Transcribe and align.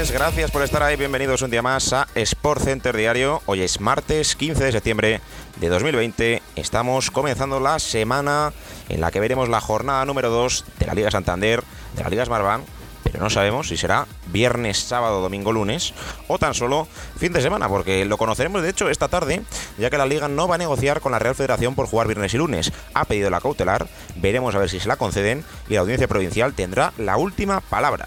Tardes, 0.00 0.12
gracias 0.12 0.50
por 0.50 0.62
estar 0.62 0.82
ahí, 0.82 0.96
bienvenidos 0.96 1.42
un 1.42 1.50
día 1.50 1.60
más 1.60 1.92
a 1.92 2.08
Sport 2.14 2.62
Center 2.62 2.96
Diario. 2.96 3.42
Hoy 3.44 3.60
es 3.60 3.80
martes 3.80 4.34
15 4.34 4.64
de 4.64 4.72
septiembre 4.72 5.20
de 5.56 5.68
2020, 5.68 6.40
estamos 6.56 7.10
comenzando 7.10 7.60
la 7.60 7.78
semana 7.78 8.54
en 8.88 9.02
la 9.02 9.10
que 9.10 9.20
veremos 9.20 9.50
la 9.50 9.60
jornada 9.60 10.02
número 10.06 10.30
2 10.30 10.64
de 10.78 10.86
la 10.86 10.94
Liga 10.94 11.10
Santander, 11.10 11.62
de 11.96 12.02
la 12.02 12.08
Liga 12.08 12.24
Smartbank, 12.24 12.64
pero 13.02 13.20
no 13.20 13.28
sabemos 13.28 13.68
si 13.68 13.76
será 13.76 14.06
viernes, 14.28 14.78
sábado, 14.78 15.20
domingo, 15.20 15.52
lunes 15.52 15.92
o 16.28 16.38
tan 16.38 16.54
solo 16.54 16.88
fin 17.18 17.34
de 17.34 17.42
semana, 17.42 17.68
porque 17.68 18.06
lo 18.06 18.16
conoceremos 18.16 18.62
de 18.62 18.70
hecho 18.70 18.88
esta 18.88 19.08
tarde, 19.08 19.42
ya 19.76 19.90
que 19.90 19.98
la 19.98 20.06
liga 20.06 20.28
no 20.28 20.48
va 20.48 20.54
a 20.54 20.58
negociar 20.58 21.02
con 21.02 21.12
la 21.12 21.18
Real 21.18 21.34
Federación 21.34 21.74
por 21.74 21.86
jugar 21.86 22.06
viernes 22.06 22.32
y 22.32 22.38
lunes. 22.38 22.72
Ha 22.94 23.04
pedido 23.04 23.28
la 23.28 23.42
cautelar, 23.42 23.86
veremos 24.16 24.54
a 24.54 24.60
ver 24.60 24.70
si 24.70 24.80
se 24.80 24.88
la 24.88 24.96
conceden 24.96 25.44
y 25.68 25.74
la 25.74 25.80
audiencia 25.80 26.08
provincial 26.08 26.54
tendrá 26.54 26.94
la 26.96 27.18
última 27.18 27.60
palabra 27.60 28.06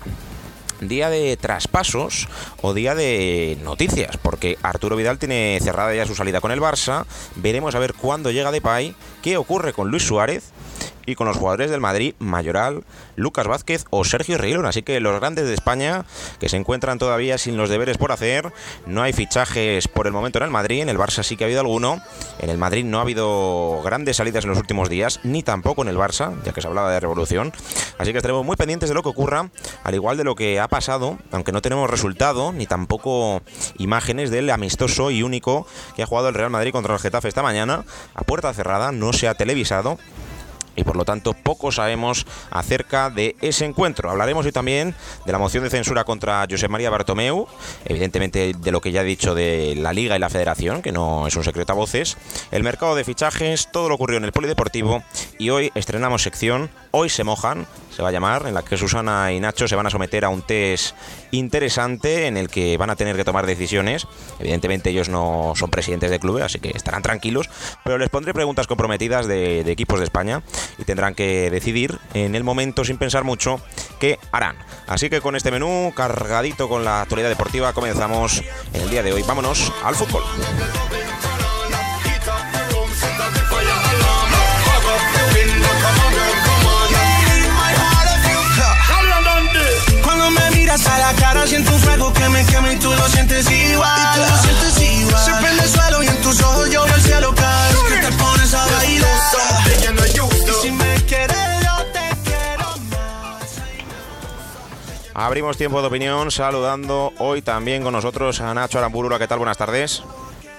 día 0.87 1.09
de 1.09 1.37
traspasos 1.37 2.27
o 2.61 2.73
día 2.73 2.95
de 2.95 3.57
noticias, 3.63 4.17
porque 4.17 4.57
Arturo 4.61 4.95
Vidal 4.95 5.19
tiene 5.19 5.59
cerrada 5.61 5.93
ya 5.93 6.05
su 6.05 6.15
salida 6.15 6.41
con 6.41 6.51
el 6.51 6.61
Barça. 6.61 7.05
Veremos 7.35 7.75
a 7.75 7.79
ver 7.79 7.93
cuándo 7.93 8.31
llega 8.31 8.51
Depay, 8.51 8.95
qué 9.21 9.37
ocurre 9.37 9.73
con 9.73 9.89
Luis 9.89 10.03
Suárez 10.03 10.53
y 11.05 11.15
con 11.15 11.27
los 11.27 11.37
jugadores 11.37 11.71
del 11.71 11.81
Madrid, 11.81 12.15
Mayoral, 12.19 12.83
Lucas 13.15 13.47
Vázquez 13.47 13.85
o 13.89 14.03
Sergio 14.03 14.37
Reguilón. 14.37 14.65
Así 14.65 14.83
que 14.83 14.99
los 14.99 15.19
grandes 15.19 15.45
de 15.45 15.53
España 15.53 16.05
que 16.39 16.49
se 16.49 16.57
encuentran 16.57 16.99
todavía 16.99 17.37
sin 17.37 17.57
los 17.57 17.69
deberes 17.69 17.97
por 17.97 18.11
hacer. 18.11 18.51
No 18.85 19.01
hay 19.01 19.13
fichajes 19.13 19.87
por 19.87 20.07
el 20.07 20.13
momento 20.13 20.39
en 20.39 20.45
el 20.45 20.51
Madrid. 20.51 20.81
En 20.81 20.89
el 20.89 20.97
Barça 20.97 21.23
sí 21.23 21.35
que 21.35 21.43
ha 21.43 21.47
habido 21.47 21.61
alguno. 21.61 22.01
En 22.39 22.49
el 22.49 22.57
Madrid 22.57 22.85
no 22.85 22.99
ha 22.99 23.01
habido 23.01 23.81
grandes 23.83 24.17
salidas 24.17 24.43
en 24.43 24.49
los 24.49 24.59
últimos 24.59 24.89
días, 24.89 25.19
ni 25.23 25.43
tampoco 25.43 25.81
en 25.81 25.87
el 25.87 25.97
Barça, 25.97 26.33
ya 26.43 26.53
que 26.53 26.61
se 26.61 26.67
hablaba 26.67 26.91
de 26.91 26.99
revolución. 26.99 27.51
Así 27.97 28.11
que 28.11 28.17
estaremos 28.17 28.45
muy 28.45 28.55
pendientes 28.55 28.89
de 28.89 28.95
lo 28.95 29.03
que 29.03 29.09
ocurra, 29.09 29.49
al 29.83 29.95
igual 29.95 30.17
de 30.17 30.23
lo 30.23 30.35
que 30.35 30.59
ha 30.59 30.67
pasado, 30.67 31.17
aunque 31.31 31.51
no 31.51 31.61
tenemos 31.61 31.89
resultado 31.89 32.51
ni 32.51 32.65
tampoco 32.65 33.41
imágenes 33.77 34.31
del 34.31 34.49
amistoso 34.49 35.11
y 35.11 35.23
único 35.23 35.67
que 35.95 36.03
ha 36.03 36.05
jugado 36.05 36.29
el 36.29 36.35
Real 36.35 36.49
Madrid 36.49 36.71
contra 36.71 36.93
el 36.93 36.99
Getafe 36.99 37.27
esta 37.27 37.43
mañana 37.43 37.85
a 38.15 38.23
puerta 38.23 38.53
cerrada. 38.53 38.91
No 38.91 39.13
se 39.13 39.27
ha 39.27 39.35
televisado 39.35 39.97
y 40.75 40.83
por 40.83 40.95
lo 40.95 41.05
tanto 41.05 41.33
poco 41.33 41.71
sabemos 41.71 42.25
acerca 42.51 43.09
de 43.09 43.35
ese 43.41 43.65
encuentro. 43.65 44.09
Hablaremos 44.09 44.45
hoy 44.45 44.51
también 44.51 44.95
de 45.25 45.31
la 45.31 45.37
moción 45.37 45.63
de 45.63 45.69
censura 45.69 46.03
contra 46.03 46.45
José 46.49 46.67
María 46.67 46.89
Bartomeu, 46.89 47.47
evidentemente 47.85 48.53
de 48.57 48.71
lo 48.71 48.81
que 48.81 48.91
ya 48.91 49.01
he 49.01 49.05
dicho 49.05 49.35
de 49.35 49.75
la 49.75 49.93
Liga 49.93 50.15
y 50.15 50.19
la 50.19 50.29
Federación, 50.29 50.81
que 50.81 50.91
no 50.91 51.27
es 51.27 51.35
un 51.35 51.43
secreto 51.43 51.73
a 51.73 51.75
voces, 51.75 52.17
el 52.51 52.63
mercado 52.63 52.95
de 52.95 53.03
fichajes, 53.03 53.69
todo 53.71 53.89
lo 53.89 53.95
ocurrió 53.95 54.17
en 54.17 54.25
el 54.25 54.31
Polideportivo 54.31 55.03
y 55.39 55.49
hoy 55.49 55.71
estrenamos 55.75 56.23
sección 56.23 56.69
Hoy 56.95 57.09
se 57.09 57.23
mojan, 57.23 57.65
se 57.95 58.01
va 58.01 58.09
a 58.09 58.11
llamar, 58.11 58.47
en 58.47 58.53
la 58.53 58.63
que 58.63 58.77
Susana 58.77 59.31
y 59.31 59.39
Nacho 59.39 59.67
se 59.67 59.75
van 59.75 59.85
a 59.85 59.89
someter 59.89 60.25
a 60.25 60.29
un 60.29 60.41
test 60.41 60.95
interesante 61.31 62.27
en 62.27 62.37
el 62.37 62.49
que 62.49 62.77
van 62.77 62.89
a 62.89 62.95
tener 62.95 63.15
que 63.15 63.23
tomar 63.23 63.45
decisiones. 63.45 64.07
Evidentemente 64.39 64.89
ellos 64.89 65.09
no 65.09 65.53
son 65.55 65.69
presidentes 65.69 66.09
de 66.09 66.19
clubes, 66.19 66.43
así 66.43 66.59
que 66.59 66.69
estarán 66.69 67.01
tranquilos, 67.01 67.49
pero 67.83 67.97
les 67.97 68.09
pondré 68.09 68.33
preguntas 68.33 68.67
comprometidas 68.67 69.27
de, 69.27 69.61
equipos 69.71 69.99
de 69.99 70.05
España 70.05 70.43
y 70.77 70.83
tendrán 70.83 71.15
que 71.15 71.49
decidir 71.49 71.97
en 72.13 72.35
el 72.35 72.43
momento, 72.43 72.83
sin 72.85 72.97
pensar 72.97 73.23
mucho, 73.23 73.61
qué 73.99 74.19
harán. 74.31 74.57
Así 74.87 75.09
que 75.09 75.21
con 75.21 75.35
este 75.35 75.51
menú 75.51 75.93
cargadito 75.95 76.69
con 76.69 76.83
la 76.83 77.01
actualidad 77.01 77.29
deportiva 77.29 77.73
comenzamos 77.73 78.43
en 78.73 78.81
el 78.81 78.89
día 78.89 79.03
de 79.03 79.13
hoy. 79.13 79.23
Vámonos 79.27 79.71
al 79.83 79.95
fútbol. 79.95 80.23
Abrimos 105.23 105.55
tiempo 105.55 105.79
de 105.79 105.87
opinión 105.87 106.31
saludando 106.31 107.13
hoy 107.17 107.41
también 107.41 107.81
con 107.81 107.93
nosotros 107.93 108.41
a 108.41 108.53
Nacho 108.53 108.77
Aramburura. 108.77 109.17
¿Qué 109.17 109.25
tal? 109.25 109.37
Buenas 109.37 109.57
tardes. 109.57 110.03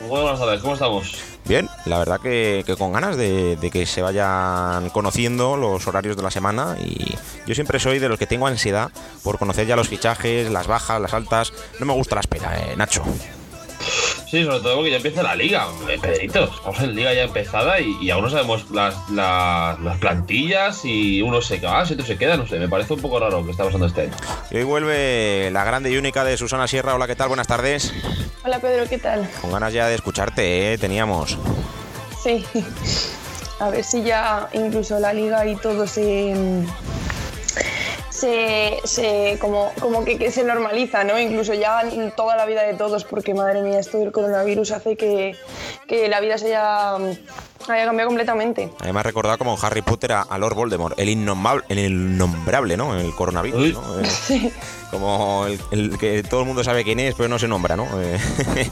Muy 0.01 0.23
buenas 0.23 0.41
tardes, 0.41 0.63
¿cómo 0.63 0.73
estamos? 0.73 1.19
Bien, 1.45 1.69
la 1.85 1.99
verdad 1.99 2.19
que, 2.19 2.63
que 2.65 2.75
con 2.75 2.91
ganas 2.91 3.19
de, 3.19 3.57
de 3.57 3.71
que 3.71 3.85
se 3.85 4.01
vayan 4.01 4.89
conociendo 4.89 5.59
los 5.59 5.87
horarios 5.87 6.17
de 6.17 6.23
la 6.23 6.31
semana 6.31 6.79
y 6.83 7.15
yo 7.47 7.55
siempre 7.55 7.79
soy 7.79 7.99
de 7.99 8.09
los 8.09 8.19
que 8.19 8.27
tengo 8.27 8.47
ansiedad 8.47 8.91
por 9.23 9.39
conocer 9.39 9.67
ya 9.67 9.77
los 9.77 9.89
fichajes, 9.89 10.51
las 10.51 10.67
bajas, 10.67 10.99
las 10.99 11.13
altas. 11.13 11.53
No 11.79 11.85
me 11.85 11.93
gusta 11.93 12.15
la 12.15 12.23
espera, 12.23 12.59
eh, 12.59 12.75
Nacho. 12.75 13.05
Sí, 14.29 14.45
sobre 14.45 14.61
todo 14.61 14.77
porque 14.77 14.91
ya 14.91 14.97
empieza 14.97 15.23
la 15.23 15.37
liga, 15.37 15.67
eh, 15.89 15.99
Pedrito. 16.01 16.45
Estamos 16.45 16.81
en 16.81 16.97
liga 16.97 17.15
ya 17.15 17.23
empezada 17.23 17.79
y, 17.81 17.97
y 18.01 18.11
aún 18.11 18.25
no 18.25 18.31
sabemos 18.31 18.71
las, 18.71 18.95
las, 19.11 19.79
las 19.81 19.99
plantillas 19.99 20.85
y 20.85 21.23
uno 21.23 21.41
se 21.41 21.61
va, 21.61 21.83
otro 21.83 22.05
se 22.05 22.17
queda, 22.17 22.37
no 22.37 22.47
sé, 22.47 22.59
me 22.59 22.69
parece 22.69 22.95
un 22.95 23.01
poco 23.01 23.21
raro 23.21 23.41
lo 23.41 23.45
que 23.45 23.53
está 23.53 23.65
pasando 23.65 23.87
este 23.87 24.03
año. 24.03 24.13
Y 24.51 24.57
hoy 24.57 24.65
vuelve 24.65 25.51
la 25.53 25.65
grande 25.65 25.91
y 25.91 25.97
única 25.97 26.25
de 26.25 26.37
Susana 26.37 26.67
Sierra. 26.67 26.95
Hola, 26.95 27.07
¿qué 27.07 27.15
tal? 27.15 27.29
Buenas 27.29 27.47
tardes. 27.47 27.93
Hola 28.45 28.59
Pedro, 28.59 28.89
¿qué 28.89 28.99
tal? 28.99 29.29
Con 29.41 29.53
ganas 29.53 29.73
ya 29.73 29.87
de 29.89 29.95
escucharte, 29.95 30.73
¿eh? 30.73 30.79
Teníamos. 30.79 31.39
Sí. 32.23 32.45
A 33.61 33.71
ver 33.71 33.85
si 33.85 34.03
ya 34.03 34.49
incluso 34.53 34.99
la 34.99 35.13
liga 35.13 35.47
y 35.47 35.55
todo 35.57 35.87
se. 35.87 36.35
Se, 38.85 39.39
como, 39.41 39.73
como 39.81 40.05
que, 40.05 40.31
se 40.31 40.45
normaliza, 40.45 41.05
¿no? 41.05 41.19
Incluso 41.19 41.53
ya 41.53 41.83
toda 42.17 42.37
la 42.37 42.47
vida 42.47 42.63
de 42.63 42.75
todos, 42.75 43.05
porque 43.05 43.35
madre 43.35 43.61
mía, 43.63 43.79
esto 43.79 43.99
del 43.99 44.13
coronavirus 44.13 44.73
hace 44.73 44.97
que, 44.97 45.37
que 45.87 46.09
la 46.09 46.21
vida 46.21 46.39
se 46.39 46.49
haya, 47.65 47.75
haya 47.75 47.87
cambiado 47.87 48.09
completamente. 48.09 48.71
A 48.81 48.87
mí 48.87 48.93
me 48.93 49.01
ha 49.01 49.03
recordado 49.03 49.39
como 49.39 49.55
en 49.55 49.59
Harry 49.63 49.83
Potter 49.83 50.13
a, 50.13 50.23
a 50.23 50.39
Lord 50.39 50.55
Voldemort, 50.55 50.99
el 50.99 51.09
innombrable, 51.09 51.65
el 51.69 51.79
innombrable, 51.79 52.77
¿no? 52.77 52.99
El 52.99 53.15
coronavirus. 53.15 53.75
¿no? 53.75 54.01
Eh, 54.01 54.53
como 54.95 55.47
el, 55.47 55.61
el 55.73 55.99
que 55.99 56.23
todo 56.23 56.41
el 56.41 56.47
mundo 56.47 56.63
sabe 56.63 56.85
quién 56.85 57.01
es, 57.01 57.15
pero 57.17 57.29
no 57.29 57.39
se 57.39 57.49
nombra, 57.49 57.77
¿no? 57.77 57.87
Eh, 58.01 58.19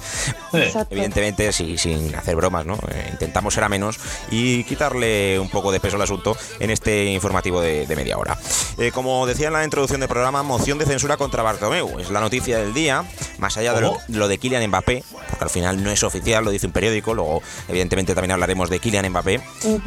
Exacto. 0.53 0.95
Evidentemente, 0.95 1.53
sí, 1.53 1.77
sin 1.77 2.15
hacer 2.15 2.37
bromas, 2.37 2.65
¿no? 2.65 2.75
Eh, 2.75 3.09
intentamos 3.11 3.55
ser 3.55 3.65
a 3.65 3.69
menos 3.69 3.99
y 4.31 4.65
quitarle 4.65 5.39
un 5.39 5.51
poco 5.51 5.73
de 5.73 5.81
peso 5.81 5.97
al 5.97 6.03
asunto 6.03 6.37
en 6.61 6.71
este 6.71 7.07
informativo 7.07 7.61
de, 7.61 7.87
de 7.87 7.97
media 7.97 8.19
hora. 8.19 8.39
Eh, 8.79 8.93
como 8.93 9.27
decía 9.27 9.49
en 9.49 9.55
la 9.55 9.65
introducción 9.65 10.01
del 10.01 10.09
programa, 10.09 10.43
moción 10.43 10.79
de 10.79 10.87
censura 10.87 11.17
contra 11.17 11.43
Bartomeu. 11.43 11.99
Es 11.99 12.11
la 12.11 12.21
noticia 12.21 12.59
del 12.59 12.73
día, 12.73 13.05
más 13.39 13.57
allá 13.57 13.75
de 13.75 13.81
lo, 13.81 13.99
lo 14.09 14.29
de 14.29 14.39
Kylian 14.39 14.67
Mbappé, 14.69 15.05
porque 15.29 15.45
al 15.45 15.51
final 15.51 15.83
no 15.83 15.91
es 15.91 16.03
oficial, 16.03 16.45
lo 16.45 16.51
dice 16.51 16.67
un 16.67 16.73
periódico, 16.73 17.15
luego 17.15 17.43
evidentemente 17.69 18.15
también 18.15 18.33
hablaremos 18.33 18.71
de 18.71 18.79
Kylian 18.83 19.09
Mbappé, 19.09 19.41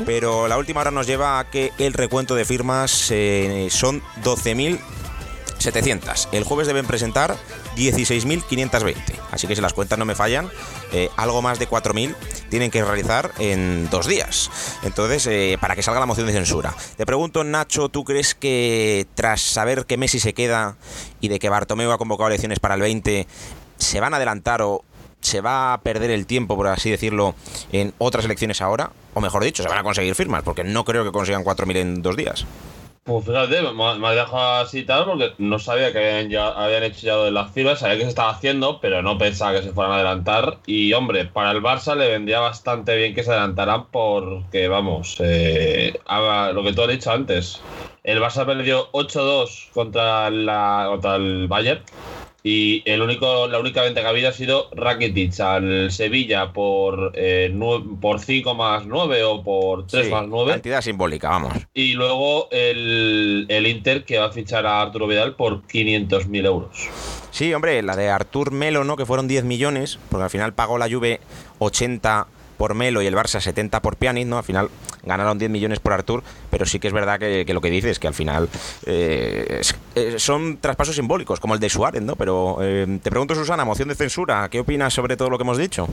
pero 0.06 0.48
la 0.48 0.58
última 0.58 0.82
hora 0.82 0.92
nos 0.92 1.06
lleva 1.06 1.38
a 1.40 1.50
que 1.50 1.72
el 1.78 1.94
recuento 1.94 2.34
de 2.34 2.46
firmas 2.46 3.12
eh, 3.12 3.68
son 3.70 4.02
12.000 4.24 4.80
700. 5.58 6.30
El 6.32 6.44
jueves 6.44 6.68
deben 6.68 6.86
presentar 6.86 7.36
16.520. 7.76 8.96
Así 9.32 9.48
que 9.48 9.56
si 9.56 9.62
las 9.62 9.74
cuentas 9.74 9.98
no 9.98 10.06
me 10.06 10.16
fallan, 10.16 10.50
eh, 10.92 11.10
algo 11.18 11.42
más 11.42 11.60
de 11.60 11.68
4.000 11.68 12.16
tienen 12.50 12.72
que 12.72 12.84
realizar 12.84 13.32
en 13.40 13.90
dos 13.90 14.08
días. 14.08 14.52
Entonces, 14.84 15.26
eh, 15.28 15.58
para 15.60 15.76
que 15.76 15.82
salga 15.82 16.00
la 16.00 16.06
moción 16.06 16.28
de 16.28 16.34
censura. 16.34 16.76
Te 16.98 17.06
pregunto, 17.06 17.44
Nacho, 17.44 17.90
¿tú 17.90 18.04
crees 18.04 18.36
que 18.36 19.08
tras 19.16 19.42
saber 19.42 19.86
que 19.86 19.98
Messi 19.98 20.20
se 20.20 20.34
queda 20.34 20.78
y 21.20 21.30
de 21.30 21.40
que 21.40 21.50
Bartomeu 21.50 21.92
ha 21.92 21.98
convocado 21.98 22.28
elecciones 22.28 22.60
para 22.60 22.76
el 22.76 22.82
20, 22.82 23.28
se 23.78 24.00
van 24.00 24.14
a 24.14 24.18
adelantar 24.18 24.62
o 24.62 24.84
se 25.26 25.42
va 25.42 25.74
a 25.74 25.82
perder 25.82 26.12
el 26.12 26.26
tiempo, 26.26 26.56
por 26.56 26.68
así 26.68 26.90
decirlo, 26.90 27.36
en 27.72 27.94
otras 27.98 28.26
elecciones 28.26 28.62
ahora? 28.62 28.92
O 29.14 29.22
mejor 29.22 29.44
dicho, 29.44 29.64
se 29.64 29.70
van 29.70 29.80
a 29.80 29.84
conseguir 29.84 30.16
firmas, 30.16 30.44
porque 30.44 30.64
no 30.64 30.86
creo 30.86 31.04
que 31.04 31.12
consigan 31.12 31.44
4.000 31.44 31.78
en 31.78 32.02
dos 32.02 32.16
días. 32.16 32.46
Pues 33.06 33.24
fíjate, 33.24 33.62
me, 33.62 34.00
me 34.00 34.16
dejado 34.16 34.64
así 34.64 34.84
tal 34.84 35.06
porque 35.06 35.34
no 35.38 35.60
sabía 35.60 35.92
que 35.92 36.00
habían, 36.00 36.32
ya, 36.32 36.48
habían 36.48 36.82
hecho 36.82 37.06
ya 37.06 37.14
lo 37.14 37.26
de 37.26 37.32
las 37.32 37.52
firmas, 37.52 37.78
sabía 37.78 37.98
que 37.98 38.02
se 38.02 38.10
estaba 38.10 38.32
haciendo, 38.32 38.80
pero 38.82 39.04
no 39.04 39.20
pensaba 39.20 39.54
que 39.54 39.62
se 39.62 39.74
fueran 39.74 39.94
a 39.94 39.96
adelantar. 39.98 40.58
Y 40.66 40.92
hombre, 40.94 41.26
para 41.26 41.52
el 41.52 41.62
Barça 41.62 41.96
le 41.96 42.10
vendría 42.10 42.40
bastante 42.40 42.96
bien 42.96 43.14
que 43.14 43.24
se 43.24 43.30
adelantaran 43.30 43.86
porque, 43.92 44.68
vamos, 44.68 45.18
eh, 45.20 45.94
lo 46.52 46.64
que 46.64 46.74
tú 46.74 46.82
has 46.82 46.88
dicho 46.88 47.12
antes. 47.12 47.62
El 48.04 48.20
Barça 48.20 48.44
perdió 48.44 48.92
8-2 48.92 49.70
contra, 49.72 50.32
contra 50.88 51.16
el 51.18 51.48
Bayern. 51.48 51.82
Y 52.48 52.84
el 52.86 53.02
único, 53.02 53.48
la 53.48 53.58
única 53.58 53.82
venta 53.82 54.02
que 54.02 54.06
ha 54.06 54.12
habido 54.12 54.30
ha 54.30 54.32
sido 54.32 54.70
Rakitic 54.72 55.40
al 55.40 55.92
Sevilla 55.92 56.54
por, 56.54 57.12
eh, 57.16 57.52
por 58.00 58.20
5 58.20 58.54
más 58.54 58.86
9 58.86 59.24
o 59.24 59.42
por 59.42 59.88
3 59.88 60.06
Sí, 60.06 60.12
más 60.12 60.28
9. 60.28 60.52
Cantidad 60.52 60.82
simbólica, 60.82 61.30
vamos. 61.30 61.54
Y 61.74 61.94
luego 61.94 62.48
el, 62.52 63.48
el 63.50 63.66
Inter 63.66 64.06
que 64.06 64.20
va 64.20 64.26
a 64.26 64.32
fichar 64.32 64.68
a 64.68 64.84
Arturo 64.84 65.08
Vidal 65.08 65.36
por 65.36 65.64
500.000 65.64 66.46
euros. 66.46 66.88
Sí, 67.32 67.52
hombre, 67.52 67.82
la 67.82 67.96
de 67.96 68.12
Artur 68.12 68.52
Melo, 68.52 68.84
¿no? 68.84 68.96
Que 68.96 69.08
fueron 69.08 69.28
10 69.28 69.44
millones, 69.44 69.98
porque 70.12 70.26
al 70.26 70.30
final 70.30 70.54
pagó 70.54 70.78
la 70.78 70.88
Juve 70.88 71.22
80 71.58 72.28
por 72.58 72.76
Melo 72.76 73.02
y 73.02 73.08
el 73.08 73.16
Barça 73.16 73.42
70 73.42 73.82
por 73.82 73.98
Pjanic, 73.98 74.28
¿no? 74.28 74.38
Al 74.38 74.44
final 74.44 74.70
ganaron 75.06 75.38
10 75.38 75.50
millones 75.52 75.80
por 75.80 75.94
Artur, 75.94 76.24
pero 76.50 76.66
sí 76.66 76.80
que 76.80 76.88
es 76.88 76.94
verdad 76.94 77.20
que, 77.20 77.46
que 77.46 77.54
lo 77.54 77.62
que 77.62 77.70
dices, 77.70 78.00
que 78.00 78.08
al 78.08 78.14
final 78.14 78.50
eh, 78.86 79.58
es- 79.62 79.76
eh, 79.96 80.16
son 80.20 80.58
traspasos 80.58 80.96
simbólicos, 80.96 81.40
como 81.40 81.54
el 81.54 81.60
de 81.60 81.70
Suárez, 81.70 82.02
¿no? 82.02 82.16
Pero 82.16 82.58
eh, 82.62 83.00
te 83.02 83.10
pregunto, 83.10 83.36
Susana, 83.36 83.66
moción 83.66 83.88
de 83.90 83.96
censura, 83.96 84.48
¿qué 84.50 84.60
opinas 84.60 84.94
sobre 84.94 85.16
todo 85.18 85.30
lo 85.30 85.38
que 85.38 85.44
hemos 85.44 85.58
dicho? 85.58 85.88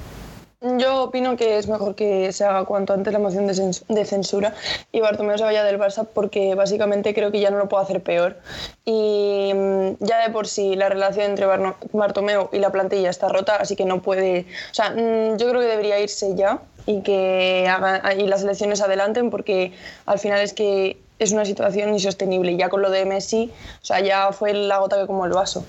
Yo 0.78 1.02
opino 1.02 1.36
que 1.36 1.58
es 1.58 1.66
mejor 1.66 1.96
que 1.96 2.32
se 2.32 2.44
haga 2.44 2.64
cuanto 2.66 2.92
antes 2.92 3.12
la 3.12 3.18
moción 3.18 3.48
de, 3.48 3.52
cens- 3.52 3.84
de 3.88 4.04
censura 4.04 4.54
y 4.92 5.00
Bartomeu 5.00 5.36
se 5.36 5.42
vaya 5.42 5.64
del 5.64 5.76
Barça 5.76 6.06
porque 6.06 6.54
básicamente 6.54 7.12
creo 7.14 7.32
que 7.32 7.40
ya 7.40 7.50
no 7.50 7.58
lo 7.58 7.68
puedo 7.68 7.82
hacer 7.82 8.00
peor. 8.00 8.36
Y 8.84 9.50
mm, 9.52 9.94
ya 10.04 10.22
de 10.24 10.32
por 10.32 10.46
sí 10.46 10.76
la 10.76 10.88
relación 10.88 11.30
entre 11.30 11.46
Bartomeu 11.92 12.48
y 12.52 12.58
la 12.60 12.70
plantilla 12.70 13.10
está 13.10 13.28
rota, 13.28 13.56
así 13.56 13.74
que 13.74 13.84
no 13.84 14.02
puede. 14.02 14.46
O 14.70 14.74
sea, 14.74 14.90
mm, 14.90 15.36
yo 15.36 15.48
creo 15.48 15.60
que 15.62 15.66
debería 15.66 15.98
irse 15.98 16.32
ya 16.36 16.60
y 16.86 17.02
que 17.02 17.68
haga, 17.68 18.14
y 18.14 18.26
las 18.26 18.42
elecciones 18.42 18.80
adelanten 18.80 19.30
porque 19.30 19.72
al 20.06 20.18
final 20.18 20.40
es 20.40 20.52
que 20.52 20.96
es 21.18 21.32
una 21.32 21.44
situación 21.44 21.92
insostenible. 21.92 22.56
Ya 22.56 22.68
con 22.68 22.82
lo 22.82 22.90
de 22.90 23.04
Messi, 23.04 23.50
o 23.80 23.84
sea, 23.84 24.00
ya 24.00 24.32
fue 24.32 24.52
la 24.52 24.78
gota 24.78 24.98
que 25.00 25.06
como 25.06 25.24
el 25.24 25.32
vaso. 25.32 25.64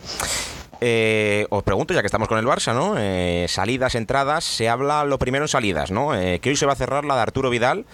Eh, 0.82 1.46
os 1.50 1.64
pregunto, 1.64 1.94
ya 1.94 2.02
que 2.02 2.08
estamos 2.08 2.28
con 2.28 2.38
el 2.38 2.46
Barça, 2.46 2.74
¿no? 2.74 2.96
Eh, 2.98 3.46
salidas, 3.48 3.96
entradas, 3.96 4.44
se 4.44 4.68
habla 4.68 5.06
lo 5.06 5.18
primero 5.18 5.46
en 5.46 5.48
salidas, 5.48 5.92
¿no? 5.92 6.14
Eh, 6.14 6.40
que 6.40 6.50
hoy 6.50 6.58
se 6.58 6.66
va 6.66 6.74
a 6.74 6.76
cerrar 6.76 7.06
la 7.06 7.16
de 7.16 7.22
Arturo 7.22 7.50
Vidal. 7.50 7.86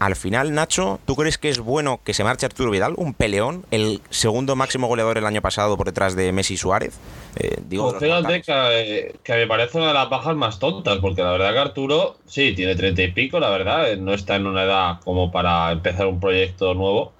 Eh, 0.00 0.04
al 0.04 0.16
final, 0.16 0.54
Nacho, 0.54 0.98
¿tú 1.06 1.14
crees 1.14 1.38
que 1.38 1.48
es 1.48 1.58
bueno 1.58 2.00
que 2.04 2.14
se 2.14 2.24
marche 2.24 2.46
Arturo 2.46 2.70
Vidal? 2.70 2.94
Un 2.96 3.14
peleón, 3.14 3.64
el 3.70 4.00
segundo 4.10 4.56
máximo 4.56 4.86
goleador 4.88 5.18
el 5.18 5.26
año 5.26 5.42
pasado 5.42 5.76
por 5.76 5.86
detrás 5.86 6.16
de 6.16 6.32
Messi 6.32 6.54
y 6.54 6.56
Suárez. 6.56 6.98
Eh, 7.36 7.56
digo, 7.68 7.90
Pues 7.90 8.02
fíjate 8.02 8.22
mortales. 8.22 8.46
que, 8.46 9.16
que 9.22 9.32
me 9.34 9.46
parece 9.46 9.78
una 9.78 9.88
de 9.88 9.94
las 9.94 10.10
bajas 10.10 10.36
más 10.36 10.58
tontas, 10.58 10.98
porque 10.98 11.22
la 11.22 11.32
verdad 11.32 11.52
que 11.52 11.58
Arturo, 11.58 12.16
sí, 12.26 12.52
tiene 12.54 12.74
treinta 12.74 13.02
y 13.02 13.12
pico, 13.12 13.38
la 13.40 13.50
verdad, 13.50 13.90
eh, 13.92 13.96
no 13.96 14.14
está 14.14 14.36
en 14.36 14.46
una 14.46 14.64
edad 14.64 15.00
como 15.04 15.30
para 15.30 15.70
empezar 15.72 16.06
un 16.06 16.20
proyecto 16.20 16.74
nuevo, 16.74 17.12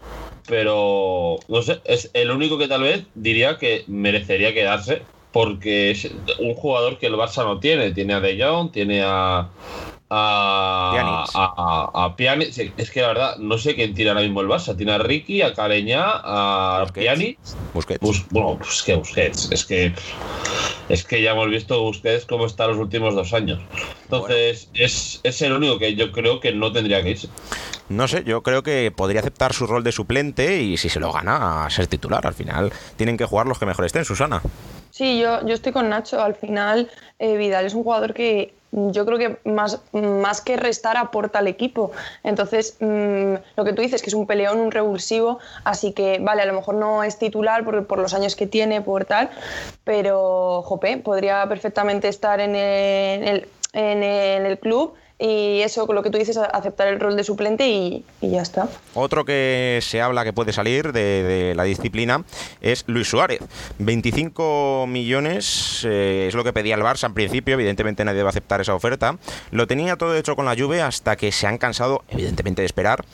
pero 0.49 1.38
no 1.49 1.62
sé, 1.62 1.81
es 1.85 2.11
el 2.15 2.31
único 2.31 2.59
que 2.59 2.67
tal 2.69 2.82
vez 2.82 3.05
diría 3.15 3.56
que 3.59 3.85
merecería 3.87 4.53
quedarse, 4.55 5.03
porque 5.32 5.93
es 5.93 6.11
un 6.41 6.55
jugador 6.55 6.99
que 6.99 7.06
el 7.06 7.15
Barça 7.15 7.44
no 7.44 7.61
tiene, 7.61 7.93
tiene 7.93 8.15
a 8.15 8.21
De 8.21 8.43
Jong, 8.43 8.73
tiene 8.73 9.03
a... 9.05 9.49
A, 10.12 11.24
a, 11.34 11.90
a- 11.94 12.04
a 12.04 12.16
Pjanic. 12.16 12.50
Sí, 12.52 12.72
es 12.76 12.90
que 12.90 13.00
la 13.00 13.08
verdad 13.08 13.36
no 13.38 13.56
sé 13.58 13.74
quién 13.76 13.94
tira 13.94 14.10
ahora 14.10 14.22
mismo 14.22 14.40
el 14.40 14.48
Barça. 14.48 14.76
Tiene 14.76 14.92
a 14.92 14.98
Ricky, 14.98 15.42
a 15.42 15.54
Caleñá, 15.54 16.02
a 16.24 16.80
Busquets. 16.82 17.06
Pjanic 17.06 17.38
Busquets. 17.74 18.00
Bus- 18.00 18.26
bueno, 18.30 18.56
pues 18.58 18.82
que 18.82 18.96
Busquets, 18.96 19.50
es 19.52 19.64
que 19.64 19.92
es 20.88 21.04
que 21.04 21.22
ya 21.22 21.30
hemos 21.32 21.48
visto 21.48 21.80
Busquets 21.80 22.26
cómo 22.26 22.46
está 22.46 22.66
los 22.66 22.76
últimos 22.78 23.14
dos 23.14 23.32
años. 23.32 23.60
Entonces, 24.04 24.68
es, 24.74 25.20
es 25.22 25.42
el 25.42 25.52
único 25.52 25.78
que 25.78 25.94
yo 25.94 26.10
creo 26.10 26.40
que 26.40 26.52
no 26.52 26.72
tendría 26.72 27.02
que 27.02 27.10
irse. 27.10 27.28
No 27.88 28.06
sé, 28.08 28.24
yo 28.24 28.42
creo 28.42 28.62
que 28.64 28.90
podría 28.90 29.20
aceptar 29.20 29.52
su 29.52 29.66
rol 29.66 29.84
de 29.84 29.92
suplente 29.92 30.60
y 30.62 30.76
si 30.76 30.88
se 30.88 31.00
lo 31.00 31.12
gana, 31.12 31.64
a 31.66 31.70
ser 31.70 31.86
titular. 31.86 32.26
Al 32.26 32.34
final 32.34 32.72
tienen 32.96 33.16
que 33.16 33.24
jugar 33.24 33.46
los 33.46 33.58
que 33.58 33.66
mejor 33.66 33.84
estén, 33.84 34.04
Susana. 34.04 34.42
Sí, 34.90 35.20
yo, 35.20 35.44
yo 35.46 35.54
estoy 35.54 35.72
con 35.72 35.88
Nacho. 35.88 36.20
Al 36.22 36.34
final, 36.34 36.90
eh, 37.20 37.36
Vidal 37.36 37.66
es 37.66 37.74
un 37.74 37.84
jugador 37.84 38.12
que 38.14 38.54
yo 38.72 39.05
creo 39.05 39.19
que 39.19 39.38
más, 39.50 39.81
más 39.93 40.40
que 40.40 40.56
restar 40.56 40.96
aporta 40.96 41.40
al 41.40 41.49
equipo. 41.49 41.90
Entonces, 42.22 42.76
mm, 42.81 43.34
lo 43.56 43.64
que 43.64 43.72
tú 43.72 43.82
dices, 43.82 44.00
que 44.02 44.08
es 44.11 44.14
un 44.14 44.26
peleón, 44.26 44.61
un 44.61 44.70
revulsivo, 44.70 45.38
así 45.64 45.93
que, 45.93 46.19
vale, 46.20 46.43
a 46.43 46.46
lo 46.46 46.52
mejor 46.52 46.76
no 46.76 47.02
es 47.02 47.19
titular 47.19 47.64
por, 47.64 47.87
por 47.87 47.99
los 47.99 48.14
años 48.14 48.37
que 48.37 48.46
tiene, 48.46 48.81
por 48.81 49.05
tal, 49.05 49.31
pero, 49.84 50.62
jope, 50.64 50.99
podría 50.99 51.46
perfectamente 51.49 52.08
estar 52.08 52.40
en 52.40 52.55
el, 52.55 53.22
en 53.22 53.28
el, 53.28 53.49
en 53.72 54.02
el- 54.02 54.40
en 54.40 54.46
el 54.46 54.58
club 54.58 54.94
y 55.20 55.61
eso, 55.61 55.87
con 55.87 55.94
lo 55.94 56.02
que 56.02 56.08
tú 56.11 56.17
dices, 56.17 56.38
aceptar 56.38 56.88
el 56.88 56.99
rol 56.99 57.14
de 57.14 57.25
suplente 57.25 57.69
y, 57.69 58.05
ya 58.22 58.40
está. 58.40 58.69
Otro 58.94 59.26
que 59.26 59.78
se 59.82 60.00
habla 60.00 60.25
que 60.25 60.32
puede 60.32 60.55
salir 60.55 60.93
de, 60.93 61.52
la 61.55 61.64
disciplina 61.64 62.25
es 62.62 62.84
Luis 62.87 63.08
Suárez. 63.08 63.40
25 63.78 64.87
millones 64.88 65.84
eh, 65.87 66.26
es 66.28 66.34
lo 66.34 66.43
que 66.43 66.55
pedía 66.55 66.75
el 66.75 66.81
Barça 66.81 67.06
en 67.06 67.12
principio. 67.12 67.52
Evidentemente 67.55 68.02
nadie 68.02 68.22
va 68.22 68.28
a 68.28 68.31
aceptar 68.31 68.62
esa 68.62 68.75
oferta. 68.75 69.19
Lo 69.50 69.67
tenía 69.67 69.96
todo 69.96 70.17
hecho 70.17 70.37
con 70.37 70.46
la 70.46 70.56
Juve 70.56 70.81
hasta 70.81 71.17
que 71.17 71.32
se 71.32 71.46
han 71.46 71.58
cansado, 71.58 72.02
evidentemente, 72.08 72.62
de 72.62 72.67
esperar. 72.67 73.05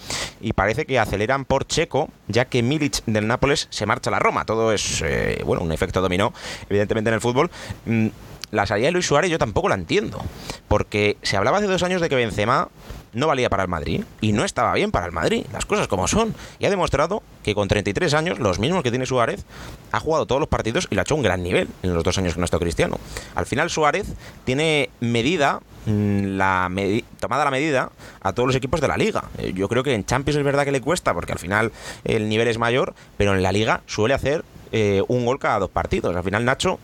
Y 0.40 0.52
parece 0.52 0.86
que 0.86 1.00
aceleran 1.00 1.44
por 1.44 1.66
Checo, 1.66 2.08
ya 2.28 2.44
que 2.44 2.62
Milic 2.62 3.04
del 3.06 3.26
Nápoles 3.26 3.66
se 3.70 3.84
marcha 3.84 4.10
a 4.10 4.12
la 4.12 4.20
Roma. 4.20 4.44
Todo 4.44 4.72
es, 4.72 5.02
eh, 5.04 5.42
bueno, 5.44 5.64
un 5.64 5.72
efecto 5.72 6.00
dominó, 6.00 6.32
evidentemente, 6.70 7.10
en 7.10 7.14
el 7.14 7.20
fútbol. 7.20 7.50
Mm, 7.84 8.08
la 8.50 8.66
salida 8.66 8.86
de 8.86 8.92
Luis 8.92 9.06
Suárez 9.06 9.30
yo 9.30 9.38
tampoco 9.38 9.68
la 9.68 9.74
entiendo. 9.74 10.20
Porque 10.68 11.16
se 11.22 11.36
hablaba 11.36 11.58
hace 11.58 11.66
dos 11.66 11.82
años 11.82 12.00
de 12.00 12.08
que 12.08 12.16
Benzema 12.16 12.68
no 13.16 13.26
valía 13.26 13.48
para 13.48 13.62
el 13.62 13.68
Madrid 13.68 14.04
y 14.20 14.32
no 14.32 14.44
estaba 14.44 14.74
bien 14.74 14.90
para 14.90 15.06
el 15.06 15.12
Madrid, 15.12 15.46
las 15.52 15.64
cosas 15.64 15.88
como 15.88 16.06
son. 16.06 16.34
Y 16.58 16.66
ha 16.66 16.70
demostrado 16.70 17.22
que 17.42 17.54
con 17.54 17.66
33 17.66 18.12
años, 18.14 18.38
los 18.38 18.58
mismos 18.58 18.82
que 18.82 18.90
tiene 18.90 19.06
Suárez, 19.06 19.44
ha 19.90 20.00
jugado 20.00 20.26
todos 20.26 20.38
los 20.38 20.48
partidos 20.48 20.86
y 20.90 20.94
lo 20.94 21.00
ha 21.00 21.02
hecho 21.02 21.14
a 21.14 21.16
un 21.16 21.22
gran 21.22 21.42
nivel 21.42 21.68
en 21.82 21.94
los 21.94 22.04
dos 22.04 22.18
años 22.18 22.34
que 22.34 22.40
no 22.40 22.44
está 22.44 22.58
Cristiano. 22.58 22.98
Al 23.34 23.46
final 23.46 23.70
Suárez 23.70 24.06
tiene 24.44 24.90
medida, 25.00 25.60
mm, 25.86 26.36
la 26.36 26.70
tomada 27.18 27.44
la 27.46 27.50
medida 27.50 27.90
a 28.20 28.32
todos 28.34 28.48
los 28.48 28.56
equipos 28.56 28.82
de 28.82 28.88
la 28.88 28.98
liga. 28.98 29.24
Eh, 29.38 29.52
Yo 29.54 29.68
creo 29.68 29.82
que 29.82 29.94
en 29.94 30.04
Champions 30.04 30.36
es 30.36 30.44
verdad 30.44 30.64
que 30.64 30.72
le 30.72 30.82
cuesta 30.82 31.14
porque 31.14 31.32
al 31.32 31.38
final 31.38 31.72
el 32.04 32.28
nivel 32.28 32.48
es 32.48 32.58
mayor, 32.58 32.94
pero 33.16 33.34
en 33.34 33.42
la 33.42 33.50
liga 33.50 33.80
suele 33.86 34.12
hacer 34.12 34.44
eh, 34.72 35.02
un 35.08 35.24
gol 35.24 35.38
cada 35.38 35.58
dos 35.58 35.70
partidos. 35.70 36.14
Al 36.14 36.22
final 36.24 36.44
Nacho 36.44 36.78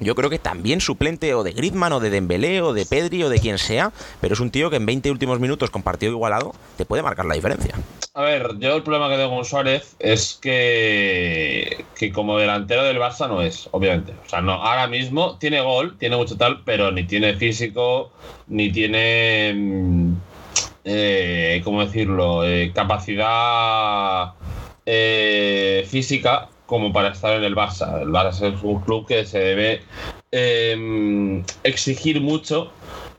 yo 0.00 0.14
creo 0.14 0.30
que 0.30 0.38
también 0.38 0.80
suplente 0.80 1.34
o 1.34 1.42
de 1.42 1.52
Griezmann 1.52 1.92
o 1.92 2.00
de 2.00 2.10
Dembélé 2.10 2.62
o 2.62 2.72
de 2.72 2.86
Pedri 2.86 3.22
o 3.22 3.28
de 3.28 3.38
quien 3.38 3.58
sea, 3.58 3.92
pero 4.20 4.34
es 4.34 4.40
un 4.40 4.50
tío 4.50 4.70
que 4.70 4.76
en 4.76 4.86
20 4.86 5.10
últimos 5.10 5.40
minutos 5.40 5.70
con 5.70 5.82
partido 5.82 6.12
igualado 6.12 6.52
te 6.76 6.84
puede 6.84 7.02
marcar 7.02 7.26
la 7.26 7.34
diferencia. 7.34 7.74
A 8.14 8.22
ver, 8.22 8.58
yo 8.58 8.76
el 8.76 8.82
problema 8.82 9.08
que 9.08 9.16
tengo 9.16 9.34
con 9.34 9.44
Suárez 9.44 9.96
es 9.98 10.38
que, 10.40 11.84
que 11.96 12.12
como 12.12 12.38
delantero 12.38 12.84
del 12.84 12.98
Barça 12.98 13.28
no 13.28 13.42
es, 13.42 13.68
obviamente. 13.72 14.12
O 14.24 14.28
sea, 14.28 14.40
no, 14.40 14.52
ahora 14.52 14.86
mismo 14.86 15.36
tiene 15.38 15.60
gol, 15.60 15.96
tiene 15.98 16.16
mucho 16.16 16.36
tal, 16.36 16.62
pero 16.64 16.92
ni 16.92 17.04
tiene 17.04 17.34
físico, 17.34 18.12
ni 18.46 18.70
tiene, 18.70 19.52
mm, 19.56 20.12
eh, 20.84 21.60
¿cómo 21.64 21.84
decirlo?, 21.84 22.44
Eh, 22.44 22.70
capacidad 22.72 24.34
eh, 24.86 25.84
física 25.88 26.48
como 26.66 26.92
para 26.92 27.08
estar 27.10 27.34
en 27.34 27.44
el 27.44 27.54
Barça. 27.54 28.00
El 28.00 28.08
Barça 28.08 28.54
es 28.54 28.62
un 28.62 28.80
club 28.82 29.06
que 29.06 29.26
se 29.26 29.38
debe 29.38 29.82
eh, 30.32 31.42
exigir 31.62 32.20
mucho 32.20 32.72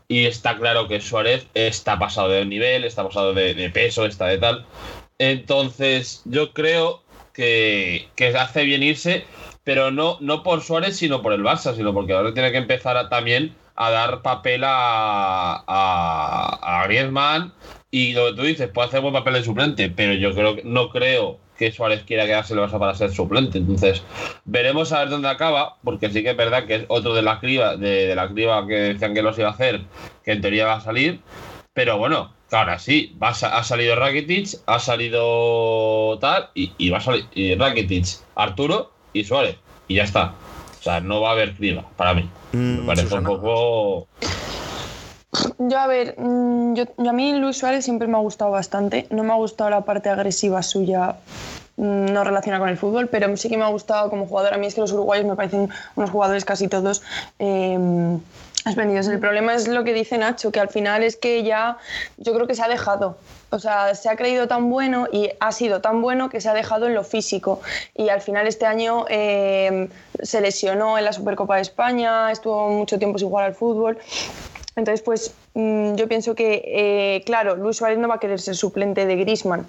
y 0.08 0.26
está 0.26 0.58
claro 0.58 0.88
que 0.88 1.02
Suárez 1.02 1.48
está 1.54 1.98
pasado 1.98 2.30
de 2.30 2.46
nivel, 2.46 2.84
está 2.84 3.04
pasado 3.04 3.34
de, 3.34 3.70
peso, 3.72 4.06
está 4.06 4.28
de 4.28 4.38
tal. 4.38 4.66
Entonces, 5.18 6.22
yo 6.26 6.54
creo 6.54 7.04
que, 7.34 8.12
que 8.16 8.28
hace 8.28 8.64
bien 8.64 8.84
irse, 8.84 9.26
pero 9.64 9.92
no, 9.92 10.18
no 10.22 10.44
por 10.44 10.62
Suárez, 10.62 10.98
sino 10.98 11.22
por 11.22 11.34
el 11.34 11.44
Barça, 11.44 11.76
sino 11.76 11.94
porque 11.94 12.14
ahora 12.14 12.34
tiene 12.34 12.52
que 12.52 12.58
empezar 12.58 13.10
también 13.10 13.56
a 13.76 13.90
dar 13.92 14.22
papel 14.22 14.64
a, 14.64 15.64
a, 15.68 16.82
a 16.82 16.88
Griezmann. 16.88 17.54
Y 17.92 18.14
lo 18.14 18.28
que 18.28 18.34
tú 18.34 18.42
dices, 18.44 18.70
puede 18.70 18.90
hacer 18.90 19.02
buen 19.02 19.14
papel 19.14 19.36
de 19.36 19.44
suplente, 19.44 19.90
pero 19.90 20.14
yo 20.14 20.34
creo 20.34 20.56
que 20.56 20.64
no 20.64 20.90
creo 20.90 21.40
que 21.58 21.72
Suárez 21.72 22.04
quiera 22.06 22.26
quedarse 22.26 22.54
en 22.54 22.60
el 22.60 22.66
Barça 22.66 22.80
para 22.80 22.96
ser 22.96 23.12
suplente. 23.12 23.58
Entonces, 23.60 24.04
veremos 24.46 24.92
a 24.92 25.00
ver 25.00 25.10
dónde 25.10 25.30
acaba, 25.30 25.78
porque 25.84 26.10
sí 26.10 26.22
que 26.24 26.32
es 26.32 26.38
verdad 26.38 26.66
que 26.66 26.76
es 26.76 26.86
otro 26.90 27.14
de 27.14 27.22
la 27.22 27.40
criba, 27.40 27.78
de, 27.78 28.08
de 28.08 28.16
la 28.16 28.28
criba 28.28 28.66
que 28.68 28.74
decían 28.74 29.14
que 29.14 29.22
los 29.22 29.38
iba 29.40 29.48
a 29.50 29.52
hacer, 29.52 29.82
que 30.24 30.32
en 30.34 30.42
teoría 30.42 30.66
va 30.66 30.74
a 30.76 30.82
salir. 30.82 31.22
Pero 31.74 31.98
bueno, 31.98 32.34
ahora 32.52 32.80
sí, 32.80 33.16
va 33.22 33.30
a 33.30 33.34
sa- 33.34 33.58
ha 33.58 33.64
salido 33.64 33.96
Rakitic, 33.96 34.60
ha 34.66 34.80
salido 34.80 36.18
tal, 36.20 36.50
y, 36.54 36.72
y 36.78 36.90
va 36.90 36.98
a 37.00 37.02
salir 37.02 37.26
y 37.34 37.56
Rakitic, 37.56 38.06
Arturo 38.36 38.92
y 39.14 39.24
Suárez. 39.24 39.58
Y 39.88 39.96
ya 39.96 40.04
está. 40.04 40.34
O 40.80 40.84
sea, 40.84 41.00
no 41.00 41.22
va 41.22 41.30
a 41.30 41.32
haber 41.34 41.54
criba 41.56 41.84
para 41.98 42.14
mí. 42.14 42.30
Mm, 42.54 42.80
Me 42.82 42.86
parece 42.86 43.04
Susana. 43.08 43.30
un 43.30 43.36
poco. 43.38 44.08
Yo, 45.58 45.78
a 45.78 45.88
ver, 45.88 46.16
mm, 46.18 46.74
yo, 46.76 46.86
a 47.10 47.14
mí 47.14 47.34
Luis 47.34 47.58
Suárez 47.58 47.86
siempre 47.86 48.08
me 48.08 48.18
ha 48.18 48.22
gustado 48.22 48.52
bastante. 48.52 49.08
No 49.10 49.24
me 49.24 49.34
ha 49.34 49.36
gustado 49.36 49.70
la 49.70 49.82
parte 49.82 50.10
agresiva 50.10 50.62
suya, 50.64 51.16
mm, 51.78 52.06
no 52.14 52.24
relaciona 52.24 52.60
con 52.60 52.70
el 52.70 52.78
fútbol, 52.78 53.08
pero 53.08 53.36
sí 53.38 53.50
que 53.50 53.58
me 53.58 53.64
ha 53.64 53.70
gustado 53.70 54.10
como 54.10 54.28
jugador. 54.28 54.54
A 54.54 54.58
mí 54.58 54.68
es 54.68 54.76
que 54.76 54.82
los 54.82 54.92
uruguayos 54.92 55.26
me 55.26 55.36
parecen 55.36 55.70
unos 55.96 56.10
jugadores 56.10 56.46
casi 56.46 56.68
todos 56.68 57.02
eh. 57.40 57.78
El 58.66 59.20
problema 59.20 59.54
es 59.54 59.68
lo 59.68 59.84
que 59.84 59.94
dice 59.94 60.18
Nacho, 60.18 60.52
que 60.52 60.60
al 60.60 60.70
final 60.70 61.04
es 61.04 61.18
que 61.18 61.44
ya 61.44 61.78
yo 62.18 62.34
creo 62.34 62.48
que 62.48 62.56
se 62.56 62.64
ha 62.64 62.68
dejado. 62.68 63.16
O 63.52 63.60
sea, 63.60 63.94
se 63.94 64.10
ha 64.10 64.16
creído 64.16 64.48
tan 64.48 64.72
bueno 64.72 65.08
y 65.12 65.30
ha 65.40 65.52
sido 65.52 65.82
tan 65.82 66.02
bueno 66.02 66.30
que 66.30 66.42
se 66.42 66.50
ha 66.50 66.54
dejado 66.56 66.88
en 66.88 66.96
lo 66.96 67.04
físico. 67.04 67.62
Y 67.94 68.10
al 68.10 68.22
final 68.22 68.48
este 68.48 68.66
año 68.66 69.06
eh, 69.08 69.88
se 70.22 70.42
lesionó 70.42 70.98
en 70.98 71.06
la 71.06 71.14
Supercopa 71.14 71.58
de 71.58 71.62
España, 71.62 72.32
estuvo 72.32 72.70
mucho 72.70 72.98
tiempo 72.98 73.20
sin 73.20 73.30
jugar 73.30 73.46
al 73.46 73.54
fútbol. 73.54 74.00
Entonces, 74.76 75.02
pues 75.02 75.34
mm, 75.54 75.96
yo 75.96 76.08
pienso 76.08 76.36
que, 76.36 76.64
eh, 76.66 77.24
claro, 77.26 77.56
Luis 77.56 77.78
Suárez 77.78 77.98
no 77.98 78.08
va 78.08 78.16
a 78.16 78.20
querer 78.20 78.40
ser 78.40 78.56
suplente 78.56 79.06
de 79.06 79.16
Grisman. 79.16 79.66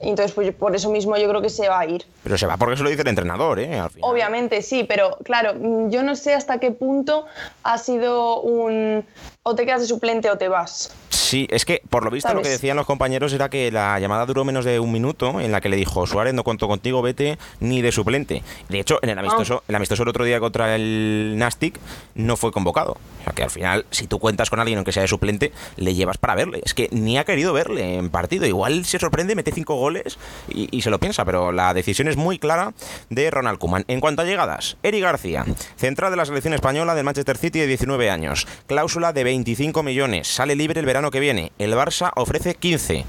Entonces, 0.00 0.32
pues 0.32 0.54
por 0.54 0.74
eso 0.74 0.90
mismo 0.90 1.16
yo 1.16 1.28
creo 1.28 1.42
que 1.42 1.50
se 1.50 1.68
va 1.68 1.80
a 1.80 1.86
ir. 1.86 2.04
Pero 2.22 2.36
se 2.36 2.46
va 2.46 2.56
porque 2.56 2.76
se 2.76 2.82
lo 2.82 2.90
dice 2.90 3.02
el 3.02 3.08
entrenador, 3.08 3.58
¿eh? 3.58 3.82
Obviamente, 4.00 4.62
sí, 4.62 4.84
pero 4.84 5.16
claro, 5.24 5.54
mm, 5.54 5.90
yo 5.90 6.02
no 6.02 6.16
sé 6.16 6.34
hasta 6.34 6.58
qué 6.58 6.70
punto 6.70 7.26
ha 7.62 7.78
sido 7.78 8.40
un 8.40 9.04
o 9.42 9.54
te 9.54 9.66
quedas 9.66 9.82
de 9.82 9.86
suplente 9.86 10.30
o 10.30 10.38
te 10.38 10.48
vas. 10.48 10.90
Sí, 11.24 11.46
es 11.50 11.64
que 11.64 11.80
por 11.88 12.04
lo 12.04 12.10
visto 12.10 12.34
lo 12.34 12.42
que 12.42 12.50
decían 12.50 12.76
los 12.76 12.84
compañeros 12.84 13.32
era 13.32 13.48
que 13.48 13.72
la 13.72 13.98
llamada 13.98 14.26
duró 14.26 14.44
menos 14.44 14.66
de 14.66 14.78
un 14.78 14.92
minuto 14.92 15.40
en 15.40 15.52
la 15.52 15.62
que 15.62 15.70
le 15.70 15.76
dijo 15.76 16.06
Suárez 16.06 16.34
no 16.34 16.44
cuento 16.44 16.68
contigo, 16.68 17.00
vete 17.00 17.38
ni 17.60 17.80
de 17.80 17.92
suplente. 17.92 18.42
De 18.68 18.78
hecho, 18.78 18.98
en 19.00 19.08
el 19.08 19.18
amistoso, 19.18 19.62
ah. 19.62 19.64
el 19.68 19.74
amistoso 19.74 20.02
el 20.02 20.10
otro 20.10 20.26
día 20.26 20.38
contra 20.38 20.76
el 20.76 21.34
Nastic 21.38 21.80
no 22.14 22.36
fue 22.36 22.52
convocado. 22.52 22.98
O 23.20 23.24
sea 23.24 23.32
que 23.32 23.42
al 23.42 23.50
final, 23.50 23.86
si 23.90 24.06
tú 24.06 24.18
cuentas 24.18 24.50
con 24.50 24.60
alguien 24.60 24.76
aunque 24.76 24.92
sea 24.92 25.00
de 25.00 25.08
suplente, 25.08 25.50
le 25.76 25.94
llevas 25.94 26.18
para 26.18 26.34
verle. 26.34 26.60
Es 26.62 26.74
que 26.74 26.90
ni 26.92 27.16
ha 27.16 27.24
querido 27.24 27.54
verle 27.54 27.96
en 27.96 28.10
partido. 28.10 28.44
Igual 28.44 28.84
se 28.84 28.98
sorprende, 28.98 29.34
mete 29.34 29.50
cinco 29.50 29.76
goles 29.76 30.18
y, 30.50 30.82
se 30.82 30.90
lo 30.90 31.00
piensa, 31.00 31.24
pero 31.24 31.52
la 31.52 31.72
decisión 31.72 32.08
es 32.08 32.18
muy 32.18 32.38
clara 32.38 32.74
de 33.08 33.30
Ronald 33.30 33.58
Koeman. 33.58 33.86
En 33.88 34.00
cuanto 34.00 34.20
a 34.20 34.26
llegadas, 34.26 34.76
Eri 34.82 35.00
García, 35.00 35.46
central 35.76 36.10
de 36.10 36.18
la 36.18 36.26
selección 36.26 36.52
española 36.52 36.94
del 36.94 37.04
Manchester 37.04 37.38
City 37.38 37.60
de 37.60 37.66
19 37.66 38.10
años, 38.10 38.46
cláusula 38.66 39.14
de 39.14 39.24
25 39.24 39.82
millones, 39.82 40.28
sale 40.28 40.54
libre 40.54 40.80
el 40.80 40.86
verano 40.86 41.10
que 41.14 41.20
viene. 41.20 41.52
El 41.58 41.72
Barça 41.72 42.12
ofrece 42.16 42.54
15. 42.54 43.04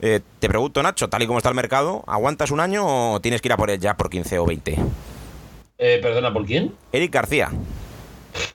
Eh, 0.00 0.20
te 0.40 0.48
pregunto, 0.48 0.82
Nacho, 0.82 1.08
tal 1.08 1.22
y 1.22 1.26
como 1.26 1.38
está 1.38 1.50
el 1.50 1.54
mercado, 1.54 2.02
¿aguantas 2.08 2.50
un 2.50 2.58
año 2.58 3.12
o 3.12 3.20
tienes 3.20 3.40
que 3.40 3.48
ir 3.48 3.52
a 3.52 3.56
por 3.56 3.70
él 3.70 3.78
ya 3.78 3.96
por 3.96 4.10
15 4.10 4.38
o 4.40 4.46
20? 4.46 4.76
Eh, 5.78 5.98
perdona, 6.02 6.32
¿por 6.32 6.46
quién? 6.46 6.74
Eric 6.92 7.12
García. 7.12 7.50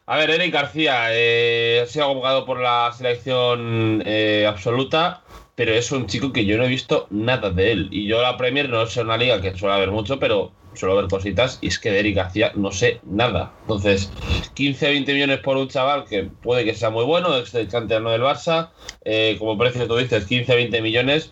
A 0.06 0.18
ver, 0.18 0.32
Eric 0.32 0.54
García 0.54 1.08
eh, 1.12 1.82
ha 1.84 1.86
sido 1.86 2.08
convocado 2.08 2.46
por 2.46 2.60
la 2.60 2.92
selección 2.98 4.02
eh, 4.06 4.46
absoluta, 4.48 5.22
pero 5.56 5.72
es 5.74 5.92
un 5.92 6.08
chico 6.08 6.34
que 6.34 6.46
yo 6.46 6.58
no 6.58 6.64
he 6.64 6.70
visto 6.70 7.08
nada 7.12 7.50
de 7.52 7.72
él. 7.72 7.88
Y 7.92 8.08
yo 8.08 8.22
la 8.22 8.38
Premier 8.38 8.70
no 8.70 8.82
es 8.82 8.98
una 8.98 9.18
liga 9.18 9.42
que 9.42 9.56
suele 9.56 9.76
haber 9.76 9.92
mucho, 9.92 10.20
pero 10.20 10.52
suelo 10.74 10.96
ver 10.96 11.08
cositas 11.08 11.60
y 11.62 11.68
es 11.68 11.80
que 11.80 11.92
de 11.92 12.12
García 12.12 12.52
no 12.56 12.72
sé 12.72 13.02
nada. 13.04 13.52
Entonces, 13.62 14.12
15 14.54 14.90
20 14.90 15.14
millones 15.14 15.40
por 15.40 15.58
un 15.58 15.68
chaval 15.68 16.06
que 16.06 16.24
puede 16.24 16.66
que 16.66 16.74
sea 16.74 16.90
muy 16.90 17.06
bueno, 17.06 17.36
ex 17.38 17.52
del 17.52 17.68
canterano 17.68 18.12
del 18.12 18.22
Barça, 18.22 18.70
eh, 19.04 19.36
como 19.40 19.58
precio 19.58 19.88
tú 19.88 19.98
dices, 19.98 20.26
15 20.26 20.56
20 20.56 20.82
millones, 20.82 21.32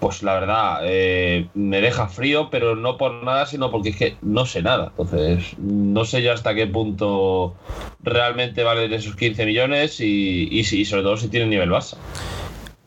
pues 0.00 0.22
la 0.22 0.34
verdad 0.34 0.80
eh, 0.84 1.48
me 1.54 1.80
deja 1.80 2.08
frío, 2.08 2.48
pero 2.50 2.76
no 2.76 2.96
por 2.96 3.22
nada, 3.24 3.46
sino 3.46 3.70
porque 3.70 3.90
es 3.90 3.96
que 3.96 4.16
no 4.22 4.46
sé 4.46 4.62
nada. 4.62 4.92
Entonces, 4.96 5.58
no 5.58 6.04
sé 6.04 6.22
yo 6.22 6.32
hasta 6.32 6.54
qué 6.54 6.66
punto 6.66 7.56
realmente 8.02 8.62
valen 8.62 8.92
esos 8.92 9.16
15 9.16 9.46
millones 9.46 10.00
y, 10.00 10.48
y, 10.50 10.60
y 10.60 10.84
sobre 10.84 11.02
todo 11.02 11.16
si 11.16 11.28
tiene 11.28 11.46
nivel 11.46 11.70
Barça. 11.70 11.96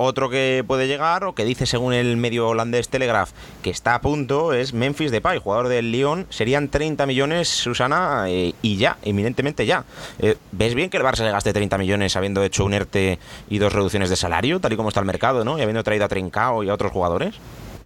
Otro 0.04 0.30
que 0.30 0.64
puede 0.66 0.88
llegar, 0.88 1.24
o 1.26 1.36
que 1.36 1.46
dice 1.46 1.68
según 1.68 1.94
el 1.94 2.18
medio 2.18 2.48
holandés 2.48 2.90
Telegraph 2.90 3.32
que 3.62 3.70
está 3.70 3.94
a 3.94 4.02
punto, 4.02 4.52
es 4.52 4.74
Memphis 4.74 5.12
Depay, 5.12 5.38
jugador 5.38 5.68
del 5.68 5.92
Lyon. 5.92 6.26
Serían 6.30 6.70
30 6.70 7.06
millones, 7.06 7.48
Susana, 7.48 8.26
eh, 8.28 8.56
y 8.64 8.78
ya, 8.78 8.98
eminentemente 9.04 9.68
ya. 9.68 9.86
Eh, 10.18 10.38
¿Ves 10.52 10.74
bien 10.74 10.90
que 10.90 10.98
el 10.98 11.04
Barça 11.04 11.18
se 11.18 11.32
gaste 11.32 11.54
30 11.54 11.78
millones 11.78 12.16
habiendo 12.16 12.44
hecho 12.44 12.66
un 12.66 12.74
ERTE 12.74 13.20
y 13.48 13.60
dos 13.60 13.74
reducciones 13.74 14.10
de 14.10 14.16
salario, 14.16 14.60
tal 14.60 14.74
y 14.74 14.76
como 14.76 14.90
está 14.90 15.02
el 15.02 15.06
mercado, 15.06 15.46
¿no? 15.46 15.60
Y 15.60 15.62
habiendo 15.62 15.84
traído 15.84 16.06
a 16.06 16.08
Trincao 16.08 16.64
y 16.64 16.70
a 16.70 16.74
otros 16.74 16.92
jugadores. 16.92 17.36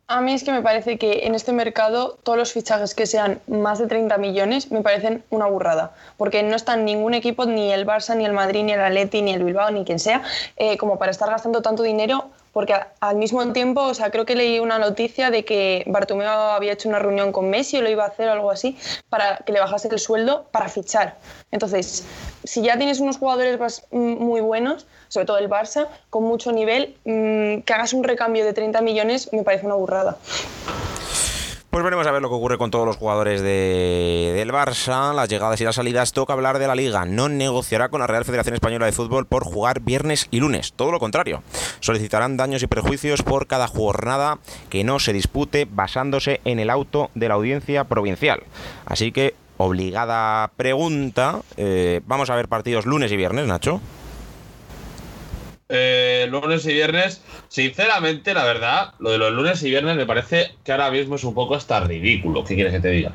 A 0.07 0.21
mí 0.21 0.33
es 0.33 0.43
que 0.43 0.51
me 0.51 0.61
parece 0.61 0.99
que 0.99 1.25
en 1.25 1.33
este 1.33 1.51
mercado 1.51 2.19
todos 2.21 2.37
los 2.37 2.53
fichajes 2.53 2.93
que 2.93 3.07
sean 3.07 3.41
más 3.47 3.79
de 3.79 3.87
30 3.87 4.19
millones 4.19 4.69
me 4.69 4.83
parecen 4.83 5.23
una 5.31 5.47
burrada, 5.47 5.95
porque 6.15 6.43
no 6.43 6.55
está 6.55 6.77
ningún 6.77 7.15
equipo, 7.15 7.47
ni 7.47 7.73
el 7.73 7.87
Barça, 7.87 8.15
ni 8.15 8.23
el 8.23 8.31
Madrid, 8.31 8.63
ni 8.63 8.73
el 8.73 8.81
Atleti, 8.81 9.23
ni 9.23 9.33
el 9.33 9.43
Bilbao, 9.43 9.71
ni 9.71 9.83
quien 9.83 9.97
sea, 9.97 10.21
eh, 10.57 10.77
como 10.77 10.99
para 10.99 11.09
estar 11.09 11.27
gastando 11.27 11.63
tanto 11.63 11.81
dinero 11.81 12.29
porque 12.55 12.73
al 13.01 13.17
mismo 13.17 13.51
tiempo, 13.51 13.81
o 13.81 13.93
sea, 13.93 14.11
creo 14.11 14.25
que 14.25 14.33
leí 14.33 14.59
una 14.59 14.79
noticia 14.79 15.29
de 15.29 15.43
que 15.43 15.83
Bartomeu 15.87 16.29
había 16.29 16.71
hecho 16.71 16.87
una 16.87 16.99
reunión 16.99 17.33
con 17.33 17.49
Messi 17.49 17.75
o 17.75 17.81
lo 17.81 17.89
iba 17.89 18.05
a 18.05 18.07
hacer 18.07 18.29
o 18.29 18.31
algo 18.31 18.49
así 18.49 18.77
para 19.09 19.39
que 19.39 19.51
le 19.51 19.59
bajase 19.59 19.89
el 19.89 19.99
sueldo 19.99 20.45
para 20.53 20.69
fichar. 20.69 21.17
Entonces, 21.51 22.05
si 22.45 22.61
ya 22.61 22.77
tienes 22.77 23.01
unos 23.01 23.17
jugadores 23.17 23.59
muy 23.91 24.39
buenos, 24.39 24.87
sobre 25.09 25.25
todo 25.25 25.37
el 25.37 25.49
Barça, 25.49 25.89
con 26.09 26.23
mucho 26.23 26.53
nivel, 26.53 26.95
mm, 27.03 27.63
que 27.63 27.73
hagas 27.73 27.91
un 27.91 28.05
recambio 28.05 28.45
de 28.45 28.53
30 28.53 28.79
millones 28.79 29.33
me 29.33 29.43
parece 29.43 29.65
una 29.65 29.75
burrada. 29.75 30.17
Pues 31.75 31.83
veremos 31.83 32.07
a 32.07 32.11
ver 32.11 32.21
lo 32.21 32.29
que 32.29 32.35
ocurre 32.35 32.57
con 32.57 32.71
todos 32.71 32.85
los 32.85 32.95
jugadores 32.95 33.41
de, 33.41 34.31
del 34.33 34.49
Barça, 34.53 35.13
las 35.13 35.27
llegadas 35.27 35.59
y 35.59 35.65
las 35.65 35.75
salidas. 35.75 36.13
Toca 36.13 36.31
hablar 36.31 36.57
de 36.57 36.67
la 36.67 36.73
Liga. 36.73 37.03
No 37.03 37.27
negociará 37.27 37.89
con 37.89 37.99
la 37.99 38.07
Real 38.07 38.23
Federación 38.23 38.53
Española 38.53 38.85
de 38.85 38.93
Fútbol 38.93 39.25
por 39.25 39.43
jugar 39.43 39.81
viernes 39.81 40.29
y 40.31 40.39
lunes. 40.39 40.71
Todo 40.71 40.93
lo 40.93 40.99
contrario. 40.99 41.43
Solicitarán 41.81 42.37
daños 42.37 42.63
y 42.63 42.67
perjuicios 42.67 43.23
por 43.23 43.47
cada 43.47 43.67
jornada 43.67 44.39
que 44.69 44.85
no 44.85 44.99
se 44.99 45.11
dispute 45.11 45.67
basándose 45.69 46.39
en 46.45 46.59
el 46.59 46.69
auto 46.69 47.11
de 47.13 47.27
la 47.27 47.33
audiencia 47.33 47.83
provincial. 47.83 48.43
Así 48.85 49.11
que, 49.11 49.35
obligada 49.57 50.51
pregunta. 50.55 51.41
Eh, 51.57 51.99
vamos 52.05 52.29
a 52.29 52.37
ver 52.37 52.47
partidos 52.47 52.85
lunes 52.85 53.11
y 53.11 53.17
viernes, 53.17 53.47
Nacho. 53.47 53.81
Eh, 55.67 56.27
lunes 56.29 56.63
y 56.67 56.73
viernes, 56.73 57.23
sinceramente, 57.47 58.35
la 58.35 58.43
verdad, 58.43 58.93
lo 58.99 59.09
de 59.11 59.17
los 59.17 59.31
lunes 59.31 59.63
y 59.63 59.69
viernes 59.69 59.95
me 59.95 60.05
parece 60.05 60.51
que 60.63 60.71
ahora 60.71 60.91
mismo 60.91 61.15
es 61.15 61.23
un 61.23 61.33
poco 61.33 61.55
hasta 61.55 61.79
ridículo. 61.79 62.43
¿Qué 62.43 62.53
quieres 62.53 62.73
que 62.73 62.79
te 62.79 62.89
diga? 62.89 63.13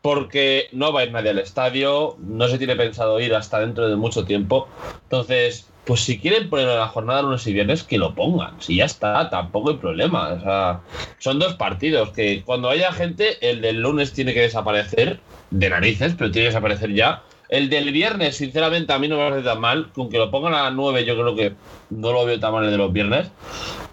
Porque 0.00 0.68
no 0.72 0.92
va 0.92 1.00
a 1.00 1.04
ir 1.04 1.12
nadie 1.12 1.30
al 1.30 1.38
estadio, 1.38 2.16
no 2.18 2.48
se 2.48 2.56
tiene 2.56 2.76
pensado 2.76 3.20
ir 3.20 3.34
hasta 3.34 3.60
dentro 3.60 3.88
de 3.88 3.96
mucho 3.96 4.24
tiempo. 4.24 4.68
Entonces, 5.02 5.68
pues 5.84 6.00
si 6.00 6.18
quieren 6.18 6.48
poner 6.48 6.66
la 6.66 6.88
jornada 6.88 7.22
lunes 7.22 7.46
y 7.46 7.52
viernes, 7.52 7.82
que 7.82 7.98
lo 7.98 8.14
pongan. 8.14 8.60
Si 8.60 8.76
ya 8.76 8.86
está, 8.86 9.28
tampoco 9.28 9.70
hay 9.70 9.76
problema. 9.76 10.80
Son 11.18 11.38
dos 11.38 11.54
partidos 11.54 12.10
que 12.10 12.42
cuando 12.42 12.70
haya 12.70 12.90
gente, 12.92 13.36
el 13.48 13.60
del 13.60 13.82
lunes 13.82 14.12
tiene 14.14 14.32
que 14.32 14.40
desaparecer 14.40 15.20
de 15.50 15.68
narices, 15.68 16.14
pero 16.16 16.30
tiene 16.30 16.46
que 16.46 16.50
desaparecer 16.54 16.94
ya 16.94 17.22
el 17.52 17.68
del 17.68 17.92
viernes, 17.92 18.36
sinceramente, 18.36 18.94
a 18.94 18.98
mí 18.98 19.08
no 19.08 19.18
me 19.18 19.28
parece 19.28 19.46
tan 19.46 19.60
mal. 19.60 19.92
Con 19.92 20.08
que 20.08 20.16
lo 20.16 20.30
pongan 20.30 20.54
a 20.54 20.62
las 20.62 20.72
9, 20.72 21.04
yo 21.04 21.14
creo 21.14 21.36
que 21.36 21.52
no 21.90 22.10
lo 22.10 22.24
veo 22.24 22.40
tan 22.40 22.50
mal 22.50 22.64
el 22.64 22.70
de 22.70 22.78
los 22.78 22.90
viernes. 22.90 23.28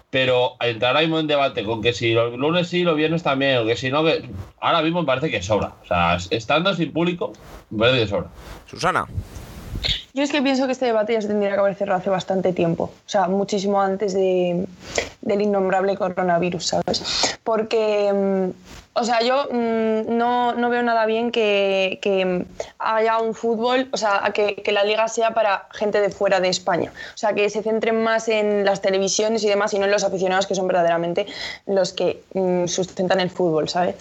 Pero 0.08 0.56
entrará 0.60 1.00
mismo 1.00 1.18
en 1.18 1.26
debate 1.26 1.62
con 1.62 1.82
que 1.82 1.92
si 1.92 2.14
los 2.14 2.32
lunes 2.38 2.68
sí, 2.68 2.84
los 2.84 2.96
viernes 2.96 3.22
también, 3.22 3.58
o 3.58 3.66
que 3.66 3.76
si 3.76 3.90
no, 3.90 4.02
que 4.02 4.30
ahora 4.60 4.80
mismo 4.80 5.02
me 5.02 5.06
parece 5.06 5.30
que 5.30 5.42
sobra. 5.42 5.74
O 5.82 5.86
sea, 5.86 6.16
estando 6.30 6.74
sin 6.74 6.90
público, 6.90 7.34
me 7.68 7.80
parece 7.80 8.00
que 8.00 8.06
sobra. 8.08 8.28
Susana. 8.66 9.06
Yo 10.14 10.22
es 10.22 10.32
que 10.32 10.40
pienso 10.40 10.64
que 10.64 10.72
este 10.72 10.86
debate 10.86 11.12
ya 11.12 11.20
se 11.20 11.28
tendría 11.28 11.52
que 11.52 11.60
haber 11.60 11.74
cerrado 11.74 12.00
hace 12.00 12.10
bastante 12.10 12.54
tiempo, 12.54 12.84
o 12.84 13.08
sea, 13.08 13.28
muchísimo 13.28 13.80
antes 13.80 14.14
de, 14.14 14.66
del 15.20 15.42
innombrable 15.42 15.96
coronavirus, 15.96 16.66
¿sabes? 16.66 17.38
Porque 17.44 18.12
mm, 18.12 18.89
o 19.00 19.04
sea, 19.04 19.22
yo 19.22 19.48
mm, 19.50 20.16
no, 20.16 20.54
no, 20.54 20.70
veo 20.70 20.82
nada 20.82 21.06
bien 21.06 21.30
que, 21.30 21.98
que, 22.02 22.44
haya 22.78 23.18
un 23.18 23.34
fútbol, 23.34 23.88
o 23.92 23.96
sea, 23.96 24.30
que, 24.34 24.56
que, 24.56 24.72
la 24.72 24.84
liga 24.84 25.08
sea 25.08 25.32
para 25.32 25.68
gente 25.72 26.00
de 26.00 26.10
fuera 26.10 26.40
de 26.40 26.48
España. 26.48 26.92
O 27.14 27.18
sea, 27.18 27.32
que 27.32 27.48
se 27.50 27.62
centren 27.62 28.02
más 28.02 28.28
en 28.28 28.64
las 28.64 28.80
televisiones 28.80 29.42
y 29.44 29.48
demás 29.48 29.72
y 29.74 29.78
no 29.78 29.86
en 29.86 29.90
los 29.90 30.04
aficionados 30.04 30.46
que 30.46 30.54
son 30.54 30.66
verdaderamente 30.66 31.26
los 31.66 31.92
que 31.92 32.22
mm, 32.34 32.66
sustentan 32.66 33.20
el 33.20 33.30
fútbol, 33.30 33.68
¿sabes? 33.68 33.96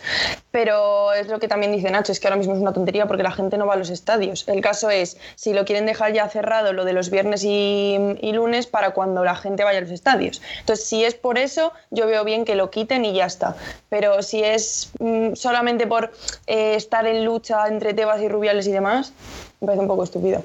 Pero 0.52 1.14
es 1.14 1.28
lo 1.28 1.40
que 1.40 1.48
también 1.48 1.72
dice 1.72 1.90
Nacho, 1.92 2.12
es 2.12 2.20
que 2.20 2.28
ahora 2.28 2.38
mismo 2.38 2.54
es 2.54 2.60
una 2.60 2.74
tontería 2.74 3.08
porque 3.08 3.24
la 3.24 3.32
gente 3.32 3.58
no 3.58 3.66
va 3.66 3.76
a 3.76 3.78
los 3.78 3.90
estadios. 3.90 4.48
El 4.48 4.62
caso 4.62 4.90
es, 4.90 5.18
si 5.36 5.54
lo 5.54 5.66
quieren 5.66 5.86
dejar 5.86 6.14
ya 6.14 6.28
cerrado, 6.28 6.74
lo 6.74 6.86
de 6.86 6.94
los 6.94 7.10
viernes 7.10 7.44
y, 7.44 7.98
y 8.22 8.34
lunes, 8.34 8.68
para 8.68 8.92
cuando 8.92 9.24
la 9.24 9.36
gente 9.36 9.64
vaya 9.64 9.80
a 9.80 9.82
los 9.82 9.92
estadios. 9.92 10.42
Entonces, 10.60 10.86
si 10.86 11.06
es 11.06 11.16
por 11.16 11.38
eso, 11.38 11.72
yo 11.92 12.08
veo 12.08 12.24
bien 12.24 12.46
que 12.46 12.56
lo 12.56 12.70
quiten 12.70 13.06
y 13.06 13.14
ya 13.14 13.26
está. 13.26 13.56
Pero 13.90 14.22
si 14.24 14.44
es 14.44 14.89
Mm, 15.00 15.36
solamente 15.36 15.88
por 15.88 16.12
eh, 16.48 16.76
estar 16.76 17.06
en 17.06 17.26
lucha 17.26 17.68
entre 17.68 17.94
Tebas 17.94 18.22
y 18.22 18.28
Rubiales 18.28 18.68
y 18.68 18.72
demás, 18.72 19.14
me 19.62 19.68
parece 19.68 19.82
un 19.82 19.88
poco 19.88 20.04
estúpido. 20.04 20.44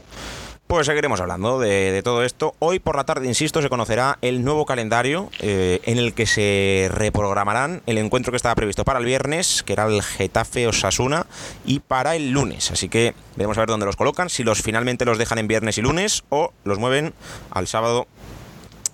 Pues 0.67 0.87
seguiremos 0.87 1.21
hablando 1.21 1.61
de, 1.61 2.01
todo 2.03 2.25
esto. 2.25 2.55
Hoy 2.59 2.79
por 2.79 2.97
la 2.97 3.05
tarde, 3.05 3.29
insisto, 3.29 3.61
se 3.61 3.69
conocerá 3.69 4.19
el 4.23 4.43
nuevo 4.43 4.65
calendario 4.65 5.31
eh, 5.41 5.81
en 5.85 5.99
el 5.99 6.15
que 6.15 6.27
se 6.27 6.89
reprogramarán 6.91 7.83
el 7.87 7.99
encuentro 7.99 8.33
que 8.33 8.39
estaba 8.39 8.55
previsto 8.55 8.83
para 8.83 8.99
el 8.99 9.05
viernes, 9.05 9.63
que 9.63 9.75
era 9.75 9.85
el 9.85 10.03
Getafe 10.03 10.67
Osasuna, 10.67 11.27
y 11.67 11.81
para 11.81 12.17
el 12.17 12.31
lunes. 12.31 12.71
Así 12.71 12.89
que 12.89 13.15
veremos 13.37 13.59
a 13.59 13.61
ver 13.61 13.69
dónde 13.69 13.87
los 13.87 13.97
colocan, 13.97 14.31
si 14.31 14.43
los 14.43 14.63
finalmente 14.63 15.05
los 15.05 15.19
dejan 15.19 15.39
en 15.39 15.49
viernes 15.49 15.77
y 15.77 15.83
lunes 15.83 16.25
o 16.31 16.53
los 16.65 16.79
mueven 16.79 17.13
al 17.51 17.69
sábado 17.69 18.09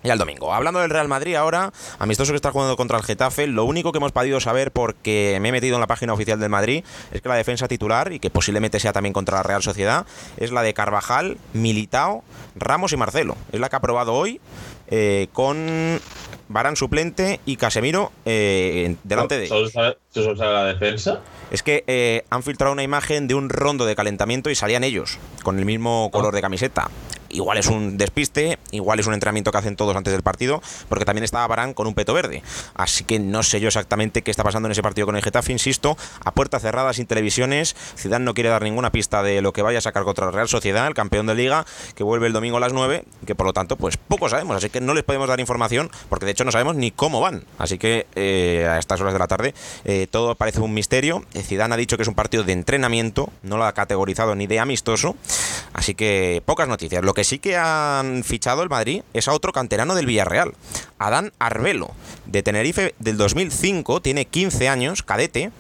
y 0.03 0.11
al 0.11 0.19
domingo. 0.19 0.53
Hablando 0.53 0.81
del 0.81 0.91
Real 0.91 1.09
Madrid 1.09 1.35
ahora, 1.35 1.73
amistoso 1.99 2.33
que 2.33 2.37
está 2.37 2.51
jugando 2.51 2.77
contra 2.77 2.99
el 2.99 3.05
Getafe, 3.05 3.47
lo 3.47 3.65
único 3.65 3.93
que 3.93 3.99
hemos 3.99 4.13
podido 4.13 4.41
saber 4.41 4.73
porque 4.73 5.39
me 5.41 5.51
he 5.51 5.53
metido 5.53 5.77
en 5.77 5.81
la 5.81 5.87
página 5.87 6.13
oficial 6.13 6.41
del 6.41 6.49
Madrid 6.49 6.85
es 7.13 7.21
que 7.21 7.29
la 7.29 7.35
defensa 7.35 7.69
titular, 7.69 8.13
y 8.13 8.21
que 8.21 8.31
posiblemente 8.31 8.81
sea 8.81 8.93
también 8.93 9.13
contra 9.13 9.37
la 9.37 9.43
Real 9.43 9.63
Sociedad, 9.63 10.07
es 10.37 10.53
la 10.53 10.63
de 10.63 10.75
Carvajal, 10.75 11.39
Militao, 11.53 12.25
Ramos 12.57 12.93
y 12.93 12.97
Marcelo. 12.97 13.37
Es 13.53 13.61
la 13.61 13.69
que 13.69 13.77
ha 13.77 13.81
probado 13.81 14.15
hoy 14.15 14.41
eh, 14.89 15.29
con 15.33 16.01
Barán 16.49 16.77
suplente 16.77 17.41
y 17.47 17.57
Casemiro 17.57 18.13
eh, 18.25 18.97
delante 19.05 19.39
de... 19.39 19.47
¿Solo 19.47 19.69
sabe, 19.69 19.99
solo 20.11 20.37
sabe 20.37 20.53
la 20.53 20.65
defensa? 20.65 21.21
Es 21.51 21.63
que 21.63 21.85
eh, 21.87 22.25
han 22.31 22.43
filtrado 22.43 22.73
una 22.73 22.83
imagen 22.83 23.29
de 23.29 23.35
un 23.35 23.49
rondo 23.49 23.85
de 23.87 23.95
calentamiento 23.95 24.51
y 24.51 24.55
salían 24.55 24.85
ellos, 24.85 25.19
con 25.43 25.59
el 25.59 25.65
mismo 25.65 26.11
color 26.11 26.35
de 26.35 26.41
camiseta. 26.41 26.89
Igual 27.31 27.59
es 27.59 27.69
un 27.69 27.97
despiste, 27.97 28.59
igual 28.73 29.01
es 29.01 29.07
un 29.07 29.15
entrenamiento 29.15 29.53
que 29.53 29.59
hacen 29.59 29.77
todos 29.77 29.97
antes 29.97 30.13
del 30.13 30.23
partido, 30.23 30.63
porque 30.89 31.05
también 31.05 31.25
estaba 31.25 31.47
Barán 31.47 31.75
con 31.75 31.87
un 31.87 31.95
peto 31.95 32.13
verde. 32.13 32.43
Así 32.75 33.05
que 33.05 33.19
no 33.19 33.43
sé 33.43 33.61
yo 33.61 33.69
exactamente 33.69 34.23
qué 34.23 34.31
está 34.31 34.43
pasando 34.43 34.67
en 34.67 34.73
ese 34.73 34.83
partido 34.83 35.07
con 35.07 35.17
el 35.17 35.23
Getafe, 35.23 35.53
insisto, 35.53 35.97
a 36.25 36.33
puerta 36.33 36.59
cerrada, 36.59 36.93
sin 36.93 37.07
televisiones. 37.07 37.77
Zidane 37.97 38.25
no 38.25 38.35
quiere 38.35 38.51
dar 38.51 38.63
ninguna 38.63 38.91
pista 38.91 39.23
de 39.23 39.43
lo 39.43 39.53
que 39.53 39.63
vaya 39.63 39.79
a 39.79 39.83
sacar 39.83 40.05
contra 40.05 40.27
la 40.27 40.33
Real 40.33 40.49
Sociedad, 40.49 40.87
el 40.87 40.95
campeón 40.95 41.27
de 41.27 41.35
Liga, 41.35 41.65
que 41.95 42.03
vuelve 42.03 42.27
el 42.27 42.33
domingo 42.33 42.57
a 42.57 42.61
las 42.61 42.73
9, 42.73 43.05
que 43.27 43.35
por 43.35 43.47
lo 43.47 43.53
tanto, 43.53 43.77
pues 43.77 43.97
poco 43.97 44.29
sabemos, 44.29 44.57
así 44.57 44.71
que 44.71 44.81
no 44.81 44.95
les 44.95 45.05
podemos 45.05 45.29
dar 45.29 45.41
información, 45.41 45.91
porque 46.09 46.27
de 46.27 46.33
hecho 46.33 46.45
no 46.45 46.53
sabemos 46.53 46.77
ni 46.77 46.91
cómo 46.91 47.21
van. 47.21 47.45
Así 47.59 47.79
que 47.79 48.07
eh, 48.15 48.67
a 48.69 48.79
estas 48.79 49.01
horas 49.01 49.13
de 49.13 49.19
la 49.19 49.29
tarde 49.29 49.55
eh, 49.85 50.07
todo 50.11 50.35
parece 50.35 50.61
un 50.61 50.75
misterio. 50.75 51.25
Zidane 51.35 51.75
ha 51.75 51.77
dicho 51.77 51.97
que 51.97 52.03
es 52.03 52.09
un 52.09 52.15
partido 52.15 52.43
de 52.43 52.53
entrenamiento, 52.53 53.31
no 53.43 53.57
lo 53.57 53.65
ha 53.65 53.73
categorizado 53.73 54.35
ni 54.35 54.47
de 54.47 54.59
amistoso, 54.61 55.17
así 55.73 55.95
que 55.95 56.43
pocas 56.45 56.69
noticias. 56.69 57.03
Lo 57.05 57.15
que 57.15 57.20
sí 57.25 57.39
que 57.39 57.57
han 57.57 58.25
fichado 58.25 58.63
el 58.63 58.69
Madrid 58.69 59.03
es 59.15 59.29
a 59.29 59.33
otro 59.33 59.53
canterano 59.53 59.95
del 59.95 60.07
Villarreal, 60.07 60.55
Adán 60.99 61.33
Arbelo, 61.39 61.93
de 62.27 62.43
Tenerife 62.43 62.95
del 62.99 63.17
2005, 63.17 64.01
tiene 64.01 64.25
15 64.25 64.69
años, 64.69 65.03
cadete. 65.03 65.51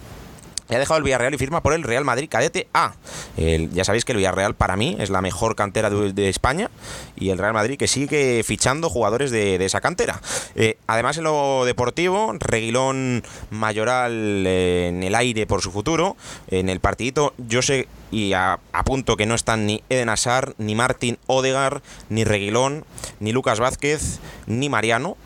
Ha 0.76 0.78
dejado 0.78 0.98
el 0.98 1.04
Villarreal 1.04 1.34
y 1.34 1.38
firma 1.38 1.62
por 1.62 1.72
el 1.72 1.82
Real 1.82 2.04
Madrid 2.04 2.28
Cadete 2.30 2.68
A. 2.72 2.94
Ya 3.36 3.84
sabéis 3.84 4.04
que 4.04 4.12
el 4.12 4.18
Villarreal 4.18 4.54
para 4.54 4.76
mí 4.76 4.96
es 4.98 5.10
la 5.10 5.20
mejor 5.20 5.56
cantera 5.56 5.90
de, 5.90 6.28
España 6.28 6.70
y 7.16 7.30
el 7.30 7.38
Real 7.38 7.54
Madrid 7.54 7.76
que 7.76 7.88
sigue 7.88 8.42
fichando 8.44 8.88
jugadores 8.88 9.30
de, 9.30 9.64
esa 9.64 9.80
cantera. 9.80 10.20
Eh, 10.54 10.76
además 10.86 11.16
en 11.18 11.24
lo 11.24 11.64
deportivo, 11.64 12.32
Reguilón 12.38 13.22
Mayoral 13.50 14.44
eh, 14.46 14.88
en 14.88 15.02
el 15.02 15.14
aire 15.14 15.46
por 15.46 15.62
su 15.62 15.70
futuro. 15.70 16.16
En 16.48 16.68
el 16.68 16.80
partidito 16.80 17.34
yo 17.38 17.62
sé 17.62 17.88
y 18.10 18.32
a- 18.32 18.58
apunto 18.72 19.16
que 19.16 19.26
no 19.26 19.34
están 19.34 19.66
ni 19.66 19.82
Eden 19.88 20.08
Hazard, 20.08 20.54
ni 20.58 20.74
Martín 20.74 21.18
Odegar, 21.26 21.82
ni 22.08 22.24
Reguilón, 22.24 22.84
ni 23.18 23.32
Lucas 23.32 23.60
Vázquez, 23.60 24.18
ni 24.46 24.68
Mariano 24.68 25.16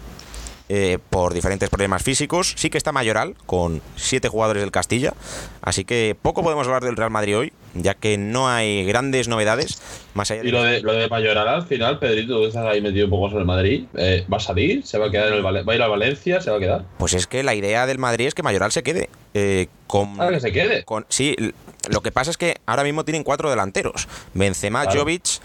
eh, 0.68 0.98
por 1.10 1.34
diferentes 1.34 1.68
problemas 1.70 2.02
físicos. 2.02 2.54
Sí 2.56 2.70
que 2.70 2.78
está 2.78 2.92
Mayoral, 2.92 3.34
con 3.46 3.82
siete 3.96 4.28
jugadores 4.28 4.62
del 4.62 4.70
Castilla. 4.70 5.12
Así 5.62 5.84
que 5.84 6.16
poco 6.20 6.42
podemos 6.42 6.66
hablar 6.66 6.82
del 6.84 6.96
Real 6.96 7.10
Madrid 7.10 7.36
hoy, 7.38 7.52
ya 7.74 7.94
que 7.94 8.16
no 8.18 8.48
hay 8.48 8.84
grandes 8.86 9.28
novedades. 9.28 9.80
Más 10.14 10.30
allá 10.30 10.42
de 10.42 10.48
Y 10.48 10.52
lo 10.52 10.62
de, 10.62 10.80
lo 10.80 10.92
de 10.92 11.08
Mayoral 11.08 11.48
al 11.48 11.66
final, 11.66 11.98
Pedrito, 11.98 12.38
tú 12.38 12.46
estás 12.46 12.64
ahí 12.66 12.80
metido 12.80 13.06
un 13.06 13.10
poco 13.10 13.30
en 13.32 13.38
el 13.38 13.44
Madrid, 13.44 13.84
eh, 13.96 14.24
¿va 14.32 14.36
a 14.38 14.40
salir? 14.40 14.86
¿Se 14.86 14.96
va 14.98 15.06
a 15.06 15.10
quedar 15.10 15.28
en 15.28 15.34
el 15.34 15.42
Vale- 15.42 15.62
¿Va 15.64 15.72
a 15.72 15.76
ir 15.76 15.82
a 15.82 15.88
Valencia? 15.88 16.40
¿Se 16.40 16.50
va 16.50 16.56
a 16.56 16.60
quedar? 16.60 16.84
Pues 16.98 17.14
es 17.14 17.26
que 17.26 17.42
la 17.42 17.54
idea 17.54 17.86
del 17.86 17.98
Madrid 17.98 18.26
es 18.26 18.34
que 18.34 18.42
Mayoral 18.42 18.72
se 18.72 18.82
quede. 18.82 19.08
eh, 19.36 19.66
con, 19.88 20.20
Ah, 20.20 20.28
que 20.30 20.38
se 20.40 20.52
quede. 20.52 20.84
con- 20.84 21.04
sí, 21.08 21.36
lo 21.90 22.00
que 22.02 22.12
pasa 22.12 22.30
es 22.30 22.36
que 22.36 22.56
ahora 22.66 22.82
mismo 22.84 23.04
tienen 23.04 23.22
cuatro 23.24 23.50
delanteros: 23.50 24.08
Benzema, 24.34 24.82
Claro. 24.84 25.00
Jovic, 25.00 25.40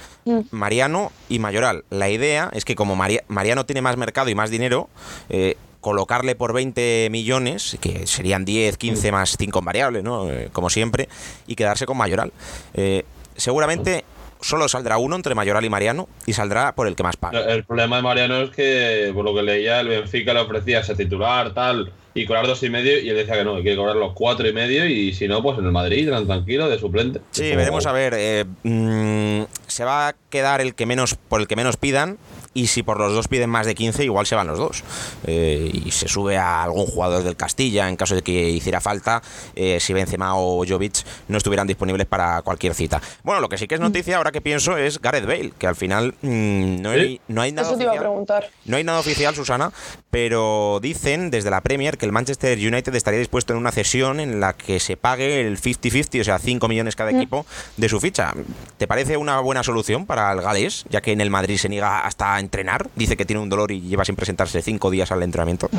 Mariano 0.52 1.12
y 1.30 1.40
Mayoral. 1.40 1.84
La 1.90 2.10
idea 2.10 2.50
es 2.54 2.66
que 2.66 2.76
como 2.76 2.96
Maria- 2.96 3.24
Mariano 3.28 3.66
tiene 3.66 3.82
más 3.82 3.98
mercado 3.98 4.30
y 4.30 4.36
más 4.36 4.50
dinero, 4.50 4.90
eh, 5.30 5.56
colocarle 5.82 6.36
por 6.36 6.54
20 6.54 7.08
millones, 7.10 7.78
que 7.80 8.06
serían 8.06 8.44
10, 8.46 8.78
15 8.78 9.12
más 9.12 9.36
5 9.38 9.60
en 9.60 9.66
variable, 9.66 10.04
¿no? 10.04 10.30
Eh, 10.30 10.50
como 10.52 10.70
siempre, 10.70 11.08
y 11.48 11.56
quedarse 11.56 11.86
con 11.86 11.98
Mayoral. 11.98 12.32
Eh, 12.74 13.06
seguramente 13.38 14.04
solo 14.42 14.68
saldrá 14.70 14.98
uno 14.98 15.16
entre 15.18 15.36
Mayoral 15.36 15.66
y 15.66 15.70
Mariano 15.70 16.08
y 16.26 16.34
saldrá 16.34 16.74
por 16.74 16.88
el 16.88 16.96
que 16.96 17.04
más 17.04 17.18
paga. 17.18 17.40
El 17.42 17.64
problema 17.66 17.98
de 17.98 18.02
Mariano 18.02 18.38
es 18.42 18.50
que, 18.52 19.12
por 19.14 19.26
lo 19.26 19.34
que 19.34 19.42
leía, 19.42 19.80
el 19.82 19.88
Benfica 19.90 20.34
le 20.34 20.40
ofrecía 20.42 20.84
ser 20.84 20.96
titular, 20.98 21.54
tal, 21.54 21.92
y 22.14 22.26
cobrar 22.26 22.48
dos 22.48 22.62
y 22.64 22.70
medio, 22.70 23.00
y 23.00 23.10
él 23.10 23.16
decía 23.16 23.36
que 23.36 23.44
no, 23.44 23.56
que 23.56 23.62
quiere 23.62 23.78
cobrar 23.78 23.96
los 23.96 24.14
cuatro 24.14 24.48
y 24.48 24.54
medio, 24.54 24.86
y 24.86 25.14
si 25.14 25.28
no, 25.28 25.42
pues 25.44 25.60
en 25.60 25.66
el 25.66 25.72
Madrid, 25.72 26.10
tan 26.10 26.26
tranquilo, 26.26 26.70
de 26.70 26.80
suplente. 26.80 27.22
Sí, 27.32 27.56
veremos 27.56 27.86
a 27.86 27.92
ver. 27.92 28.14
eh, 28.18 28.46
mm, 28.64 29.44
se 29.68 29.84
va 29.84 30.10
a 30.10 30.16
quedar 30.30 30.62
el 30.62 30.76
que 30.76 30.86
menos 30.86 31.16
por 31.16 31.42
el 31.42 31.48
que 31.48 31.56
menos 31.56 31.78
pidan. 31.78 32.18
Y 32.60 32.68
si 32.68 32.84
por 32.84 33.00
los 33.00 33.14
dos 33.14 33.30
piden 33.30 33.50
más 33.50 33.66
de 33.66 33.74
15, 33.74 34.04
igual 34.04 34.26
se 34.26 34.36
van 34.36 34.48
los 34.48 34.60
dos. 34.60 34.84
Eh, 35.26 35.72
y 35.74 35.92
se 35.92 36.10
sube 36.10 36.36
a 36.36 36.62
algún 36.62 36.86
jugador 36.86 37.24
del 37.24 37.38
Castilla 37.38 37.88
en 37.88 37.96
caso 37.96 38.16
de 38.16 38.22
que 38.22 38.50
hiciera 38.50 38.82
falta, 38.82 39.22
eh, 39.56 39.80
si 39.80 39.94
Benzema 39.94 40.36
o 40.36 40.66
Jovic 40.68 41.06
no 41.30 41.38
estuvieran 41.38 41.68
disponibles 41.68 42.06
para 42.06 42.42
cualquier 42.42 42.74
cita. 42.74 43.02
Bueno, 43.24 43.40
lo 43.40 43.48
que 43.48 43.58
sí 43.58 43.66
que 43.66 43.76
es 43.76 43.82
noticia, 43.82 44.18
ahora 44.18 44.34
que 44.34 44.42
pienso, 44.42 44.76
es 44.76 45.00
Gareth 45.00 45.26
Bale, 45.26 45.54
que 45.58 45.68
al 45.68 45.78
final 45.78 46.16
mm, 46.22 46.82
no, 46.82 46.90
hay, 46.90 47.22
no 47.30 47.42
hay 47.42 47.54
nada 47.54 47.70
Eso 47.70 47.78
te 47.78 47.84
iba 47.84 47.92
a 47.92 47.94
oficial. 47.94 48.10
preguntar. 48.12 48.50
No 48.66 48.76
hay 48.76 48.84
nada 48.84 49.00
oficial, 49.00 49.34
Susana, 49.34 49.72
pero 50.12 50.80
dicen 50.82 51.32
desde 51.32 51.50
la 51.50 51.62
Premier 51.62 51.98
que 51.98 52.06
el 52.06 52.12
Manchester 52.12 52.58
United 52.58 52.94
estaría 52.94 53.20
dispuesto 53.20 53.54
en 53.54 53.60
una 53.60 53.72
cesión 53.72 54.20
en 54.20 54.42
la 54.42 54.52
que 54.52 54.82
se 54.82 54.98
pague 54.98 55.48
el 55.48 55.62
50-50, 55.62 56.20
o 56.20 56.24
sea, 56.26 56.40
5 56.40 56.68
millones 56.68 56.98
cada 56.98 57.12
equipo 57.12 57.46
de 57.78 57.88
su 57.88 58.02
ficha. 58.02 58.34
¿Te 58.78 58.86
parece 58.86 59.16
una 59.16 59.40
buena 59.40 59.64
solución 59.64 60.06
para 60.06 60.30
el 60.34 60.42
galés, 60.42 60.84
ya 60.90 61.00
que 61.00 61.14
en 61.14 61.22
el 61.22 61.30
Madrid 61.30 61.58
se 61.58 61.70
niega 61.70 62.02
hasta 62.02 62.38
entrenar? 62.50 62.88
Dice 62.96 63.16
que 63.16 63.26
tiene 63.26 63.42
un 63.42 63.50
dolor 63.50 63.72
y 63.72 63.82
lleva 63.82 64.04
sin 64.04 64.16
presentarse 64.16 64.62
5 64.62 64.90
días 64.90 65.12
al 65.12 65.22
entrenamiento. 65.22 65.70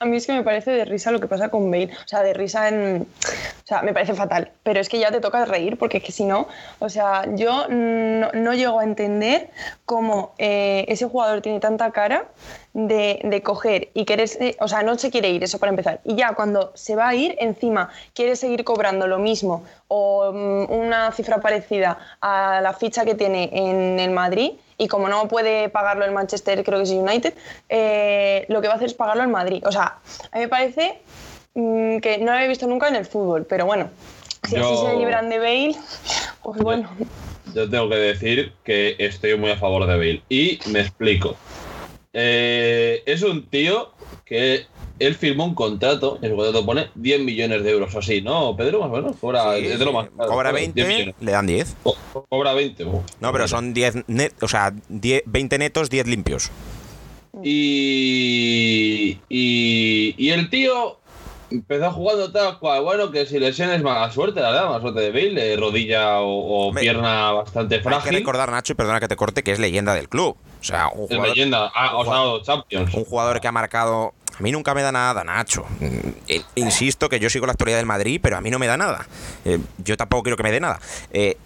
A 0.00 0.06
mí 0.06 0.16
es 0.16 0.26
que 0.26 0.32
me 0.32 0.42
parece 0.42 0.72
de 0.72 0.84
risa 0.84 1.12
lo 1.12 1.20
que 1.20 1.28
pasa 1.28 1.50
con 1.50 1.70
Bale. 1.70 1.90
O 2.04 2.08
sea, 2.08 2.22
de 2.22 2.34
risa 2.34 2.68
en. 2.68 3.02
O 3.02 3.66
sea, 3.66 3.82
me 3.82 3.94
parece 3.94 4.14
fatal. 4.14 4.50
Pero 4.64 4.80
es 4.80 4.88
que 4.88 4.98
ya 4.98 5.12
te 5.12 5.20
toca 5.20 5.44
reír, 5.44 5.78
porque 5.78 5.98
es 5.98 6.02
que 6.02 6.12
si 6.12 6.24
no. 6.24 6.48
O 6.80 6.88
sea, 6.88 7.24
yo 7.36 7.68
no, 7.68 8.32
no 8.32 8.54
llego 8.54 8.80
a 8.80 8.84
entender 8.84 9.50
cómo 9.86 10.34
eh, 10.38 10.84
ese 10.88 11.06
jugador 11.06 11.40
tiene 11.42 11.60
tanta 11.60 11.92
cara 11.92 12.26
de, 12.74 13.20
de 13.24 13.42
coger 13.42 13.88
y 13.94 14.04
querer. 14.04 14.28
O 14.60 14.68
sea, 14.68 14.82
no 14.82 14.98
se 14.98 15.10
quiere 15.10 15.30
ir, 15.30 15.42
eso 15.42 15.58
para 15.58 15.70
empezar. 15.70 16.00
Y 16.04 16.16
ya 16.16 16.34
cuando 16.34 16.72
se 16.74 16.94
va 16.96 17.08
a 17.08 17.14
ir, 17.14 17.36
encima 17.38 17.88
quiere 18.14 18.36
seguir 18.36 18.64
cobrando 18.64 19.06
lo 19.06 19.18
mismo 19.18 19.64
o 19.88 20.32
mm, 20.32 20.72
una 20.72 21.10
cifra 21.12 21.40
parecida 21.40 21.98
a 22.20 22.60
la 22.60 22.72
ficha 22.74 23.04
que 23.04 23.14
tiene 23.14 23.48
en 23.52 23.98
el 24.00 24.10
Madrid 24.10 24.52
y 24.76 24.88
como 24.88 25.08
no 25.08 25.28
puede 25.28 25.68
pagarlo 25.68 26.04
el 26.04 26.10
Manchester, 26.10 26.64
creo 26.64 26.78
que 26.78 26.82
es 26.84 26.90
United, 26.90 27.32
eh, 27.68 28.44
lo 28.48 28.60
que 28.60 28.66
va 28.66 28.74
a 28.74 28.76
hacer 28.76 28.88
es 28.88 28.94
pagarlo 28.94 29.22
el 29.22 29.28
Madrid. 29.28 29.62
O 29.66 29.70
sea, 29.72 29.98
a 30.32 30.36
mí 30.36 30.42
me 30.42 30.48
parece 30.48 30.98
mm, 31.54 31.98
que 31.98 32.18
no 32.18 32.26
lo 32.26 32.32
había 32.32 32.48
visto 32.48 32.66
nunca 32.66 32.88
en 32.88 32.96
el 32.96 33.06
fútbol, 33.06 33.46
pero 33.48 33.66
bueno, 33.66 33.88
si 34.48 34.56
Yo- 34.56 34.62
así 34.66 34.76
se 34.84 34.96
libran 34.96 35.30
de 35.30 35.38
Bale, 35.38 35.76
pues 36.42 36.60
bueno. 36.60 36.90
Yo 37.54 37.70
tengo 37.70 37.88
que 37.88 37.94
decir 37.96 38.52
que 38.64 38.96
estoy 38.98 39.36
muy 39.38 39.52
a 39.52 39.56
favor 39.56 39.86
de 39.86 39.96
Bale. 39.96 40.22
Y 40.28 40.58
me 40.70 40.80
explico. 40.80 41.36
Eh, 42.16 43.02
es 43.06 43.22
un 43.22 43.44
tío 43.46 43.92
que 44.24 44.66
él 45.00 45.14
firmó 45.16 45.44
un 45.44 45.54
contrato, 45.56 46.18
en 46.22 46.30
su 46.30 46.36
contrato 46.36 46.64
pone 46.64 46.88
10 46.94 47.20
millones 47.22 47.64
de 47.64 47.70
euros 47.72 47.92
o 47.94 47.98
así, 47.98 48.22
¿no, 48.22 48.56
Pedro? 48.56 48.78
Más 48.80 48.88
o 48.90 48.92
menos. 48.92 49.16
Cobra, 49.16 49.56
Sí, 49.58 49.66
es 49.66 49.78
de 49.80 49.84
lo 49.84 49.92
más 49.92 50.08
caro, 50.16 50.28
Cobra 50.30 50.52
10 50.52 50.74
20, 50.74 50.84
millones. 50.86 51.14
le 51.20 51.32
dan 51.32 51.46
10. 51.46 51.76
Co- 51.82 51.96
Cobra 52.28 52.54
20. 52.54 52.84
oh. 52.84 53.02
No, 53.20 53.32
pero 53.32 53.48
son 53.48 53.74
10 53.74 54.04
net, 54.06 54.32
o 54.42 54.46
sea, 54.48 54.72
10, 54.88 55.22
20 55.26 55.58
netos, 55.58 55.90
10 55.90 56.06
limpios. 56.06 56.50
Y, 57.42 59.18
y, 59.28 60.14
y 60.16 60.30
el 60.30 60.48
tío 60.50 60.98
empezó 61.54 61.90
jugando 61.92 62.30
tal 62.32 62.58
cual. 62.58 62.82
Bueno, 62.82 63.10
que 63.10 63.26
si 63.26 63.38
lesiones, 63.38 63.82
mala 63.82 64.10
suerte, 64.10 64.40
la 64.40 64.50
verdad, 64.50 64.66
mala 64.68 64.80
suerte 64.80 65.00
de 65.00 65.10
Bale, 65.10 65.52
eh, 65.52 65.56
rodilla 65.56 66.20
o, 66.20 66.72
pierna 66.72 67.32
bastante 67.32 67.76
Hay 67.76 67.82
que 67.82 67.88
frágil. 67.88 68.14
recordar, 68.14 68.50
Nacho, 68.50 68.72
y 68.72 68.76
perdona 68.76 69.00
que 69.00 69.08
te 69.08 69.16
corte, 69.16 69.42
que 69.42 69.52
es 69.52 69.58
leyenda 69.58 69.94
del 69.94 70.08
club. 70.08 70.36
O 70.60 70.64
sea, 70.64 70.88
un 70.88 71.04
Es 71.04 71.08
jugador, 71.10 71.28
leyenda. 71.28 71.70
Ah, 71.74 71.92
dado 72.04 72.42
Champions. 72.42 72.92
un 72.94 73.04
jugador 73.04 73.40
que 73.40 73.48
ha 73.48 73.52
marcado. 73.52 74.12
A 74.38 74.42
mí 74.42 74.50
nunca 74.50 74.74
me 74.74 74.82
da 74.82 74.90
nada, 74.90 75.22
Nacho. 75.22 75.64
Eh, 76.26 76.42
Insisto 76.56 77.08
que 77.08 77.20
yo 77.20 77.30
sigo 77.30 77.46
la 77.46 77.52
actualidad 77.52 77.78
del 77.78 77.86
Madrid, 77.86 78.18
pero 78.20 78.36
a 78.36 78.40
mí 78.40 78.50
no 78.50 78.58
me 78.58 78.66
da 78.66 78.76
nada. 78.76 79.06
Eh, 79.44 79.60
yo 79.78 79.96
tampoco 79.96 80.24
quiero 80.24 80.36
que 80.36 80.42
me 80.42 80.50
dé 80.50 80.58
nada. 80.58 80.80
Eh, 81.12 81.36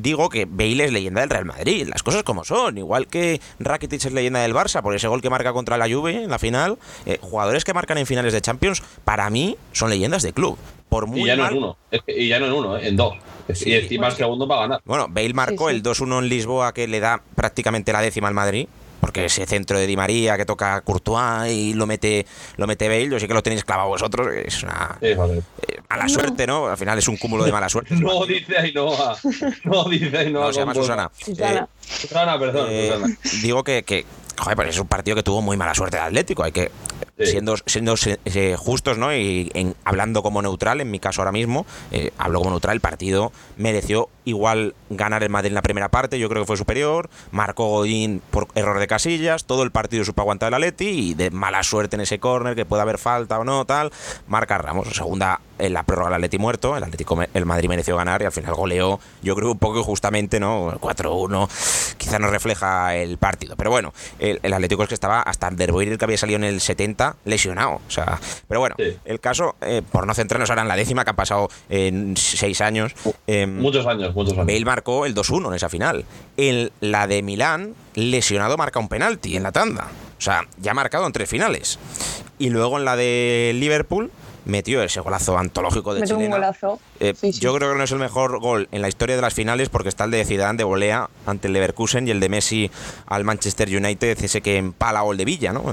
digo 0.00 0.28
que 0.28 0.46
Bale 0.48 0.84
es 0.84 0.92
leyenda 0.92 1.20
del 1.20 1.30
Real 1.30 1.44
Madrid, 1.44 1.86
las 1.88 2.02
cosas 2.02 2.22
como 2.22 2.44
son, 2.44 2.78
igual 2.78 3.06
que 3.06 3.40
Rakitic 3.58 4.04
es 4.06 4.12
leyenda 4.12 4.40
del 4.40 4.54
Barça 4.54 4.82
por 4.82 4.94
ese 4.94 5.08
gol 5.08 5.20
que 5.20 5.30
marca 5.30 5.52
contra 5.52 5.76
la 5.76 5.88
Juve 5.88 6.22
en 6.24 6.30
la 6.30 6.38
final, 6.38 6.78
eh, 7.06 7.18
jugadores 7.20 7.64
que 7.64 7.74
marcan 7.74 7.98
en 7.98 8.06
finales 8.06 8.32
de 8.32 8.40
Champions, 8.40 8.82
para 9.04 9.28
mí 9.30 9.56
son 9.72 9.90
leyendas 9.90 10.22
de 10.22 10.32
club. 10.32 10.58
Por 10.88 11.06
muy 11.06 11.22
y 11.22 11.26
ya 11.26 11.36
no 11.36 11.42
mal- 11.42 11.52
en 11.52 11.58
uno, 11.58 11.76
y 12.06 12.28
ya 12.28 12.38
no 12.38 12.46
en 12.46 12.52
uno, 12.52 12.76
eh, 12.78 12.88
en 12.88 12.96
dos. 12.96 13.14
Sí. 13.52 13.70
Y 13.70 13.74
encima 13.74 14.08
el 14.08 14.14
segundo 14.14 14.46
para 14.48 14.62
ganar. 14.62 14.80
Bueno, 14.84 15.06
Bale 15.08 15.34
marcó 15.34 15.68
Sí, 15.68 15.72
sí. 15.74 15.76
el 15.76 15.82
2-1 15.82 16.18
en 16.20 16.28
Lisboa 16.28 16.72
que 16.72 16.86
le 16.88 17.00
da 17.00 17.20
prácticamente 17.34 17.92
la 17.92 18.00
décima 18.00 18.28
al 18.28 18.34
Madrid. 18.34 18.68
Porque 19.00 19.24
ese 19.26 19.46
centro 19.46 19.78
de 19.78 19.86
Di 19.86 19.96
María 19.96 20.36
que 20.36 20.44
toca 20.44 20.80
Courtois 20.80 21.50
y 21.52 21.74
lo 21.74 21.86
mete, 21.86 22.26
lo 22.56 22.66
mete 22.66 22.88
Bale, 22.88 23.08
yo 23.08 23.18
sé 23.20 23.28
que 23.28 23.34
lo 23.34 23.42
tenéis 23.42 23.64
clavado 23.64 23.88
vosotros, 23.88 24.28
es 24.34 24.62
una 24.62 24.96
Sí, 25.00 25.06
eh, 25.06 25.16
mala 25.88 26.08
suerte, 26.08 26.46
¿no? 26.46 26.66
Al 26.66 26.76
final 26.76 26.98
es 26.98 27.06
un 27.08 27.16
cúmulo 27.16 27.44
de 27.44 27.52
mala 27.52 27.68
suerte. 27.68 27.94
No 27.94 28.26
dice 28.26 28.58
Ainhoa. 28.58 29.16
No 29.64 29.84
dice 29.84 30.16
Ainhoa. 30.18 30.46
No, 30.46 30.52
se 30.52 30.60
llama 30.60 30.74
Susana. 30.74 31.10
Susana. 31.16 31.60
Eh, 31.60 31.84
Susana, 31.88 32.38
perdón. 32.38 32.66
Eh, 32.70 32.90
Susana. 32.92 33.16
digo 33.42 33.62
que, 33.64 33.82
que, 33.84 34.04
joder, 34.36 34.56
pues 34.56 34.68
es 34.70 34.78
un 34.78 34.88
partido 34.88 35.14
que 35.16 35.22
tuvo 35.22 35.42
muy 35.42 35.56
mala 35.56 35.74
suerte 35.74 35.96
el 35.96 36.02
Atlético. 36.02 36.42
Hay 36.42 36.52
que, 36.52 36.70
Sí. 37.18 37.26
siendo, 37.26 37.56
siendo 37.66 37.94
eh, 38.26 38.54
justos, 38.56 38.96
¿no? 38.96 39.12
Y 39.12 39.50
en- 39.54 39.74
hablando 39.84 40.22
como 40.22 40.40
neutral, 40.40 40.80
en 40.80 40.88
mi 40.88 41.00
caso 41.00 41.20
ahora 41.20 41.32
mismo, 41.32 41.66
eh, 41.90 42.12
hablo 42.16 42.38
como 42.38 42.50
neutral, 42.50 42.74
el 42.76 42.80
partido 42.80 43.32
mereció 43.56 44.08
igual 44.28 44.74
ganar 44.90 45.22
el 45.22 45.30
Madrid 45.30 45.48
en 45.48 45.54
la 45.54 45.62
primera 45.62 45.88
parte, 45.88 46.18
yo 46.18 46.28
creo 46.28 46.42
que 46.42 46.46
fue 46.46 46.56
superior, 46.56 47.08
marcó 47.30 47.68
Godín 47.68 48.22
por 48.30 48.48
error 48.54 48.78
de 48.78 48.86
casillas, 48.86 49.44
todo 49.44 49.62
el 49.62 49.70
partido 49.70 50.04
supo 50.04 50.22
aguantar 50.22 50.48
el 50.48 50.54
Atleti 50.54 50.88
y 50.88 51.14
de 51.14 51.30
mala 51.30 51.62
suerte 51.62 51.96
en 51.96 52.00
ese 52.02 52.18
córner, 52.18 52.54
que 52.54 52.64
puede 52.64 52.82
haber 52.82 52.98
falta 52.98 53.38
o 53.38 53.44
no, 53.44 53.64
tal, 53.64 53.90
marca 54.26 54.58
Ramos. 54.58 54.88
Segunda, 54.88 55.40
en 55.58 55.72
la 55.72 55.82
prórroga 55.82 56.08
el 56.08 56.14
Atleti 56.14 56.38
muerto, 56.38 56.76
el 56.76 56.84
Atlético, 56.84 57.18
el 57.34 57.46
Madrid 57.46 57.68
mereció 57.68 57.96
ganar 57.96 58.22
y 58.22 58.24
al 58.26 58.32
final 58.32 58.54
goleó, 58.54 59.00
yo 59.22 59.34
creo 59.34 59.50
un 59.52 59.58
poco 59.58 59.78
injustamente, 59.80 60.38
¿no? 60.40 60.72
4-1, 60.80 61.94
quizá 61.96 62.18
no 62.18 62.28
refleja 62.30 62.94
el 62.96 63.18
partido. 63.18 63.56
Pero 63.56 63.70
bueno, 63.70 63.92
el, 64.18 64.38
el 64.42 64.52
Atlético 64.52 64.82
es 64.82 64.88
que 64.88 64.94
estaba 64.94 65.20
hasta 65.22 65.50
Derboir, 65.50 65.98
que 65.98 66.04
había 66.04 66.18
salido 66.18 66.36
en 66.36 66.44
el 66.44 66.60
70, 66.60 67.16
lesionado. 67.24 67.80
O 67.86 67.90
sea, 67.90 68.20
pero 68.46 68.60
bueno, 68.60 68.76
Sí. 68.78 68.96
el 69.04 69.20
caso, 69.20 69.56
eh, 69.60 69.82
por 69.90 70.06
no 70.06 70.14
centrarnos 70.14 70.50
ahora 70.50 70.62
en 70.62 70.68
la 70.68 70.76
décima, 70.76 71.04
que 71.04 71.10
han 71.10 71.16
pasado 71.16 71.48
en 71.68 72.16
seis 72.16 72.60
años, 72.60 72.94
em, 73.26 73.58
Muchos 73.58 73.86
años, 73.86 74.14
muchos 74.14 74.14
años. 74.14 74.14
Bale 74.24 74.64
marcó 74.64 75.06
el 75.06 75.14
2-1 75.14 75.48
en 75.48 75.54
esa 75.54 75.68
final. 75.68 76.04
En 76.36 76.70
la 76.80 77.06
de 77.06 77.22
Milán, 77.22 77.74
lesionado 77.94 78.56
marca 78.56 78.78
un 78.78 78.88
penalti 78.88 79.36
en 79.36 79.42
la 79.42 79.52
tanda. 79.52 79.88
O 80.18 80.20
sea, 80.20 80.46
ya 80.58 80.72
ha 80.72 80.74
marcado 80.74 81.06
en 81.06 81.12
tres 81.12 81.28
finales. 81.28 81.78
Y 82.38 82.50
luego 82.50 82.78
en 82.78 82.84
la 82.84 82.96
de 82.96 83.52
Liverpool 83.54 84.10
metió 84.48 84.82
ese 84.82 85.00
golazo 85.00 85.38
antológico 85.38 85.94
de 85.94 86.00
Metió 86.00 86.16
un 86.16 86.22
chilena. 86.22 86.36
golazo. 86.36 86.80
Eh, 87.00 87.14
Sí, 87.18 87.32
sí. 87.32 87.40
Yo 87.40 87.54
creo 87.54 87.70
que 87.72 87.78
no 87.78 87.84
es 87.84 87.92
el 87.92 87.98
mejor 87.98 88.40
gol 88.40 88.68
en 88.72 88.82
la 88.82 88.88
historia 88.88 89.14
de 89.16 89.22
las 89.22 89.34
finales 89.34 89.68
porque 89.68 89.88
está 89.88 90.04
el 90.04 90.10
de 90.10 90.24
Zidane 90.24 90.56
de 90.58 90.64
volea 90.64 91.08
ante 91.26 91.46
el 91.46 91.52
Leverkusen 91.52 92.08
y 92.08 92.10
el 92.10 92.18
de 92.20 92.28
Messi 92.28 92.70
al 93.06 93.24
Manchester 93.24 93.68
United, 93.68 94.24
ese 94.24 94.40
que 94.40 94.56
empala 94.56 95.02
o 95.04 95.12
el 95.12 95.18
de 95.18 95.24
Villa, 95.24 95.52
¿no? 95.52 95.64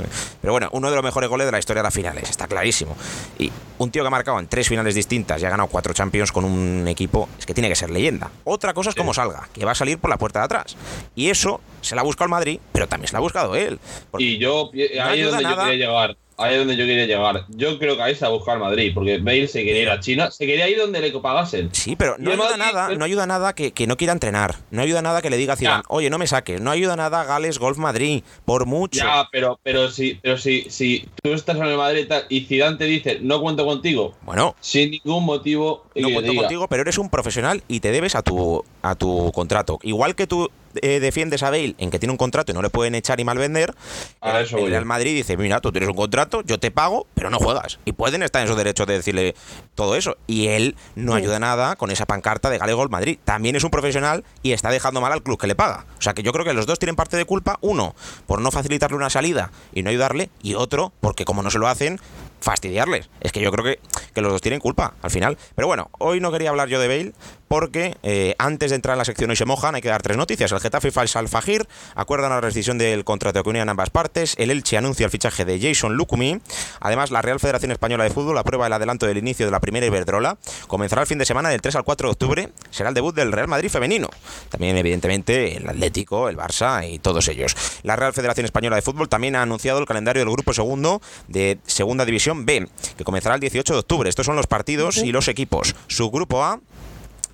Pero 0.41 0.53
bueno, 0.53 0.69
uno 0.73 0.89
de 0.89 0.95
los 0.95 1.03
mejores 1.03 1.29
goles 1.29 1.45
de 1.47 1.51
la 1.51 1.59
historia 1.59 1.81
de 1.81 1.88
las 1.88 1.93
finales, 1.93 2.29
está 2.29 2.47
clarísimo. 2.47 2.95
Y 3.39 3.51
un 3.77 3.91
tío 3.91 4.03
que 4.03 4.07
ha 4.07 4.11
marcado 4.11 4.39
en 4.39 4.47
tres 4.47 4.67
finales 4.69 4.93
distintas 4.95 5.41
y 5.41 5.45
ha 5.45 5.49
ganado 5.49 5.67
cuatro 5.69 5.93
Champions 5.93 6.31
con 6.31 6.45
un 6.45 6.88
equipo, 6.88 7.27
es 7.39 7.45
que 7.45 7.53
tiene 7.53 7.69
que 7.69 7.75
ser 7.75 7.89
leyenda. 7.89 8.29
Otra 8.43 8.73
cosa 8.73 8.89
es 8.91 8.95
cómo 8.95 9.13
salga, 9.13 9.47
que 9.53 9.65
va 9.65 9.71
a 9.71 9.75
salir 9.75 9.97
por 9.97 10.09
la 10.09 10.17
puerta 10.17 10.39
de 10.39 10.45
atrás. 10.45 10.75
Y 11.15 11.29
eso 11.29 11.61
se 11.81 11.95
la 11.95 12.01
ha 12.01 12.03
buscado 12.03 12.25
el 12.25 12.31
Madrid, 12.31 12.59
pero 12.71 12.88
también 12.88 13.07
se 13.07 13.13
la 13.13 13.19
ha 13.19 13.21
buscado 13.21 13.55
él. 13.55 13.79
Y 14.17 14.38
yo, 14.38 14.69
ahí 14.73 14.81
es 14.91 14.99
ayuda 15.01 15.29
donde 15.31 15.43
yo 15.43 15.49
nada. 15.49 15.63
quería 15.65 15.88
llegar. 15.88 16.17
Ahí 16.38 16.54
es 16.54 16.60
donde 16.60 16.76
yo 16.76 16.86
quería 16.86 17.06
llegar. 17.06 17.45
Yo 17.50 17.80
creo 17.80 17.95
que 17.95 18.04
ahí 18.04 18.13
se 18.15 18.26
ha 18.26 18.30
buscado 18.30 18.60
Madrid, 18.60 18.91
porque 18.93 19.19
Bale 19.19 19.48
se 19.48 19.63
quería 19.63 19.84
ir 19.84 19.89
a 19.89 20.00
China, 20.02 20.32
se 20.32 20.45
quería 20.45 20.67
ir 20.67 20.78
donde 20.78 21.00
le 21.00 21.12
pagasen. 21.12 21.69
Sí, 21.71 21.95
pero 21.95 22.15
no 22.17 22.32
ayuda 22.32 22.58
Madrid- 22.58 22.60
nada, 22.74 22.89
no 22.95 23.06
ayuda 23.06 23.26
nada 23.26 23.56
que, 23.56 23.71
que 23.71 23.88
no 23.88 23.95
quiera 23.95 24.12
entrenar. 24.12 24.56
No 24.69 24.82
ayuda 24.82 25.02
nada 25.02 25.21
que 25.21 25.30
le 25.30 25.38
diga 25.38 25.54
a 25.54 25.56
Zidane, 25.56 25.84
Ya. 25.84 25.86
oye, 25.88 26.10
no 26.10 26.17
me 26.17 26.28
saques. 26.28 26.60
No 26.60 26.71
ayuda 26.71 26.98
nada 26.98 27.21
a 27.21 27.24
Gales 27.24 27.58
Golf 27.58 27.78
Madrid, 27.78 28.21
por 28.43 28.65
mucho. 28.65 29.00
Ya, 29.00 29.28
pero, 29.32 29.60
pero 29.63 29.89
si, 29.89 30.15
pero 30.15 30.38
si, 30.38 30.63
si 30.69 31.08
tú 31.24 31.32
estás 31.32 31.56
en 31.56 31.63
el 31.67 31.78
Madrid 31.78 32.02
y 32.02 32.06
tal, 32.08 32.26
y 32.28 32.41
Zidane 32.41 32.76
te 32.78 32.84
dice, 32.86 33.19
no 33.21 33.39
cuento 33.39 33.65
contigo, 33.65 34.13
Bueno, 34.24 34.56
sin 34.60 34.91
ningún 34.91 35.24
motivo 35.24 35.86
no 35.95 36.10
cuento 36.10 36.32
diga, 36.32 36.41
contigo, 36.43 36.67
pero 36.67 36.82
eres 36.82 36.98
un 36.98 37.10
profesional 37.10 37.63
y 37.69 37.80
te 37.80 37.91
debes 37.91 38.13
a 38.15 38.21
tu, 38.24 38.63
a 38.82 38.95
tu 38.95 39.32
contrato. 39.32 39.80
Igual 39.84 40.15
que 40.15 40.28
tú 40.28 40.50
eh, 40.81 40.99
defiendes 40.99 41.43
a 41.43 41.49
Bale 41.49 41.75
en 41.77 41.89
que 41.91 41.99
tiene 41.99 42.11
un 42.11 42.17
contrato 42.17 42.51
y 42.51 42.55
no 42.55 42.61
le 42.61 42.69
pueden 42.69 42.95
echar 42.95 43.19
y 43.19 43.23
mal 43.23 43.38
vender, 43.38 43.73
A 44.21 44.39
el- 44.39 44.45
eso 44.45 44.57
el 44.57 44.69
Real. 44.71 44.85
Madrid 44.85 45.15
dice, 45.15 45.38
mira, 45.38 45.61
tú 45.61 45.71
tienes 45.71 45.89
un 45.89 45.95
contrato, 45.95 46.41
yo 46.45 46.59
te 46.59 46.71
pago, 46.71 47.07
pero 47.13 47.29
no 47.29 47.38
juegas. 47.39 47.79
Y 47.85 47.91
pueden 47.93 48.23
estar 48.23 48.41
en 48.41 48.47
su 48.47 48.55
derecho 48.55 48.85
de 48.85 48.93
decirle 48.95 49.35
todo 49.75 49.95
eso. 49.95 50.17
Y 50.27 50.47
él 50.47 50.75
no 50.95 51.13
Sí. 51.13 51.19
ayuda 51.19 51.39
nada 51.39 51.75
con 51.75 51.91
esa 51.91 52.05
pancarta 52.05 52.49
de 52.49 52.57
Golf 52.73 52.91
Madrid. 52.91 53.17
También 53.23 53.55
es 53.55 53.63
un 53.63 53.69
profesional 53.71 54.23
y 54.43 54.51
está 54.51 54.69
dejando 54.69 55.01
mal 55.01 55.11
al 55.11 55.23
club 55.23 55.39
que 55.39 55.47
le 55.47 55.55
paga. 55.55 55.85
O 55.97 56.01
sea 56.01 56.13
que 56.13 56.23
yo 56.23 56.31
creo 56.33 56.45
que 56.45 56.53
los 56.53 56.65
dos 56.65 56.79
tienen 56.79 56.95
parte 56.95 57.17
de 57.17 57.25
culpa. 57.25 57.57
Uno, 57.61 57.95
por 58.27 58.41
no 58.41 58.51
facilitarle 58.51 58.97
una 58.97 59.09
salida 59.09 59.51
y 59.73 59.83
no 59.83 59.89
ayudarle. 59.89 60.29
Y 60.41 60.55
otro, 60.55 60.91
porque 61.01 61.25
como 61.25 61.41
no 61.43 61.49
se 61.51 61.59
lo 61.59 61.67
hacen, 61.67 61.99
fastidiarles. 62.45 63.10
Es 63.21 63.31
que 63.31 63.41
yo 63.41 63.51
creo 63.51 63.65
que, 63.65 63.79
que 64.13 64.21
los 64.21 64.31
dos 64.31 64.39
tienen 64.39 64.60
culpa 64.60 64.93
al 65.01 65.10
final. 65.10 65.36
Pero 65.55 65.67
bueno, 65.67 65.89
hoy 65.97 66.19
no 66.19 66.31
quería 66.31 66.51
hablar 66.51 66.69
yo 66.69 66.79
de 66.79 66.88
Bale 66.88 67.13
porque 67.47 67.95
eh, 68.03 68.36
antes 68.38 68.69
de 68.71 68.75
entrar 68.75 68.93
en 68.93 68.99
la 68.99 69.05
sección 69.05 69.29
hoy 69.29 69.36
se 69.36 69.45
mojan 69.45 69.75
hay 69.75 69.81
que 69.81 69.89
dar 69.89 70.01
tres 70.01 70.15
noticias. 70.15 70.51
El 70.51 70.60
Getafe 70.60 70.89
y 70.89 71.17
el 71.17 71.27
Fajir 71.27 71.67
acuerdan 71.95 72.29
la 72.29 72.41
rescisión 72.41 72.77
del 72.77 73.03
contrato 73.03 73.41
que 73.43 73.49
unían 73.49 73.67
ambas 73.69 73.89
partes. 73.89 74.36
El 74.38 74.51
Elche 74.51 74.77
anuncia 74.77 75.05
el 75.05 75.12
fichaje 75.12 75.43
de 75.43 75.60
Jason 75.60 75.95
Lukumi. 75.95 76.39
Además, 76.81 77.10
la 77.10 77.21
Real 77.21 77.39
Federación 77.39 77.71
Española 77.71 78.03
de 78.03 78.12
Fútbol 78.12 78.38
aprueba 78.38 78.67
el 78.67 78.73
adelanto 78.73 79.08
del 79.08 79.17
inicio 79.17 79.45
de 79.45 79.51
la 79.51 79.60
primera 79.60 79.86
Iberdrola. 79.86 80.38
Comenzará 80.67 81.01
el 81.01 81.08
fin 81.08 81.17
de 81.17 81.25
semana 81.25 81.49
del 81.49 81.62
3 81.62 81.77
al 81.77 81.84
4 81.84 82.10
de 82.10 82.12
octubre. 82.12 82.49
Será 82.69 82.89
el 82.89 82.95
debut 82.95 83.15
del 83.15 83.31
Real 83.31 83.47
Madrid 83.47 83.69
femenino. 83.69 84.10
También, 84.49 84.77
evidentemente, 84.77 85.58
el 85.58 85.67
Atlético, 85.67 86.29
el 86.29 86.38
Barça 86.38 86.88
y 86.88 86.99
todos 86.99 87.27
ellos. 87.27 87.55
La 87.81 87.95
Real 87.95 88.13
Federación 88.13 88.45
Española 88.45 88.75
de 88.75 88.84
Fútbol 88.84 89.10
también 89.10 89.36
ha 89.36 89.41
anunciado 89.41 89.79
el 89.79 89.86
calendario 89.86 90.21
del 90.21 90.31
grupo 90.31 90.53
segundo 90.53 91.01
de 91.27 91.58
Segunda 91.65 92.05
División 92.05 92.35
B, 92.43 92.67
que 92.98 93.04
comenzará 93.04 93.36
el 93.36 93.41
18 93.41 93.74
de 93.74 93.80
octubre. 93.80 94.10
Estos 94.10 94.26
son 94.26 94.36
los 94.36 94.48
partidos 94.48 94.98
y 94.98 95.12
los 95.12 95.28
equipos. 95.28 95.76
Su 95.88 96.10
grupo 96.10 96.43
A 96.43 96.60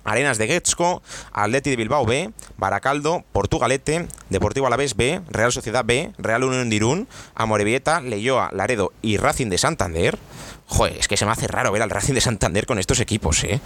Arenas 0.04 0.38
de 0.38 0.46
Guetzco, 0.46 1.02
Atleti 1.32 1.70
de 1.70 1.76
Bilbao 1.76 2.04
B, 2.04 2.30
Baracaldo, 2.56 3.24
Portugalete, 3.32 4.08
Deportivo 4.30 4.66
Alavés 4.66 4.96
B, 4.96 5.20
Real 5.30 5.52
Sociedad 5.52 5.84
B, 5.84 6.12
Real 6.18 6.44
Unión 6.44 6.70
de 6.70 6.76
Irún, 6.76 7.08
Amorebieta, 7.34 8.00
Leyoa, 8.00 8.50
Laredo 8.52 8.92
y 9.00 9.16
Racing 9.16 9.48
de 9.48 9.58
Santander. 9.58 10.18
Joder, 10.66 10.96
es 10.96 11.08
que 11.08 11.16
se 11.16 11.26
me 11.26 11.32
hace 11.32 11.46
raro 11.46 11.70
ver 11.70 11.82
al 11.82 11.90
Racing 11.90 12.14
de 12.14 12.20
Santander 12.20 12.66
con 12.66 12.78
estos 12.78 13.00
equipos, 13.00 13.44
¿eh? 13.44 13.60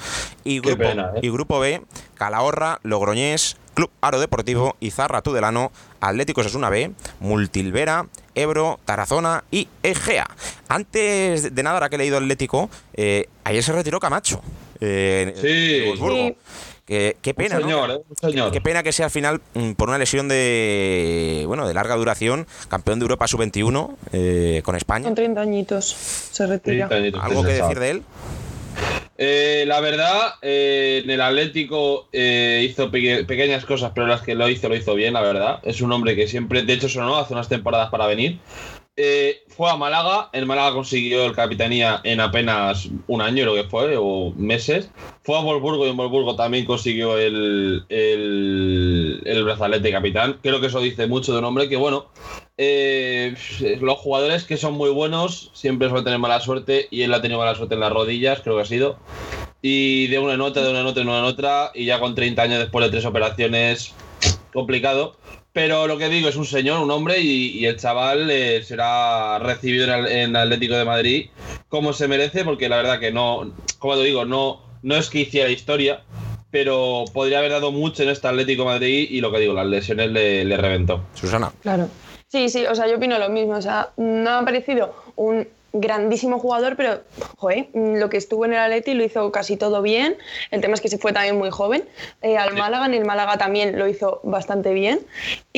Y 0.44 0.61
grupo, 0.61 0.79
pena, 0.79 1.12
¿eh? 1.16 1.20
y 1.22 1.31
grupo 1.31 1.61
B, 1.61 1.83
Calahorra, 2.14 2.81
Logroñés, 2.83 3.57
Club 3.76 3.90
Aro 4.00 4.18
Deportivo, 4.18 4.74
Izarra 4.80 5.20
Tudelano, 5.20 5.70
Atlético 6.00 6.42
Sasuna 6.42 6.70
B, 6.70 6.92
Multilvera, 7.20 8.06
Ebro, 8.34 8.80
Tarazona 8.86 9.44
y 9.50 9.68
Egea. 9.82 10.26
Antes 10.68 11.54
de 11.54 11.62
nada, 11.62 11.76
ahora 11.76 11.90
que 11.90 11.96
he 11.96 11.98
leído 11.98 12.16
Atlético, 12.16 12.70
eh, 12.94 13.28
ayer 13.44 13.62
se 13.62 13.72
retiró 13.72 14.00
Camacho. 14.00 14.40
eh, 14.80 15.34
Sí. 15.36 16.34
qué 16.86 17.34
pena, 17.34 17.56
¿no? 17.56 17.62
señor, 17.62 17.90
¿eh? 17.90 18.00
Señor. 18.20 18.50
Qué 18.52 18.60
pena 18.62 18.82
que 18.82 18.92
sea 18.92 19.06
al 19.06 19.10
final 19.10 19.40
mm, 19.54 19.72
por 19.72 19.88
una 19.90 19.98
lesión 19.98 20.28
de 20.28 21.44
bueno 21.46 21.66
de 21.68 21.74
larga 21.74 21.96
duración, 21.96 22.46
campeón 22.68 22.98
de 22.98 23.04
Europa 23.04 23.26
sub-21 23.26 23.94
eh, 24.12 24.62
con 24.64 24.74
España. 24.76 25.04
Con 25.04 25.14
30 25.16 25.40
añitos 25.40 25.84
se 26.32 26.46
retira. 26.46 26.88
30 26.88 26.94
añitos, 26.94 27.22
¿Algo 27.22 27.42
que 27.42 27.52
decir 27.52 27.78
de 27.78 27.90
él? 27.90 28.02
Eh, 29.18 29.64
la 29.66 29.81
verdad, 29.81 30.35
eh, 30.42 31.00
en 31.02 31.11
el 31.11 31.20
Atlético 31.22 32.07
eh, 32.12 32.66
hizo 32.68 32.90
peque- 32.90 33.24
pequeñas 33.24 33.64
cosas, 33.64 33.92
pero 33.94 34.07
las 34.07 34.20
que 34.22 34.35
lo 34.35 34.48
hizo, 34.48 34.68
lo 34.68 34.76
hizo 34.76 34.94
bien, 34.94 35.14
la 35.14 35.22
verdad. 35.22 35.61
Es 35.62 35.81
un 35.81 35.90
hombre 35.92 36.14
que 36.14 36.26
siempre, 36.29 36.62
de 36.62 36.72
hecho, 36.74 36.88
sonó 36.88 37.16
hace 37.16 37.33
unas 37.33 37.48
temporadas 37.48 37.88
para 37.90 38.07
venir. 38.07 38.38
Eh, 38.98 39.42
fue 39.48 39.70
a 39.70 39.76
Málaga, 39.76 40.30
el 40.32 40.46
Málaga 40.46 40.72
consiguió 40.72 41.26
el 41.26 41.35
capitanía 41.35 42.00
en 42.02 42.18
apenas 42.20 42.88
un 43.06 43.20
año, 43.20 43.44
lo 43.44 43.54
que 43.54 43.64
fue, 43.64 43.96
o 43.98 44.32
meses. 44.37 44.90
Fue 45.22 45.37
a 45.37 45.42
Wolfsburgo 45.42 45.87
y 45.87 45.90
en 45.90 45.96
Wolfsburgo 45.96 46.35
también 46.35 46.64
consiguió 46.64 47.18
el, 47.18 47.85
brazalete 49.44 49.82
de 49.82 49.92
capitán. 49.92 50.38
Creo 50.42 50.61
que 50.61 50.68
eso 50.68 50.80
dice 50.80 51.06
mucho 51.06 51.32
de 51.32 51.40
un 51.40 51.44
hombre 51.44 51.68
que, 51.68 51.76
bueno, 51.76 52.06
eh, 52.56 53.35
los 53.82 53.98
jugadores 53.98 54.44
que 54.44 54.56
son 54.56 54.74
muy 54.74 54.90
buenos 54.90 55.50
siempre 55.52 55.88
suelen 55.88 56.04
tener 56.04 56.18
mala 56.18 56.40
suerte 56.40 56.88
y 56.90 57.02
él 57.02 57.12
ha 57.12 57.20
tenido 57.20 57.38
mala 57.38 57.54
suerte 57.54 57.74
en 57.74 57.80
las 57.80 57.92
rodillas, 57.92 58.40
creo 58.40 58.56
que 58.56 58.62
ha 58.62 58.66
sido. 58.66 58.98
Y 59.61 60.06
de 60.06 60.18
una 60.18 60.35
en 60.35 60.38
de 60.38 60.70
una 60.70 60.80
en 60.80 60.87
otra, 60.87 61.02
de 61.02 61.09
una 61.09 61.18
en 61.18 61.24
otra, 61.24 61.70
y 61.74 61.85
ya 61.85 62.00
con 62.00 62.14
30 62.14 62.42
años 62.42 62.59
después 62.61 62.85
de 62.85 62.90
tres 62.90 63.04
operaciones, 63.04 63.94
complicado. 64.52 65.16
Pero 65.56 65.86
lo 65.86 65.96
que 65.96 66.10
digo 66.10 66.28
es 66.28 66.36
un 66.36 66.44
señor, 66.44 66.82
un 66.82 66.90
hombre, 66.90 67.18
y, 67.18 67.58
y 67.58 67.64
el 67.64 67.78
chaval 67.78 68.30
eh, 68.30 68.62
será 68.62 69.38
recibido 69.38 69.84
en, 69.86 69.90
el- 70.04 70.06
en 70.12 70.36
Atlético 70.36 70.74
de 70.76 70.84
Madrid 70.84 71.30
como 71.70 71.94
se 71.94 72.08
merece, 72.08 72.44
porque 72.44 72.68
la 72.68 72.76
verdad 72.76 73.00
que 73.00 73.10
no, 73.10 73.52
como 73.78 73.96
te 73.96 74.02
digo, 74.02 74.26
no, 74.26 74.60
no 74.82 74.96
es 74.96 75.08
que 75.08 75.20
hiciera 75.20 75.48
historia, 75.48 76.02
pero 76.50 77.06
podría 77.14 77.38
haber 77.38 77.52
dado 77.52 77.72
mucho 77.72 78.02
en 78.02 78.10
este 78.10 78.28
Atlético 78.28 78.64
de 78.64 78.68
Madrid 78.68 79.08
y 79.10 79.22
lo 79.22 79.32
que 79.32 79.40
digo, 79.40 79.54
las 79.54 79.64
lesiones 79.66 80.10
le, 80.10 80.44
le 80.44 80.56
reventó. 80.58 81.00
Susana. 81.14 81.50
Claro. 81.62 81.88
Sí, 82.28 82.50
sí, 82.50 82.66
o 82.66 82.74
sea, 82.74 82.86
yo 82.86 82.96
opino 82.96 83.18
lo 83.18 83.30
mismo. 83.30 83.54
O 83.54 83.62
sea, 83.62 83.92
no 83.96 84.30
ha 84.30 84.44
parecido 84.44 84.94
un 85.16 85.48
grandísimo 85.78 86.38
jugador, 86.38 86.74
pero 86.74 87.02
joder, 87.36 87.66
lo 87.74 88.08
que 88.08 88.16
estuvo 88.16 88.46
en 88.46 88.54
el 88.54 88.58
Atleti 88.60 88.94
lo 88.94 89.04
hizo 89.04 89.30
casi 89.30 89.58
todo 89.58 89.82
bien. 89.82 90.16
El 90.50 90.62
tema 90.62 90.72
es 90.74 90.80
que 90.80 90.88
se 90.88 90.96
fue 90.96 91.12
también 91.12 91.36
muy 91.36 91.50
joven 91.50 91.84
eh, 92.22 92.38
al 92.38 92.54
Málaga, 92.54 92.86
en 92.86 92.94
el 92.94 93.04
Málaga 93.04 93.36
también 93.36 93.78
lo 93.78 93.86
hizo 93.86 94.20
bastante 94.24 94.72
bien. 94.72 95.00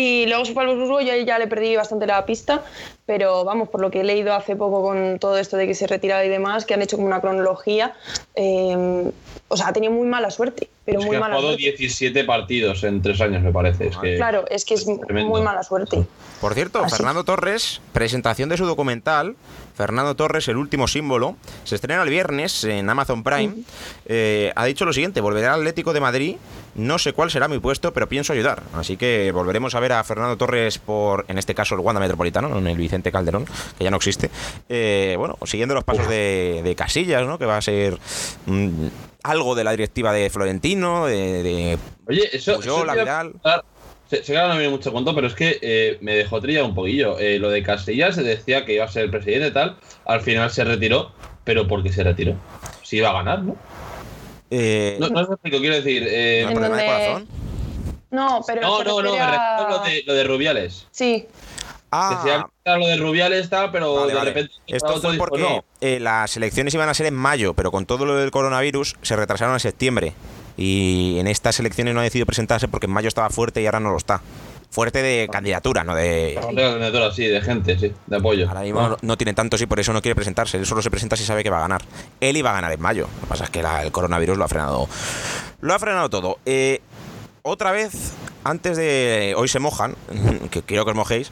Y 0.01 0.27
luego 0.27 0.45
se 0.45 0.53
fue 0.55 0.63
al 0.63 0.69
Wolfsburgo, 0.69 1.01
yo 1.01 1.13
ahí 1.13 1.25
ya 1.25 1.41
le 1.41 1.49
perdí 1.49 1.75
bastante 1.75 2.07
la 2.07 2.25
pista, 2.25 2.63
pero 3.05 3.43
vamos, 3.45 3.69
por 3.69 3.81
lo 3.81 3.91
que 3.91 4.03
he 4.03 4.05
leído 4.05 4.33
hace 4.33 4.55
poco 4.55 4.81
con 4.81 5.19
todo 5.19 5.37
esto 5.39 5.57
de 5.57 5.67
que 5.67 5.75
se 5.75 5.89
retiraba 5.89 6.25
y 6.25 6.29
demás, 6.29 6.65
que 6.65 6.75
han 6.75 6.83
hecho 6.83 6.95
como 6.97 7.09
una 7.09 7.21
cronología, 7.21 7.95
eh, 8.37 9.11
o 9.49 9.57
sea, 9.57 9.67
ha 9.67 9.73
tenido 9.73 9.93
muy 9.93 10.07
mala 10.07 10.31
suerte, 10.31 10.69
pero 10.85 11.01
Es 11.01 11.05
muy 11.05 11.11
que 11.11 11.17
ha 11.17 11.21
mala 11.21 11.35
jugado 11.35 11.55
suerte. 11.55 11.77
17 11.79 12.23
partidos 12.23 12.85
en 12.85 13.03
tres 13.03 13.21
años, 13.21 13.43
me 13.43 13.51
parece. 13.51 13.89
Es 13.89 13.97
que, 13.97 14.15
Claro, 14.17 14.45
es 14.49 14.65
que 14.65 14.75
es 14.75 14.85
Tremendo. 14.85 15.31
muy 15.31 15.43
mala 15.43 15.65
suerte. 15.65 16.07
Por 16.41 16.55
cierto, 16.55 16.85
Así. 16.85 16.95
Fernando 16.97 17.25
Torres, 17.25 17.81
presentación 17.93 18.49
de 18.51 18.57
su 18.57 18.67
documental, 18.67 19.35
Fernando 19.75 20.15
Torres, 20.15 20.47
el 20.47 20.59
último 20.59 20.87
símbolo, 20.87 21.35
se 21.65 21.75
estrena 21.75 22.05
el 22.05 22.09
viernes 22.11 22.63
en 22.63 22.89
Amazon 22.89 23.25
Prime. 23.25 23.55
Eh, 24.07 24.53
ha 24.55 24.65
dicho 24.65 24.85
lo 24.85 24.93
siguiente, 24.93 25.21
volveré 25.21 25.47
al 25.49 25.61
Atlético 25.61 25.93
de 25.93 26.01
Madrid, 26.01 26.37
no 26.75 26.99
sé 26.99 27.13
cuál 27.13 27.31
será 27.31 27.49
mi 27.49 27.59
puesto, 27.59 27.93
pero 27.93 28.09
pienso 28.09 28.33
ayudar. 28.33 28.63
Así 28.75 28.97
que 28.97 29.33
volveremos 29.33 29.75
a 29.75 29.81
ver 29.81 29.88
a 29.93 30.05
Fernando 30.05 30.37
Torres 30.37 30.79
por, 30.79 31.25
en 31.29 31.39
este 31.39 31.55
caso, 31.55 31.75
el 31.75 31.81
Wanda 31.81 32.01
Metropolitano, 32.01 32.49
no 32.49 32.59
en 32.59 32.67
el 32.67 32.77
Vicente 32.77 33.11
Calderón, 33.13 33.45
que 33.79 33.85
ya 33.85 33.91
no 33.91 33.97
existe. 33.97 34.31
Eh, 34.69 35.15
bueno, 35.19 35.37
siguiendo 35.45 35.75
los 35.75 35.85
pasos 35.85 36.09
de, 36.09 36.61
de 36.65 36.75
Casillas, 36.75 37.27
¿no? 37.27 37.39
que 37.39 37.47
va 37.47 37.57
a 37.57 37.63
ser 37.63 37.99
mm, 38.47 38.87
algo 39.23 39.55
de 39.55 39.65
la 39.65 39.71
directiva 39.73 40.13
de 40.13 40.31
Florentino, 40.31 41.07
de, 41.07 41.43
de 41.43 41.79
Oye, 42.09 42.29
eso. 42.33 42.57
Puyol, 42.57 42.89
eso 42.91 42.99
Vidal. 43.01 43.33
Sé, 44.11 44.25
sé 44.25 44.33
que 44.33 44.39
ahora 44.39 44.55
no 44.55 44.59
viene 44.61 44.73
mucho 44.73 44.91
cuento, 44.91 45.15
pero 45.15 45.27
es 45.27 45.35
que 45.35 45.59
eh, 45.61 45.99
me 46.01 46.15
dejó 46.15 46.41
trilla 46.41 46.65
un 46.65 46.75
poquillo. 46.75 47.19
Eh, 47.19 47.39
lo 47.39 47.51
de 47.51 47.63
Casillas 47.63 48.15
se 48.15 48.23
decía 48.23 48.65
que 48.65 48.73
iba 48.73 48.85
a 48.87 48.89
ser 48.89 49.05
el 49.05 49.11
presidente 49.11 49.49
y 49.49 49.51
tal. 49.53 49.77
Al 50.07 50.23
final 50.23 50.51
se 50.51 50.65
retiró. 50.65 51.13
¿Pero 51.45 51.69
por 51.69 51.83
qué 51.83 51.93
se 51.93 52.03
retiró? 52.05 52.35
Si 52.83 52.97
iba 52.97 53.11
a 53.11 53.13
ganar, 53.13 53.43
¿no? 53.43 53.57
eh, 54.51 54.97
No, 54.99 55.09
no 55.11 55.25
sé 55.27 55.51
lo 55.51 55.59
quiero 55.61 55.75
decir. 55.77 56.07
eh, 56.09 56.41
En 56.43 56.53
problema 56.55 56.77
de 56.79 56.83
donde- 56.83 57.05
corazón. 57.05 57.29
No, 58.11 58.41
pero 58.47 58.63
no, 58.63 58.83
no, 58.85 59.03
no, 59.03 59.15
a- 59.15 59.67
lo 59.69 59.79
de, 59.81 60.03
lo 60.07 60.15
de 60.15 60.25
Rubiales. 60.25 60.87
Sí, 60.91 61.27
Ah, 61.91 62.21
Decía 62.23 62.47
lo 62.77 62.87
de 62.87 62.97
Rubiales 62.99 63.49
tal, 63.49 63.71
pero 63.73 63.95
Vale, 63.95 64.09
de 64.09 64.15
vale. 64.19 64.31
repente 64.33 64.55
Esto 64.67 64.89
otro 64.89 65.01
fue 65.01 65.13
dijo, 65.13 65.25
porque 65.25 65.41
no. 65.43 65.65
eh, 65.81 65.99
las 65.99 66.37
elecciones 66.37 66.75
iban 66.75 66.87
a 66.91 66.93
ser 66.93 67.07
en 67.07 67.15
mayo, 67.15 67.55
pero 67.55 67.71
con 67.71 67.87
todo 67.87 68.05
lo 68.05 68.15
del 68.17 68.31
coronavirus 68.31 68.97
se 69.01 69.17
retrasaron 69.17 69.55
a 69.55 69.59
septiembre. 69.59 70.13
Y 70.59 71.17
en 71.19 71.27
estas 71.29 71.59
elecciones 71.61 71.95
no 71.95 72.01
ha 72.01 72.03
decidido 72.03 72.27
presentarse 72.27 72.69
porque 72.69 72.85
en 72.87 72.93
mayo 72.93 73.09
estaba 73.09 73.31
fuerte 73.31 73.63
y 73.63 73.67
ahora 73.67 73.81
no 73.81 73.91
lo 73.91 73.97
está. 73.97 74.21
Fuerte 74.71 75.01
de 75.01 75.29
candidatura, 75.33 75.83
no 75.83 75.95
de... 75.95 76.35
De 76.53 76.63
candidatura, 76.63 77.11
sí, 77.11 77.25
de 77.25 77.41
gente, 77.41 77.79
sí, 77.79 77.91
de 78.07 78.17
apoyo. 78.17 78.47
Ahora 78.49 78.61
mismo 78.61 78.81
Ah. 78.81 78.89
no, 78.91 78.97
no 79.01 79.17
tiene 79.17 79.33
tantos 79.33 79.63
y 79.63 79.67
por 79.67 79.81
eso 79.81 79.95
no 79.95 80.03
quiere 80.03 80.15
presentarse. 80.15 80.59
Él 80.59 80.67
solo 80.67 80.83
se 80.83 80.91
presenta 80.91 81.17
si 81.17 81.25
sabe 81.25 81.43
que 81.43 81.49
va 81.49 81.57
a 81.57 81.63
ganar. 81.63 81.81
Él 82.21 82.37
iba 82.37 82.51
a 82.51 82.53
ganar 82.53 82.71
en 82.73 82.83
mayo. 82.83 83.09
Lo 83.15 83.21
que 83.23 83.27
pasa 83.29 83.45
es 83.45 83.51
que 83.51 83.63
la- 83.63 83.83
el 83.83 83.93
coronavirus 83.93 84.37
lo 84.37 84.45
ha 84.45 84.49
frenado. 84.49 84.87
Lo 85.63 85.73
ha 85.75 85.79
frenado 85.79 86.11
todo. 86.11 86.39
Eh, 86.45 86.83
otra 87.49 87.73
vez, 87.73 87.93
antes 88.45 88.77
de 88.77 89.35
hoy 89.37 89.49
se 89.49 89.59
mojan, 89.59 89.95
que 90.51 90.63
quiero 90.63 90.85
que 90.85 90.91
os 90.93 90.97
mojéis, 90.97 91.31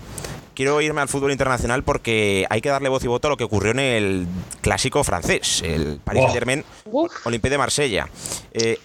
quiero 0.54 0.80
irme 0.80 1.00
al 1.02 1.08
fútbol 1.08 1.32
internacional 1.32 1.82
porque 1.82 2.46
hay 2.50 2.60
que 2.60 2.68
darle 2.68 2.88
voz 2.88 3.04
y 3.04 3.08
voto 3.08 3.28
a 3.28 3.30
lo 3.30 3.36
que 3.36 3.44
ocurrió 3.44 3.72
en 3.72 3.80
el 3.80 4.26
clásico 4.62 5.04
francés, 5.04 5.62
el 5.64 6.00
Paris 6.02 6.20
Buah. 6.22 6.28
Saint 6.30 6.34
Germain 6.34 6.64
Uf. 6.86 7.26
Olympique 7.26 7.50
de 7.50 7.58
Marsella. 7.58 8.08
Eh, 8.52 8.78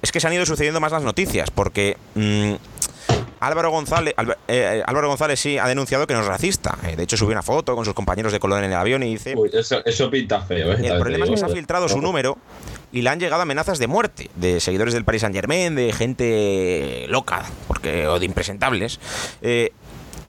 es 0.00 0.12
que 0.12 0.20
se 0.20 0.26
han 0.26 0.32
ido 0.32 0.46
sucediendo 0.46 0.80
más 0.80 0.92
las 0.92 1.02
noticias, 1.02 1.50
porque 1.50 1.96
mm, 2.14 2.52
Álvaro 3.40 3.70
González, 3.70 4.14
Alba- 4.16 4.36
eh, 4.48 4.82
Álvaro 4.86 5.08
González 5.08 5.38
sí 5.40 5.58
ha 5.58 5.66
denunciado 5.68 6.06
que 6.06 6.14
no 6.14 6.20
es 6.20 6.26
racista. 6.26 6.78
Eh, 6.86 6.96
de 6.96 7.02
hecho, 7.02 7.16
subió 7.16 7.32
una 7.32 7.42
foto 7.42 7.74
con 7.76 7.84
sus 7.84 7.94
compañeros 7.94 8.32
de 8.32 8.40
color 8.40 8.62
en 8.62 8.70
el 8.70 8.76
avión 8.76 9.02
y 9.02 9.10
dice: 9.12 9.34
Uy, 9.36 9.50
eso, 9.52 9.84
eso 9.84 10.10
pinta 10.10 10.40
feo, 10.40 10.72
¿eh? 10.72 10.78
El 10.86 10.98
problema 10.98 11.24
es 11.24 11.30
que 11.32 11.36
se 11.36 11.44
ha 11.44 11.48
filtrado 11.48 11.88
su 11.88 12.00
número 12.00 12.38
y 12.92 13.02
le 13.02 13.10
han 13.10 13.20
llegado 13.20 13.42
amenazas 13.42 13.78
de 13.78 13.86
muerte 13.86 14.30
de 14.36 14.60
seguidores 14.60 14.94
del 14.94 15.04
Paris 15.04 15.22
Saint 15.22 15.34
Germain, 15.34 15.74
de 15.74 15.92
gente 15.92 17.06
loca, 17.08 17.44
porque 17.66 18.06
o 18.06 18.18
de 18.18 18.26
impresentables. 18.26 19.00
Eh, 19.42 19.72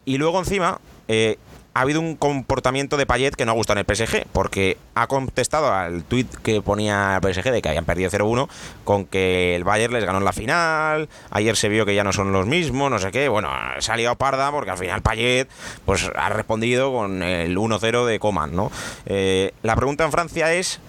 y 0.05 0.17
luego 0.17 0.39
encima 0.39 0.79
eh, 1.07 1.37
ha 1.73 1.81
habido 1.81 2.01
un 2.01 2.15
comportamiento 2.15 2.97
de 2.97 3.05
Payet 3.05 3.35
que 3.35 3.45
no 3.45 3.51
ha 3.51 3.55
gustado 3.55 3.79
en 3.79 3.85
el 3.87 3.95
PSG, 3.95 4.25
porque 4.33 4.77
ha 4.95 5.07
contestado 5.07 5.71
al 5.71 6.03
tuit 6.03 6.27
que 6.43 6.61
ponía 6.61 7.19
el 7.21 7.33
PSG 7.33 7.51
de 7.51 7.61
que 7.61 7.69
habían 7.69 7.85
perdido 7.85 8.09
0-1 8.09 8.49
con 8.83 9.05
que 9.05 9.55
el 9.55 9.63
Bayern 9.63 9.93
les 9.93 10.03
ganó 10.03 10.17
en 10.17 10.25
la 10.25 10.33
final, 10.33 11.07
ayer 11.29 11.55
se 11.55 11.69
vio 11.69 11.85
que 11.85 11.95
ya 11.95 12.03
no 12.03 12.11
son 12.11 12.31
los 12.33 12.47
mismos, 12.47 12.91
no 12.91 12.99
sé 12.99 13.11
qué. 13.11 13.29
Bueno, 13.29 13.49
se 13.79 13.91
ha 13.91 13.95
liado 13.95 14.15
parda 14.15 14.51
porque 14.51 14.71
al 14.71 14.77
final 14.77 15.01
Payet 15.01 15.47
pues, 15.85 16.09
ha 16.15 16.29
respondido 16.29 16.91
con 16.91 17.23
el 17.23 17.57
1-0 17.57 18.05
de 18.05 18.19
Coman, 18.19 18.55
¿no? 18.55 18.71
Eh, 19.05 19.53
la 19.63 19.75
pregunta 19.75 20.03
en 20.03 20.11
Francia 20.11 20.53
es... 20.53 20.79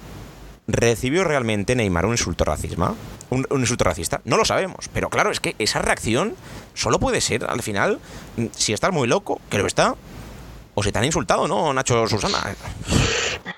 ¿Recibió 0.73 1.25
realmente 1.25 1.75
Neymar 1.75 2.07
un 2.07 2.13
insulto 2.13 2.45
racista? 2.45 2.95
Un, 3.31 3.47
un 3.51 3.61
insulto 3.61 3.85
racista? 3.85 4.21
No 4.25 4.37
lo 4.37 4.45
sabemos, 4.45 4.89
pero 4.93 5.09
claro, 5.09 5.31
es 5.31 5.41
que 5.41 5.55
esa 5.59 5.81
reacción 5.81 6.35
solo 6.75 6.99
puede 6.99 7.21
ser, 7.21 7.45
al 7.45 7.63
final, 7.63 7.99
mm, 8.37 8.47
si 8.53 8.73
estás 8.73 8.93
muy 8.93 9.09
loco, 9.09 9.41
que 9.51 9.59
lo 9.59 9.67
está, 9.67 9.95
o 10.75 10.83
se 10.83 10.93
te 10.93 10.99
han 10.99 11.05
insultado, 11.05 11.49
¿no, 11.49 11.73
Nacho 11.73 12.07
Susana? 12.07 12.57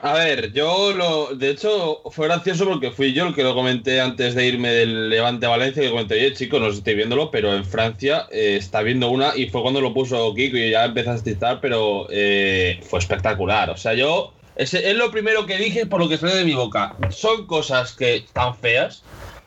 A 0.01 0.15
ver, 0.15 0.53
yo 0.53 0.93
lo. 0.93 1.35
De 1.37 1.51
hecho, 1.51 2.03
fue 2.11 2.27
gracioso 2.27 2.65
porque 2.65 2.91
fui 2.91 3.13
yo 3.13 3.27
el 3.27 3.35
que 3.35 3.43
lo 3.43 3.55
comenté 3.55 4.01
antes 4.01 4.35
de 4.35 4.47
irme 4.47 4.71
del 4.71 5.11
Levante 5.11 5.47
a 5.47 5.51
Valencia. 5.51 5.83
Que 5.83 5.91
comenté, 5.91 6.15
oye, 6.15 6.33
chicos, 6.33 6.61
no 6.61 6.67
sé 6.67 6.73
si 6.73 6.79
estáis 6.79 6.97
viéndolo, 6.97 7.31
pero 7.31 7.55
en 7.55 7.65
Francia 7.65 8.27
eh, 8.31 8.57
está 8.59 8.83
viendo 8.83 9.11
una. 9.11 9.37
Y 9.37 9.49
fue 9.49 9.63
cuando 9.63 9.81
lo 9.81 9.93
puso 9.95 10.35
Kiko 10.35 10.57
y 10.57 10.71
ya 10.71 10.87
empecé 10.87 11.11
a 11.11 11.13
asistir, 11.13 11.39
pero 11.61 12.07
eh, 12.11 12.81
fue 12.89 12.99
espectacular. 12.99 13.71
O 13.71 13.77
sea, 13.77 13.95
yo. 13.95 14.33
Ese, 14.57 14.91
es 14.91 14.97
lo 14.97 15.11
primero 15.11 15.47
que 15.47 15.57
dije 15.57 15.87
por 15.87 16.01
lo 16.01 16.09
que 16.09 16.19
sale 16.19 16.35
de 16.35 16.45
mi 16.45 16.55
boca. 16.55 16.95
Son 17.11 17.47
cosas 17.47 17.93
que 17.93 18.17
están 18.17 18.57
feas, 18.57 19.03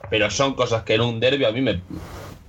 pero 0.09 0.29
son 0.31 0.53
cosas 0.55 0.83
que 0.83 0.95
en 0.95 1.01
un 1.01 1.19
derby 1.19 1.45
a 1.45 1.51
mí 1.51 1.61
me, 1.61 1.81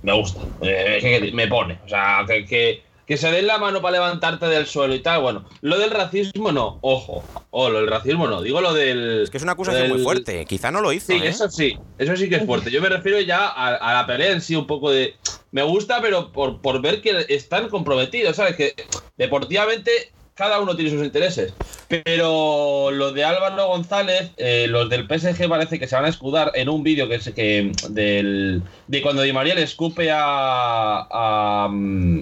me 0.01 0.13
gustan. 0.13 0.45
Eh, 0.61 1.31
me 1.33 1.47
pone. 1.47 1.79
O 1.85 1.89
sea, 1.89 2.23
que, 2.27 2.45
que, 2.45 2.83
que 3.05 3.15
se 3.17 3.29
den 3.31 3.45
la 3.47 3.57
mano 3.59 3.81
para 3.81 3.93
levantarte 3.93 4.47
del 4.47 4.65
suelo 4.65 4.95
y 4.95 4.99
tal. 4.99 5.21
Bueno, 5.21 5.45
lo 5.61 5.77
del 5.77 5.91
racismo 5.91 6.51
no, 6.51 6.79
ojo. 6.81 7.23
O 7.51 7.69
lo 7.69 7.79
del 7.79 7.87
racismo 7.89 8.27
no. 8.27 8.41
Digo 8.41 8.59
lo 8.59 8.73
del. 8.73 9.21
Es 9.23 9.29
que 9.29 9.37
es 9.37 9.43
una 9.43 9.51
acusación 9.53 9.87
muy 9.89 9.97
del- 9.97 10.03
fuerte, 10.03 10.45
quizá 10.45 10.71
no 10.71 10.81
lo 10.81 10.91
hizo, 10.93 11.07
Sí, 11.13 11.19
¿eh? 11.19 11.27
eso 11.27 11.49
sí, 11.49 11.77
eso 11.99 12.15
sí 12.15 12.27
que 12.27 12.37
es 12.37 12.45
fuerte. 12.45 12.71
Yo 12.71 12.81
me 12.81 12.89
refiero 12.89 13.19
ya 13.21 13.47
a, 13.47 13.75
a 13.75 13.93
la 13.93 14.07
pelea 14.07 14.31
en 14.31 14.41
sí, 14.41 14.55
un 14.55 14.65
poco 14.67 14.91
de. 14.91 15.15
Me 15.51 15.61
gusta, 15.63 16.01
pero 16.01 16.31
por, 16.31 16.59
por 16.61 16.81
ver 16.81 17.01
que 17.01 17.25
están 17.29 17.69
comprometidos, 17.69 18.35
¿sabes? 18.35 18.55
Que 18.55 18.73
deportivamente 19.15 19.91
cada 20.37 20.61
uno 20.61 20.75
tiene 20.75 20.91
sus 20.91 21.03
intereses. 21.03 21.53
Pero 21.87 22.91
lo 22.91 23.11
de 23.11 23.23
Álvaro 23.23 23.67
González, 23.67 24.31
eh, 24.37 24.67
los 24.69 24.89
del 24.89 25.07
PSG 25.07 25.49
parece 25.49 25.79
que 25.79 25.87
se 25.87 25.95
van 25.95 26.05
a 26.05 26.09
escudar 26.09 26.51
en 26.55 26.69
un 26.69 26.83
vídeo 26.83 27.09
que 27.09 27.15
es 27.15 27.29
que 27.29 27.71
del, 27.89 28.61
de 28.87 29.01
cuando 29.01 29.23
Di 29.23 29.33
María 29.33 29.55
le 29.55 29.63
escupe 29.63 30.11
a, 30.11 31.07
a, 31.09 31.69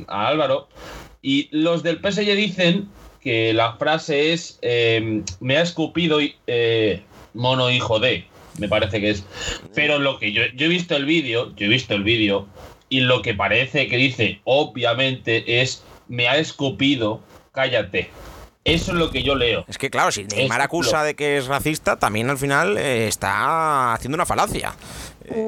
a 0.07 0.27
Álvaro. 0.27 0.67
Y 1.21 1.49
los 1.51 1.83
del 1.83 1.97
PSG 1.97 2.35
dicen 2.35 2.87
que 3.19 3.53
la 3.53 3.73
frase 3.73 4.33
es 4.33 4.59
eh, 4.61 5.23
me 5.39 5.57
ha 5.57 5.61
escupido 5.61 6.19
eh, 6.47 7.01
mono 7.33 7.71
hijo 7.71 7.99
de, 7.99 8.25
me 8.59 8.69
parece 8.69 9.01
que 9.01 9.09
es. 9.09 9.25
Pero 9.73 9.99
lo 9.99 10.19
que 10.19 10.31
yo, 10.31 10.43
yo 10.55 10.67
he 10.67 10.69
visto 10.69 10.95
el 10.95 11.05
vídeo, 11.05 11.53
yo 11.55 11.65
he 11.65 11.69
visto 11.69 11.95
el 11.95 12.03
vídeo 12.03 12.47
y 12.87 13.01
lo 13.01 13.21
que 13.23 13.33
parece 13.33 13.87
que 13.87 13.97
dice 13.97 14.39
obviamente 14.43 15.61
es 15.61 15.83
me 16.07 16.27
ha 16.27 16.37
escupido, 16.37 17.21
cállate. 17.55 18.09
Eso 18.63 18.91
es 18.91 18.97
lo 18.97 19.09
que 19.11 19.23
yo 19.23 19.35
leo. 19.35 19.63
Es 19.67 19.77
que 19.77 19.89
claro, 19.89 20.11
si 20.11 20.23
Neymar 20.25 20.59
Es 20.59 20.65
acusa 20.65 20.99
lo- 20.99 21.03
de 21.05 21.15
que 21.15 21.37
es 21.37 21.45
racista, 21.47 21.97
también 21.97 22.29
al 22.29 22.37
final 22.37 22.77
eh, 22.77 23.07
está 23.07 23.93
haciendo 23.93 24.15
una 24.15 24.25
falacia. 24.25 24.73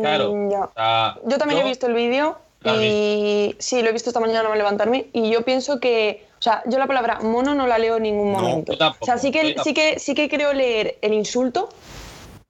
Claro. 0.02 0.34
Mm, 0.34 0.52
ya. 0.52 0.60
O 0.65 0.72
sea, 0.76 1.15
Yo 1.26 1.38
también 1.38 1.62
he 1.62 1.63
visto 1.63 1.88
el 1.88 1.93
vídeo 1.93 2.38
¿Lo 2.62 2.72
has 2.72 2.78
y 2.82 3.56
sí, 3.60 3.82
lo 3.82 3.89
he 3.89 3.91
visto 3.91 4.10
esta 4.10 4.20
mañana 4.20 4.50
al 4.52 4.58
levantarme 4.58 5.08
y 5.13 5.30
yo 5.32 5.43
pienso 5.43 5.80
que, 5.80 6.26
o 6.39 6.41
sea, 6.41 6.63
yo 6.65 6.78
la 6.80 6.88
palabra 6.88 7.20
mono 7.22 7.54
no 7.56 7.67
la 7.67 7.78
leo 7.78 7.98
en 7.98 8.04
ningún 8.04 8.34
No, 8.34 8.39
momento. 8.39 8.72
yo 8.74 8.78
tampoco, 8.78 9.04
o 9.04 9.06
sea, 9.06 9.17
sí 9.17 9.32
que, 9.32 9.56
sí 9.63 9.74
que 9.74 10.00
sí 10.00 10.13
que 10.15 10.28
creo 10.30 10.54
leer 10.54 10.98
el 11.02 11.13
insulto 11.13 11.70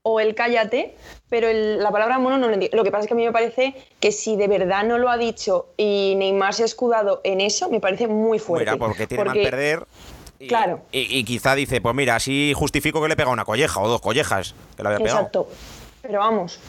o 0.07 0.19
el 0.19 0.35
cállate, 0.35 0.95
pero 1.29 1.47
el- 1.49 1.79
la 1.83 1.91
palabra 1.91 2.17
mono 2.19 2.37
no 2.37 2.47
lo 2.47 2.53
entiendo. 2.53 2.77
Lo 2.77 2.83
que 2.83 2.91
pasa 2.91 3.01
es 3.03 3.07
que 3.07 3.13
a 3.13 3.17
mí 3.17 3.25
me 3.25 3.31
parece 3.31 3.73
que 3.99 4.11
si 4.11 4.35
de 4.37 4.47
verdad 4.47 4.83
no 4.83 4.97
lo 4.97 5.09
ha 5.09 5.17
dicho 5.17 5.67
y 5.77 6.15
Neymar 6.17 6.53
se 6.53 6.63
ha 6.63 6.65
escudado 6.65 7.21
en 7.23 7.41
eso, 7.41 7.69
me 7.69 7.79
parece 7.79 8.07
muy 8.07 8.39
fuerte. 8.39 8.71
Mira, 8.71 8.77
porque 8.85 9.07
tiene 9.07 9.23
mal 9.25 9.33
Porque- 9.33 9.49
perder. 9.49 9.85
Y, 10.39 10.47
Claro. 10.47 10.81
Y, 10.91 11.17
y 11.17 11.23
quizá 11.23 11.55
dice, 11.55 11.81
pues 11.81 11.95
mira, 11.95 12.15
así 12.15 12.53
justifico 12.55 13.01
que 13.01 13.07
le 13.07 13.15
pega 13.15 13.31
una 13.31 13.43
colleja 13.43 13.79
o 13.81 13.87
dos 13.87 14.01
collejas 14.01 14.53
que 14.75 14.83
le 14.83 14.89
había 14.89 14.99
pegado. 14.99 15.17
Exacto. 15.19 15.49
Pero 16.03 16.19
vamos, 16.19 16.59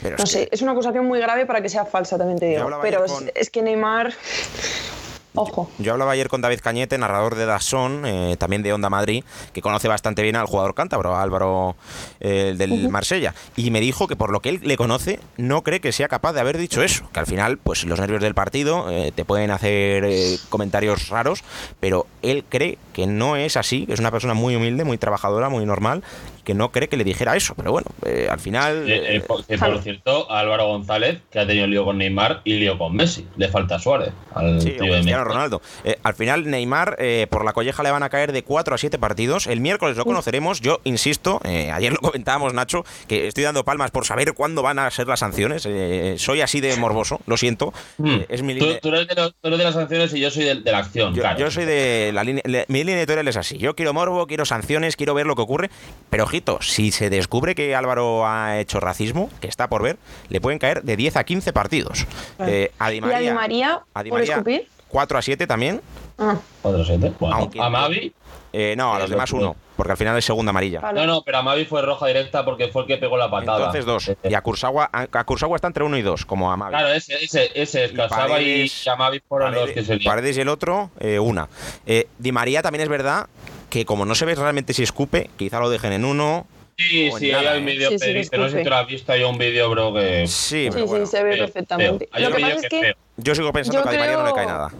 Pero 0.00 0.16
no 0.16 0.24
sé, 0.26 0.46
que- 0.48 0.54
es 0.54 0.62
una 0.62 0.72
acusación 0.72 1.04
muy 1.06 1.18
grave 1.18 1.44
para 1.44 1.60
que 1.60 1.68
sea 1.68 1.84
falsa, 1.84 2.16
también 2.16 2.38
te 2.38 2.46
digo. 2.46 2.70
Pero 2.80 2.98
ayer 2.98 3.04
es, 3.04 3.12
con- 3.12 3.30
es 3.34 3.50
que 3.50 3.62
Neymar. 3.62 4.12
Ojo. 5.34 5.70
Yo 5.78 5.92
hablaba 5.92 6.12
ayer 6.12 6.28
con 6.28 6.40
David 6.40 6.60
Cañete, 6.60 6.98
narrador 6.98 7.36
de 7.36 7.46
Dazón, 7.46 8.04
eh, 8.04 8.36
también 8.38 8.62
de 8.62 8.72
Onda 8.72 8.90
Madrid, 8.90 9.24
que 9.52 9.62
conoce 9.62 9.86
bastante 9.86 10.22
bien 10.22 10.36
al 10.36 10.46
jugador 10.46 10.74
cántabro, 10.74 11.16
Álvaro 11.16 11.76
eh, 12.18 12.54
del 12.56 12.88
Marsella, 12.88 13.34
y 13.56 13.70
me 13.70 13.80
dijo 13.80 14.08
que 14.08 14.16
por 14.16 14.32
lo 14.32 14.40
que 14.40 14.48
él 14.48 14.60
le 14.62 14.76
conoce, 14.76 15.20
no 15.36 15.62
cree 15.62 15.80
que 15.80 15.92
sea 15.92 16.08
capaz 16.08 16.32
de 16.32 16.40
haber 16.40 16.58
dicho 16.58 16.82
eso, 16.82 17.08
que 17.12 17.20
al 17.20 17.26
final, 17.26 17.58
pues 17.58 17.84
los 17.84 18.00
nervios 18.00 18.20
del 18.20 18.34
partido 18.34 18.90
eh, 18.90 19.12
te 19.14 19.24
pueden 19.24 19.50
hacer 19.50 20.04
eh, 20.04 20.38
comentarios 20.48 21.08
raros, 21.08 21.44
pero 21.78 22.06
él 22.22 22.44
cree 22.48 22.78
que 23.00 23.06
no 23.06 23.34
es 23.36 23.56
así, 23.56 23.86
que 23.86 23.94
es 23.94 24.00
una 24.00 24.10
persona 24.10 24.34
muy 24.34 24.54
humilde, 24.54 24.84
muy 24.84 24.98
trabajadora, 24.98 25.48
muy 25.48 25.64
normal, 25.64 26.02
que 26.44 26.52
no 26.52 26.70
cree 26.70 26.88
que 26.88 26.98
le 26.98 27.04
dijera 27.04 27.34
eso. 27.34 27.54
Pero 27.54 27.72
bueno, 27.72 27.86
eh, 28.04 28.28
al 28.30 28.38
final. 28.38 28.90
Eh, 28.90 29.16
eh, 29.16 29.20
por, 29.20 29.42
por, 29.46 29.82
cierto, 29.82 30.30
Álvaro 30.30 30.66
González, 30.66 31.22
que 31.30 31.38
ha 31.38 31.46
tenido 31.46 31.66
lío 31.66 31.86
con 31.86 31.96
Neymar 31.96 32.42
y 32.44 32.54
lío 32.54 32.76
con 32.76 32.94
Messi. 32.94 33.26
Le 33.38 33.48
falta 33.48 33.78
Suárez 33.78 34.12
al 34.34 34.60
sí, 34.60 34.72
tío 34.72 34.92
Cristiano 34.92 35.24
Ronaldo. 35.24 35.62
al 36.02 36.14
final, 36.14 36.50
Neymar, 36.50 36.98
por 37.30 37.46
la 37.46 37.54
colleja 37.54 37.82
le 37.82 37.90
van 37.90 38.02
a 38.02 38.10
caer 38.10 38.32
de 38.32 38.42
4 38.42 38.74
a 38.74 38.78
7 38.78 38.98
partidos. 38.98 39.46
El 39.46 39.60
miércoles 39.60 39.96
lo 39.96 40.04
conoceremos. 40.04 40.60
Yo 40.60 40.80
insisto, 40.84 41.40
ayer 41.44 41.92
lo 41.92 42.00
comentábamos, 42.00 42.52
Nacho, 42.52 42.84
que 43.08 43.28
estoy 43.28 43.44
dando 43.44 43.64
palmas 43.64 43.90
por 43.90 44.04
saber 44.04 44.34
cuándo 44.34 44.60
van 44.60 44.78
a 44.78 44.90
ser 44.90 45.08
las 45.08 45.20
sanciones. 45.20 45.66
soy 46.20 46.42
así 46.42 46.60
de 46.60 46.76
morboso, 46.76 47.20
lo 47.26 47.38
siento. 47.38 47.72
Mm. 47.96 48.18
es 48.28 48.42
mi 48.42 48.52
línea. 48.52 48.78
Tú, 48.80 48.88
eres 48.88 49.08
de 49.08 49.64
las 49.64 49.74
sanciones 49.74 50.12
y 50.12 50.20
yo 50.20 50.30
soy 50.30 50.44
de, 50.44 50.70
la 50.70 50.78
acción. 50.78 51.14
Yo, 51.14 51.22
claro. 51.22 51.38
yo 51.38 51.50
soy 51.50 51.64
de 51.64 52.10
la 52.12 52.24
línea. 52.24 52.42
Mi 52.68 52.84
línea 52.90 53.02
editorial 53.02 53.28
es 53.28 53.36
así. 53.36 53.58
Yo 53.58 53.74
quiero 53.74 53.92
morbo, 53.92 54.26
quiero 54.26 54.44
sanciones, 54.44 54.96
quiero 54.96 55.14
ver 55.14 55.26
lo 55.26 55.36
que 55.36 55.42
ocurre. 55.42 55.70
Pero 56.10 56.24
ojito, 56.24 56.58
si 56.60 56.90
se 56.92 57.10
descubre 57.10 57.54
que 57.54 57.74
Álvaro 57.74 58.26
ha 58.26 58.58
hecho 58.58 58.80
racismo, 58.80 59.30
que 59.40 59.48
está 59.48 59.68
por 59.68 59.82
ver, 59.82 59.98
le 60.28 60.40
pueden 60.40 60.58
caer 60.58 60.82
de 60.82 60.96
10 60.96 61.16
a 61.16 61.24
15 61.24 61.52
partidos. 61.52 62.06
Eh, 62.40 62.72
a 62.78 62.90
Di 62.90 63.00
María, 63.00 63.22
¿Y 63.22 63.26
a 63.26 63.30
Di 63.30 63.34
María, 63.34 63.80
a 63.94 64.02
Di 64.02 64.10
María 64.10 64.42
4 64.88 65.18
a 65.18 65.22
7 65.22 65.46
también. 65.46 65.80
Ah. 66.18 66.36
4 66.62 66.82
a 66.82 66.84
7. 66.84 67.12
Bueno, 67.18 67.50
a 67.60 67.70
Mavi. 67.70 68.12
Eh, 68.52 68.74
no, 68.76 68.94
a 68.94 68.98
los 68.98 69.10
demás 69.10 69.30
uno, 69.32 69.54
porque 69.80 69.92
al 69.92 69.96
final 69.96 70.18
es 70.18 70.26
segunda 70.26 70.50
amarilla. 70.50 70.92
No, 70.92 71.06
no, 71.06 71.22
pero 71.22 71.38
a 71.38 71.42
Mavi 71.42 71.64
fue 71.64 71.80
roja 71.80 72.06
directa 72.06 72.44
porque 72.44 72.68
fue 72.68 72.82
el 72.82 72.88
que 72.88 72.98
pegó 72.98 73.16
la 73.16 73.30
patada. 73.30 73.72
Entonces 73.72 73.86
dos. 73.86 74.12
Y 74.24 74.34
a 74.34 74.42
Kursawa, 74.42 74.90
a 74.92 75.24
Kursawa 75.24 75.56
está 75.56 75.68
entre 75.68 75.84
uno 75.84 75.96
y 75.96 76.02
dos, 76.02 76.26
como 76.26 76.52
a 76.52 76.56
Mavi. 76.58 76.72
Claro, 76.72 76.88
ese, 76.92 77.14
ese, 77.24 77.50
ese 77.54 77.84
es 77.86 77.92
Kursawa 77.92 78.42
y, 78.42 78.64
y 78.64 78.68
fueron 79.26 79.54
Paredes, 79.54 79.54
los 79.54 79.70
que 79.70 79.98
se 79.98 80.04
Paredes 80.04 80.36
y 80.36 80.42
el 80.42 80.48
otro, 80.50 80.90
eh, 81.00 81.18
una. 81.18 81.48
Eh, 81.86 82.08
Di 82.18 82.30
María 82.30 82.60
también 82.60 82.82
es 82.82 82.90
verdad 82.90 83.28
que 83.70 83.86
como 83.86 84.04
no 84.04 84.14
se 84.14 84.26
ve 84.26 84.34
realmente 84.34 84.74
si 84.74 84.82
escupe, 84.82 85.30
quizá 85.38 85.60
lo 85.60 85.70
dejen 85.70 85.94
en 85.94 86.04
uno. 86.04 86.46
Sí, 86.76 87.10
sí, 87.18 87.32
hay 87.32 87.58
un 87.58 87.64
vídeo, 87.64 87.88
sí, 87.88 87.98
sí, 87.98 88.28
no 88.36 88.50
sé 88.50 88.58
si 88.58 88.64
te 88.64 88.68
lo 88.68 88.76
has 88.76 88.86
visto, 88.86 89.12
hay 89.12 89.22
un 89.22 89.38
vídeo, 89.38 89.70
bro, 89.70 89.94
que... 89.94 90.26
Sí, 90.26 90.68
sí, 90.70 90.82
bueno, 90.82 91.06
sí, 91.06 91.12
se 91.12 91.22
ve 91.22 91.38
perfectamente. 91.38 92.06
Lo 92.12 92.28
que 92.30 92.42
pasa 92.42 92.54
es 92.54 92.68
que... 92.68 92.92
Yo 93.16 93.34
sigo 93.34 93.50
pensando 93.50 93.82
que 93.82 93.88
a 93.88 93.92
Di 93.92 93.98
María 93.98 94.16
no 94.18 94.26
le 94.26 94.32
cae 94.32 94.46
nada. 94.46 94.70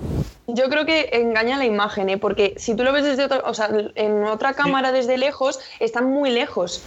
Yo 0.54 0.68
creo 0.68 0.86
que 0.86 1.10
engaña 1.12 1.58
la 1.58 1.64
imagen, 1.64 2.08
¿eh? 2.08 2.18
porque 2.18 2.54
si 2.56 2.74
tú 2.74 2.84
lo 2.84 2.92
ves 2.92 3.04
desde 3.04 3.24
otra, 3.24 3.42
o 3.44 3.54
sea, 3.54 3.68
en 3.94 4.24
otra 4.24 4.54
cámara 4.54 4.92
desde 4.92 5.18
lejos, 5.18 5.60
están 5.78 6.06
muy 6.06 6.30
lejos. 6.30 6.84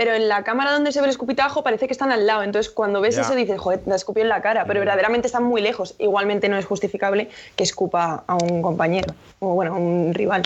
Pero 0.00 0.14
en 0.14 0.28
la 0.28 0.44
cámara 0.44 0.72
donde 0.72 0.92
se 0.92 1.00
ve 1.00 1.04
el 1.04 1.10
escupitajo 1.10 1.62
parece 1.62 1.86
que 1.86 1.92
están 1.92 2.10
al 2.10 2.26
lado. 2.26 2.42
Entonces, 2.42 2.72
cuando 2.72 3.02
ves 3.02 3.16
Ya. 3.16 3.20
eso, 3.20 3.34
dices, 3.34 3.60
joder, 3.60 3.82
la 3.84 3.96
escupió 3.96 4.22
en 4.22 4.30
la 4.30 4.40
cara. 4.40 4.64
Pero 4.64 4.80
verdaderamente 4.80 5.26
están 5.26 5.44
muy 5.44 5.60
lejos. 5.60 5.94
Igualmente 5.98 6.48
no 6.48 6.56
es 6.56 6.64
justificable 6.64 7.28
que 7.54 7.64
escupa 7.64 8.24
a 8.26 8.36
un 8.36 8.62
compañero. 8.62 9.12
O 9.40 9.52
bueno, 9.54 9.74
a 9.74 9.76
un 9.76 10.14
rival. 10.14 10.42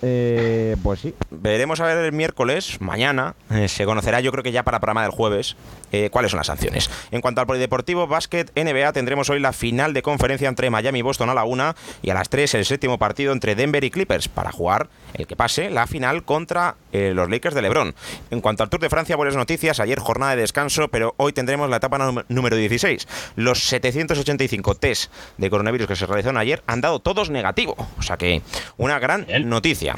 Eh, 0.00 0.76
pues 0.82 1.00
sí. 1.00 1.14
Veremos 1.30 1.80
a 1.80 1.84
ver 1.84 1.98
el 1.98 2.12
miércoles, 2.12 2.80
mañana, 2.80 3.34
eh, 3.50 3.68
se 3.68 3.84
conocerá 3.84 4.20
yo 4.20 4.32
creo 4.32 4.42
que 4.42 4.52
ya 4.52 4.62
para 4.62 4.80
programa 4.80 5.02
del 5.02 5.10
jueves, 5.10 5.56
eh, 5.92 6.08
cuáles 6.10 6.30
son 6.30 6.38
las 6.38 6.46
sanciones. 6.46 6.90
En 7.10 7.20
cuanto 7.20 7.42
al 7.42 7.46
polideportivo 7.46 8.06
básquet 8.06 8.50
NBA, 8.54 8.92
tendremos 8.92 9.28
hoy 9.28 9.38
la 9.40 9.52
final 9.52 9.92
de 9.92 10.02
conferencia 10.02 10.48
entre 10.48 10.70
Miami 10.70 11.00
y 11.00 11.02
Boston 11.02 11.28
a 11.28 11.34
la 11.34 11.44
una 11.44 11.76
y 12.02 12.08
a 12.10 12.14
las 12.14 12.30
3 12.30 12.54
el 12.54 12.64
séptimo 12.64 12.98
partido 12.98 13.32
entre 13.32 13.54
Denver 13.54 13.84
y 13.84 13.90
Clippers 13.90 14.28
para 14.28 14.50
jugar 14.50 14.88
el 15.14 15.26
que 15.26 15.36
pase 15.36 15.70
la 15.70 15.86
final 15.86 16.24
contra 16.24 16.74
eh, 16.92 17.12
los 17.14 17.30
Lakers 17.30 17.54
de 17.54 17.62
LeBron. 17.62 17.94
En 18.30 18.40
cuanto 18.40 18.62
al 18.62 18.68
Tour 18.68 18.80
de 18.80 18.90
Francia, 18.94 19.16
buenas 19.16 19.34
noticias, 19.34 19.80
ayer 19.80 19.98
jornada 19.98 20.36
de 20.36 20.42
descanso, 20.42 20.86
pero 20.86 21.14
hoy 21.16 21.32
tendremos 21.32 21.68
la 21.68 21.78
etapa 21.78 21.98
número 22.28 22.54
16. 22.54 23.08
Los 23.34 23.64
785 23.64 24.76
test 24.76 25.10
de 25.36 25.50
coronavirus 25.50 25.88
que 25.88 25.96
se 25.96 26.06
realizaron 26.06 26.36
ayer 26.36 26.62
han 26.68 26.80
dado 26.80 27.00
todos 27.00 27.28
negativo, 27.28 27.74
o 27.98 28.02
sea 28.02 28.16
que 28.16 28.42
una 28.76 29.00
gran 29.00 29.26
Bien. 29.26 29.48
noticia. 29.48 29.96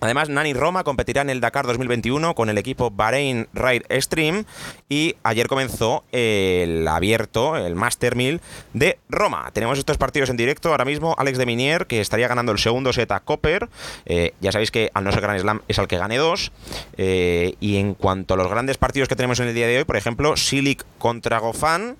Además, 0.00 0.28
Nani 0.28 0.52
Roma 0.52 0.84
competirá 0.84 1.22
en 1.22 1.30
el 1.30 1.40
Dakar 1.40 1.66
2021 1.66 2.34
con 2.34 2.50
el 2.50 2.58
equipo 2.58 2.90
Bahrain 2.90 3.48
Ride 3.54 3.84
Extreme 3.88 4.44
y 4.88 5.16
ayer 5.22 5.48
comenzó 5.48 6.04
el 6.12 6.86
abierto, 6.86 7.56
el 7.56 7.74
Master 7.74 8.14
1000 8.14 8.40
de 8.74 8.98
Roma. 9.08 9.50
Tenemos 9.52 9.78
estos 9.78 9.96
partidos 9.96 10.30
en 10.30 10.36
directo. 10.36 10.70
Ahora 10.70 10.84
mismo 10.84 11.14
Alex 11.18 11.38
de 11.38 11.46
Minier, 11.46 11.86
que 11.86 12.00
estaría 12.00 12.28
ganando 12.28 12.52
el 12.52 12.58
segundo 12.58 12.92
set 12.92 13.10
a 13.12 13.20
Copper. 13.20 13.68
Eh, 14.04 14.34
ya 14.40 14.52
sabéis 14.52 14.70
que 14.70 14.90
al 14.94 15.04
no 15.04 15.12
ser 15.12 15.22
Grand 15.22 15.40
Slam 15.40 15.62
es 15.68 15.78
al 15.78 15.88
que 15.88 15.98
gane 15.98 16.18
dos. 16.18 16.52
Eh, 16.96 17.54
y 17.60 17.76
en 17.76 17.94
cuanto 17.94 18.34
a 18.34 18.36
los 18.36 18.48
grandes 18.48 18.78
partidos 18.78 19.08
que 19.08 19.16
tenemos 19.16 19.40
en 19.40 19.48
el 19.48 19.54
día 19.54 19.66
de 19.66 19.78
hoy, 19.78 19.84
por 19.84 19.96
ejemplo, 19.96 20.36
Silic 20.36 20.84
contra 20.98 21.38
Gofan, 21.38 21.96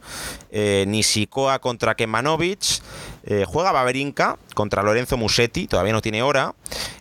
eh, 0.51 0.85
Nishikoa 0.87 1.59
contra 1.59 1.95
Kemanovic, 1.95 2.83
eh, 3.27 3.45
juega 3.47 3.73
Baberinka 3.73 4.37
contra 4.55 4.83
Lorenzo 4.83 5.17
Musetti, 5.17 5.67
todavía 5.67 5.93
no 5.93 6.03
tiene 6.03 6.23
hora. 6.23 6.55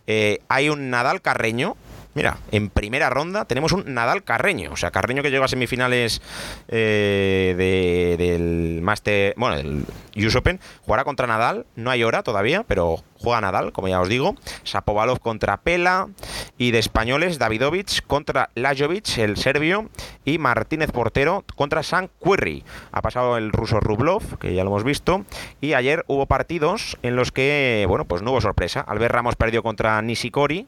Eh, 0.07 0.39
hay 0.49 0.69
un 0.69 0.89
Nadal 0.89 1.21
Carreño. 1.21 1.75
Mira, 2.15 2.37
en 2.51 2.69
primera 2.69 3.09
ronda 3.09 3.45
tenemos 3.45 3.71
un 3.71 3.91
Nadal 3.93 4.23
Carreño. 4.23 4.71
O 4.71 4.77
sea, 4.77 4.91
Carreño 4.91 5.23
que 5.23 5.31
llega 5.31 5.45
a 5.45 5.47
semifinales 5.47 6.21
eh, 6.67 7.55
de- 7.57 8.23
del 8.23 8.81
Master. 8.83 9.33
Bueno, 9.35 9.57
del 9.57 9.85
US 10.27 10.35
Open. 10.35 10.59
Jugará 10.85 11.03
contra 11.03 11.25
Nadal. 11.27 11.65
No 11.75 11.89
hay 11.89 12.03
hora 12.03 12.21
todavía, 12.21 12.63
pero 12.67 13.03
juega 13.23 13.41
Nadal, 13.41 13.71
como 13.71 13.87
ya 13.87 14.01
os 14.01 14.09
digo. 14.09 14.35
Sapovalov 14.63 15.19
contra 15.19 15.57
Pela. 15.57 16.09
Y 16.57 16.71
de 16.71 16.79
españoles, 16.79 17.39
Davidovich 17.39 18.01
contra 18.05 18.49
Lajovic, 18.55 19.17
el 19.17 19.37
serbio. 19.37 19.89
Y 20.25 20.37
Martínez 20.37 20.91
Portero 20.91 21.43
contra 21.55 21.83
San 21.83 22.09
Quirri. 22.23 22.63
Ha 22.91 23.01
pasado 23.01 23.37
el 23.37 23.51
ruso 23.51 23.79
Rublov, 23.79 24.37
que 24.37 24.53
ya 24.53 24.63
lo 24.63 24.69
hemos 24.69 24.83
visto. 24.83 25.25
Y 25.61 25.73
ayer 25.73 26.03
hubo 26.07 26.25
partidos 26.25 26.97
en 27.03 27.15
los 27.15 27.31
que, 27.31 27.85
bueno, 27.87 28.05
pues 28.05 28.21
no 28.21 28.31
hubo 28.31 28.41
sorpresa. 28.41 28.81
Albert 28.81 29.13
Ramos 29.15 29.35
perdió 29.35 29.63
contra 29.63 30.01
Nishikori. 30.01 30.67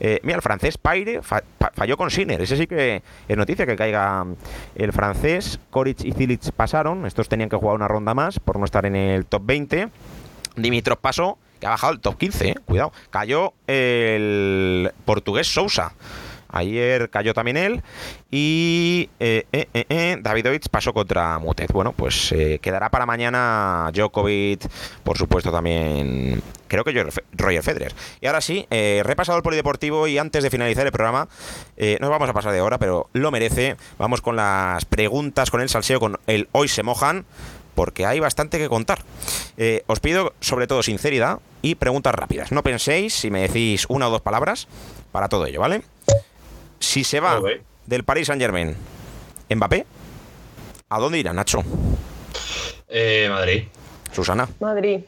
Eh, 0.00 0.20
mira, 0.22 0.36
el 0.36 0.42
francés 0.42 0.78
Paire 0.78 1.22
fa- 1.22 1.42
fa- 1.58 1.72
falló 1.74 1.96
con 1.96 2.10
Sinner. 2.10 2.40
Ese 2.40 2.56
sí 2.56 2.66
que 2.66 3.02
es 3.28 3.36
noticia 3.36 3.66
que 3.66 3.76
caiga 3.76 4.24
el 4.74 4.92
francés. 4.92 5.58
Koric 5.70 6.04
y 6.04 6.12
Cilic 6.12 6.52
pasaron. 6.52 7.06
Estos 7.06 7.28
tenían 7.28 7.48
que 7.48 7.56
jugar 7.56 7.76
una 7.76 7.88
ronda 7.88 8.14
más 8.14 8.38
por 8.38 8.58
no 8.58 8.64
estar 8.64 8.86
en 8.86 8.96
el 8.96 9.26
top 9.26 9.42
20. 9.46 9.88
Dimitrov 10.56 10.98
pasó, 10.98 11.38
que 11.64 11.68
ha 11.68 11.70
bajado 11.70 11.94
el 11.94 12.00
top 12.00 12.18
15, 12.18 12.48
eh, 12.50 12.54
cuidado. 12.66 12.92
Cayó 13.08 13.54
el 13.66 14.92
portugués 15.06 15.46
Sousa. 15.46 15.94
Ayer 16.48 17.08
cayó 17.08 17.32
también 17.32 17.56
él. 17.56 17.82
Y 18.30 19.08
eh, 19.18 19.46
eh, 19.52 19.66
eh, 19.72 19.86
eh, 19.88 20.60
pasó 20.70 20.92
contra 20.92 21.38
Mutez. 21.38 21.68
Bueno, 21.72 21.92
pues 21.92 22.32
eh, 22.32 22.58
quedará 22.60 22.90
para 22.90 23.06
mañana 23.06 23.90
Djokovic, 23.94 24.68
por 25.02 25.16
supuesto 25.16 25.50
también. 25.50 26.42
Creo 26.68 26.84
que 26.84 26.92
yo- 26.92 27.02
Roger 27.32 27.62
Federer. 27.62 27.94
Y 28.20 28.26
ahora 28.26 28.42
sí, 28.42 28.66
repasado 28.70 29.38
el 29.38 29.42
polideportivo 29.42 30.06
y 30.06 30.18
antes 30.18 30.42
de 30.42 30.50
finalizar 30.50 30.84
el 30.84 30.92
programa, 30.92 31.28
nos 32.00 32.10
vamos 32.10 32.28
a 32.28 32.34
pasar 32.34 32.52
de 32.52 32.60
hora, 32.60 32.78
pero 32.78 33.08
lo 33.14 33.30
merece. 33.30 33.76
Vamos 33.98 34.20
con 34.20 34.36
las 34.36 34.84
preguntas, 34.84 35.50
con 35.50 35.60
el 35.62 35.70
salseo, 35.70 35.98
con 35.98 36.18
el 36.26 36.46
hoy 36.52 36.68
se 36.68 36.82
mojan 36.82 37.24
porque 37.74 38.06
hay 38.06 38.20
bastante 38.20 38.58
que 38.58 38.68
contar. 38.68 39.00
Eh, 39.56 39.82
os 39.86 40.00
pido 40.00 40.32
sobre 40.40 40.66
todo 40.66 40.82
sinceridad 40.82 41.38
y 41.62 41.74
preguntas 41.74 42.14
rápidas. 42.14 42.52
No 42.52 42.62
penséis 42.62 43.14
si 43.14 43.30
me 43.30 43.42
decís 43.42 43.86
una 43.88 44.08
o 44.08 44.10
dos 44.10 44.22
palabras 44.22 44.68
para 45.12 45.28
todo 45.28 45.46
ello, 45.46 45.60
¿vale? 45.60 45.82
Si 46.80 47.04
se 47.04 47.20
va 47.20 47.40
del 47.86 48.04
Paris 48.04 48.26
Saint 48.26 48.40
Germain, 48.40 48.76
Mbappé, 49.54 49.86
¿a 50.88 50.98
dónde 50.98 51.18
irá 51.18 51.32
Nacho? 51.32 51.62
Eh, 52.88 53.28
Madrid. 53.30 53.64
Susana. 54.12 54.48
Madrid. 54.60 55.00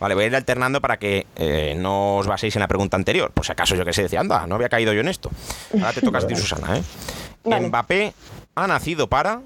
Vale, 0.00 0.14
voy 0.14 0.24
a 0.24 0.26
ir 0.26 0.36
alternando 0.36 0.80
para 0.80 0.98
que 0.98 1.26
eh, 1.36 1.74
no 1.76 2.16
os 2.16 2.26
baséis 2.26 2.56
en 2.56 2.60
la 2.60 2.68
pregunta 2.68 2.96
anterior. 2.96 3.30
Por 3.30 3.46
si 3.46 3.52
acaso 3.52 3.76
yo 3.76 3.84
que 3.84 3.92
sé, 3.92 4.02
decía, 4.02 4.20
anda, 4.20 4.46
no 4.46 4.56
había 4.56 4.68
caído 4.68 4.92
yo 4.92 5.00
en 5.00 5.08
esto. 5.08 5.30
Ahora 5.74 5.92
te 5.92 6.00
toca 6.00 6.18
a 6.18 6.26
ti, 6.26 6.34
Susana, 6.36 6.78
¿eh? 6.78 6.82
Vale. 7.44 7.68
Mbappé 7.68 8.12
ha 8.56 8.66
nacido 8.66 9.06
para... 9.08 9.40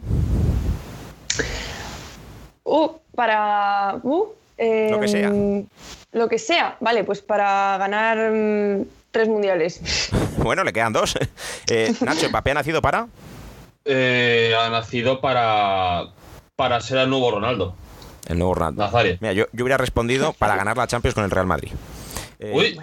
Uh, 2.65 2.91
para. 3.15 3.99
Uh, 4.03 4.27
eh, 4.59 4.89
Lo 4.91 5.01
que 5.01 5.09
sea. 5.09 5.33
Lo 6.13 6.29
que 6.29 6.39
sea. 6.39 6.77
Vale, 6.81 7.05
pues 7.05 7.21
para 7.21 7.77
ganar 7.79 8.31
mm, 8.33 8.85
tres 9.11 9.29
mundiales. 9.29 10.11
Bueno, 10.39 10.65
le 10.65 10.73
quedan 10.73 10.93
dos. 10.93 11.17
Eh, 11.69 11.95
Nacho, 12.01 12.29
Mbappé 12.29 12.51
ha 12.51 12.55
nacido 12.55 12.83
para... 12.83 13.07
Eh, 13.85 14.53
ha 14.59 14.71
nacido 14.71 15.21
para, 15.21 16.07
para 16.57 16.81
ser 16.81 16.99
el 16.99 17.11
nuevo 17.11 17.31
Ronaldo. 17.31 17.77
El 18.27 18.39
nuevo 18.39 18.55
Ronaldo. 18.55 18.83
Nazario. 18.83 19.19
Mira, 19.21 19.35
yo, 19.35 19.47
yo 19.53 19.65
hubiera 19.65 19.77
respondido 19.77 20.33
para 20.33 20.57
ganar 20.57 20.77
la 20.77 20.89
Champions 20.89 21.15
con 21.15 21.23
el 21.23 21.31
Real 21.31 21.47
Madrid. 21.47 21.71
Eh, 22.41 22.53
Uy, 22.53 22.81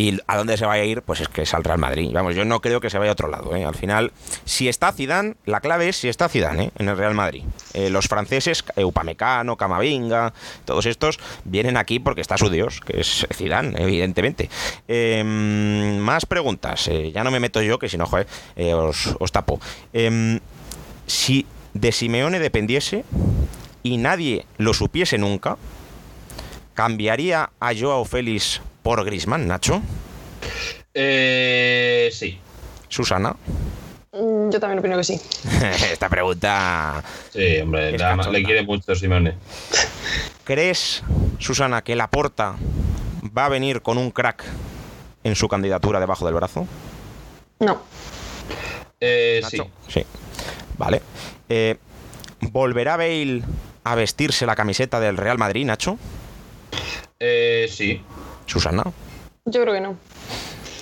¿Y 0.00 0.18
a 0.26 0.38
dónde 0.38 0.56
se 0.56 0.64
va 0.64 0.72
a 0.72 0.82
ir? 0.82 1.02
Pues 1.02 1.20
es 1.20 1.28
que 1.28 1.42
es 1.42 1.52
al 1.52 1.62
Real 1.62 1.78
Madrid. 1.78 2.08
Vamos, 2.10 2.34
yo 2.34 2.46
no 2.46 2.62
creo 2.62 2.80
que 2.80 2.88
se 2.88 2.96
vaya 2.96 3.10
a 3.10 3.12
otro 3.12 3.28
lado. 3.28 3.54
¿eh? 3.54 3.66
Al 3.66 3.74
final, 3.74 4.12
si 4.46 4.66
está 4.66 4.92
Zidane, 4.92 5.34
la 5.44 5.60
clave 5.60 5.90
es 5.90 5.96
si 5.96 6.08
está 6.08 6.30
Zidane 6.30 6.64
¿eh? 6.64 6.70
en 6.78 6.88
el 6.88 6.96
Real 6.96 7.12
Madrid. 7.12 7.42
Eh, 7.74 7.90
los 7.90 8.08
franceses, 8.08 8.64
Upamecano, 8.82 9.58
Camavinga, 9.58 10.32
todos 10.64 10.86
estos 10.86 11.20
vienen 11.44 11.76
aquí 11.76 11.98
porque 11.98 12.22
está 12.22 12.38
su 12.38 12.48
dios, 12.48 12.80
que 12.80 12.98
es 12.98 13.26
Zidane, 13.34 13.74
evidentemente. 13.76 14.48
Eh, 14.88 15.22
más 15.22 16.24
preguntas. 16.24 16.88
Eh, 16.88 17.12
ya 17.12 17.22
no 17.22 17.30
me 17.30 17.38
meto 17.38 17.60
yo, 17.60 17.78
que 17.78 17.90
si 17.90 17.98
no, 17.98 18.06
joder, 18.06 18.26
os, 18.74 19.14
os 19.18 19.32
tapo. 19.32 19.60
Eh, 19.92 20.40
si 21.06 21.44
de 21.74 21.92
Simeone 21.92 22.38
dependiese 22.38 23.04
y 23.82 23.98
nadie 23.98 24.46
lo 24.56 24.72
supiese 24.72 25.18
nunca, 25.18 25.58
¿cambiaría 26.72 27.50
a 27.60 27.72
Joao 27.78 28.06
Félix 28.06 28.62
por 28.82 29.04
Grisman, 29.04 29.46
Nacho? 29.46 29.82
Eh, 30.94 32.10
sí. 32.12 32.38
Susana. 32.88 33.36
Mm, 34.12 34.50
Yo 34.50 34.58
también 34.60 34.80
opino 34.80 34.96
que 34.96 35.04
sí. 35.04 35.20
Esta 35.92 36.08
pregunta. 36.08 37.02
Sí, 37.32 37.58
hombre, 37.58 37.90
ama- 38.02 38.16
cachonda. 38.16 38.38
le 38.38 38.44
quiere 38.44 38.62
mucho 38.64 38.94
Simeone. 38.94 39.34
¿Crees, 40.44 41.02
Susana, 41.38 41.82
que 41.82 41.94
Laporta 41.94 42.56
va 43.36 43.44
a 43.46 43.48
venir 43.48 43.82
con 43.82 43.98
un 43.98 44.10
crack 44.10 44.44
en 45.22 45.36
su 45.36 45.46
candidatura 45.48 46.00
debajo 46.00 46.24
del 46.26 46.34
brazo? 46.34 46.66
No. 47.60 47.82
Eh, 49.00 49.40
sí. 49.48 49.58
Sí. 49.88 50.04
Vale. 50.76 51.02
Eh, 51.48 51.76
¿Volverá 52.40 52.96
Bale 52.96 53.42
a 53.84 53.94
vestirse 53.94 54.46
la 54.46 54.56
camiseta 54.56 54.98
del 54.98 55.16
Real 55.16 55.38
Madrid, 55.38 55.64
Nacho? 55.66 55.98
Eh, 57.20 57.68
sí. 57.70 58.00
Susana. 58.50 58.82
Yo 59.46 59.62
creo 59.62 59.74
que 59.74 59.80
no. 59.80 59.96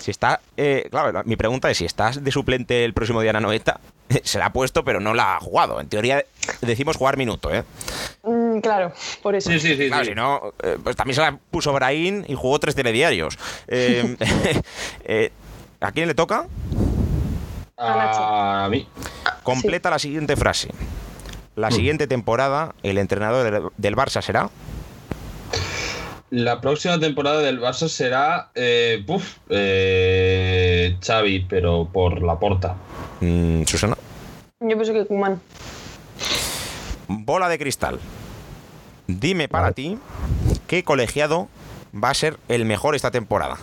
Si 0.01 0.11
está. 0.11 0.41
eh, 0.57 0.89
claro, 0.91 1.13
la- 1.13 1.23
mi 1.25 1.37
pregunta 1.37 1.71
es: 1.71 1.77
si 1.79 1.85
estás 1.85 2.25
de 2.25 2.31
suplente 2.33 2.85
el 2.85 2.95
próximo 2.95 3.21
día 3.21 3.31
en 3.31 3.35
la 3.35 3.41
Noeta, 3.41 3.79
se 4.25 4.39
la 4.39 4.47
ha 4.47 4.53
puesto, 4.53 4.85
pero 4.85 5.01
no 5.01 5.13
la 5.15 5.37
ha 5.37 5.41
jugado. 5.41 5.81
En 5.81 5.89
teoría, 5.89 6.25
decimos 6.63 6.97
jugar 6.97 7.17
minuto, 7.17 7.53
¿eh? 7.53 7.65
Mm, 8.23 8.61
claro, 8.61 8.93
por 9.23 9.35
eso. 9.35 9.51
Sí, 9.51 9.61
sí, 9.61 9.77
sí. 9.77 9.89
Claro, 9.89 10.05
sí. 10.05 10.11
si 10.11 10.15
no, 10.17 10.55
eh, 10.63 10.79
pues 10.83 10.97
también 10.97 11.15
se 11.15 11.21
la 11.21 11.37
puso 11.51 11.73
Brahim 11.73 12.25
y 12.27 12.35
jugó 12.35 12.59
tres 12.59 12.75
telediarios. 12.75 13.39
Eh, 13.67 14.17
eh, 15.05 15.31
¿A 15.81 15.93
quién 15.93 16.09
le 16.09 16.15
toca? 16.15 16.47
A 17.77 18.67
mí. 18.71 18.89
Completa 19.45 19.91
la 19.91 19.99
siguiente 19.99 20.37
frase. 20.37 20.71
La 21.55 21.71
siguiente 21.71 22.07
temporada, 22.07 22.75
el 22.83 22.99
entrenador 22.99 23.73
del 23.77 23.97
Barça 23.97 24.23
será. 24.23 24.49
La 26.31 26.61
próxima 26.61 26.99
temporada 27.01 27.41
del 27.41 27.59
Barça 27.61 27.89
será. 27.89 28.51
Eh, 28.55 29.03
puf, 29.07 29.37
eh, 29.49 30.97
Xavi, 31.03 31.47
pero 31.49 31.89
por 31.93 32.23
la 32.23 32.39
porta. 32.39 32.75
Mm, 33.21 33.63
Susana. 33.65 33.97
Yo 34.61 34.69
pienso 34.77 34.93
que 34.93 35.07
Kuman. 35.07 35.41
Bola 37.09 37.49
de 37.49 37.59
cristal. 37.59 37.99
Dime 39.07 39.49
para 39.49 39.73
ti 39.73 39.99
qué 40.67 40.85
colegiado 40.85 41.49
va 41.95 42.11
a 42.11 42.15
ser 42.15 42.37
el 42.49 42.67
mejor 42.67 42.95
esta 42.95 43.11
temporada. 43.11 43.57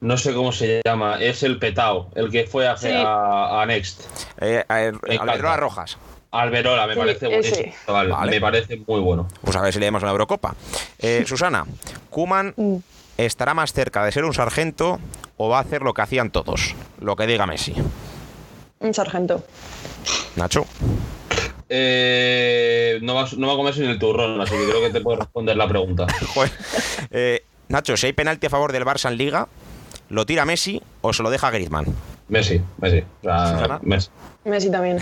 No 0.00 0.18
sé 0.18 0.34
cómo 0.34 0.52
se 0.52 0.82
llama. 0.84 1.16
Es 1.22 1.42
el 1.42 1.58
Petao, 1.58 2.10
el 2.14 2.30
que 2.30 2.44
fue 2.46 2.68
a, 2.68 2.76
Sí. 2.76 2.88
a- 2.90 3.62
a 3.62 3.66
Next. 3.66 4.02
Eh, 4.42 4.62
a 4.68 5.56
Rojas. 5.56 5.96
Alberola, 6.40 6.86
me 6.86 6.94
Sí, 6.94 6.98
parece 7.00 7.26
buenísimo. 7.28 7.72
Vale. 7.86 8.30
Me 8.30 8.40
parece 8.40 8.76
muy 8.86 9.00
bueno. 9.00 9.28
Pues 9.42 9.56
a 9.56 9.60
ver 9.62 9.72
si 9.72 9.78
le 9.78 9.86
damos 9.86 10.02
una 10.02 10.10
Eurocopa. 10.12 10.54
Eh, 10.98 11.24
Susana, 11.26 11.64
¿Kuman 12.10 12.52
Mm. 12.56 12.76
estará 13.18 13.54
más 13.54 13.72
cerca 13.72 14.04
de 14.04 14.10
ser 14.12 14.24
un 14.24 14.34
sargento 14.34 14.98
o 15.36 15.48
va 15.48 15.58
a 15.58 15.60
hacer 15.62 15.82
lo 15.82 15.94
que 15.94 16.02
hacían 16.02 16.30
todos? 16.30 16.74
Lo 17.00 17.14
que 17.16 17.26
diga 17.26 17.46
Messi. 17.46 17.74
Un 18.80 18.92
sargento. 18.94 19.44
Nacho. 20.36 20.66
Eh, 21.68 22.98
no, 23.02 23.14
va, 23.14 23.26
no 23.36 23.46
va 23.46 23.52
a 23.54 23.56
comerse 23.56 23.80
ni 23.80 23.86
el 23.88 23.98
turrón, 23.98 24.40
así 24.40 24.52
que 24.54 24.64
creo 24.68 24.80
que 24.82 24.90
te 24.90 25.00
puedo 25.00 25.18
responder 25.20 25.56
la 25.56 25.66
pregunta. 25.68 26.06
Joder. 26.34 26.50
Eh, 27.10 27.44
Nacho, 27.68 27.96
si 27.96 28.06
hay 28.06 28.12
penalti 28.12 28.46
a 28.46 28.50
favor 28.50 28.72
del 28.72 28.84
Barça 28.84 29.08
en 29.10 29.16
Liga, 29.16 29.48
¿lo 30.10 30.26
tira 30.26 30.44
Messi 30.44 30.82
o 31.00 31.12
se 31.12 31.22
lo 31.22 31.30
deja 31.30 31.50
Griezmann? 31.50 31.86
Messi, 32.28 32.60
Messi. 32.78 33.04
O 33.22 33.22
sea. 33.22 33.78
Messi. 33.82 34.08
Messi 34.44 34.70
también. 34.70 34.98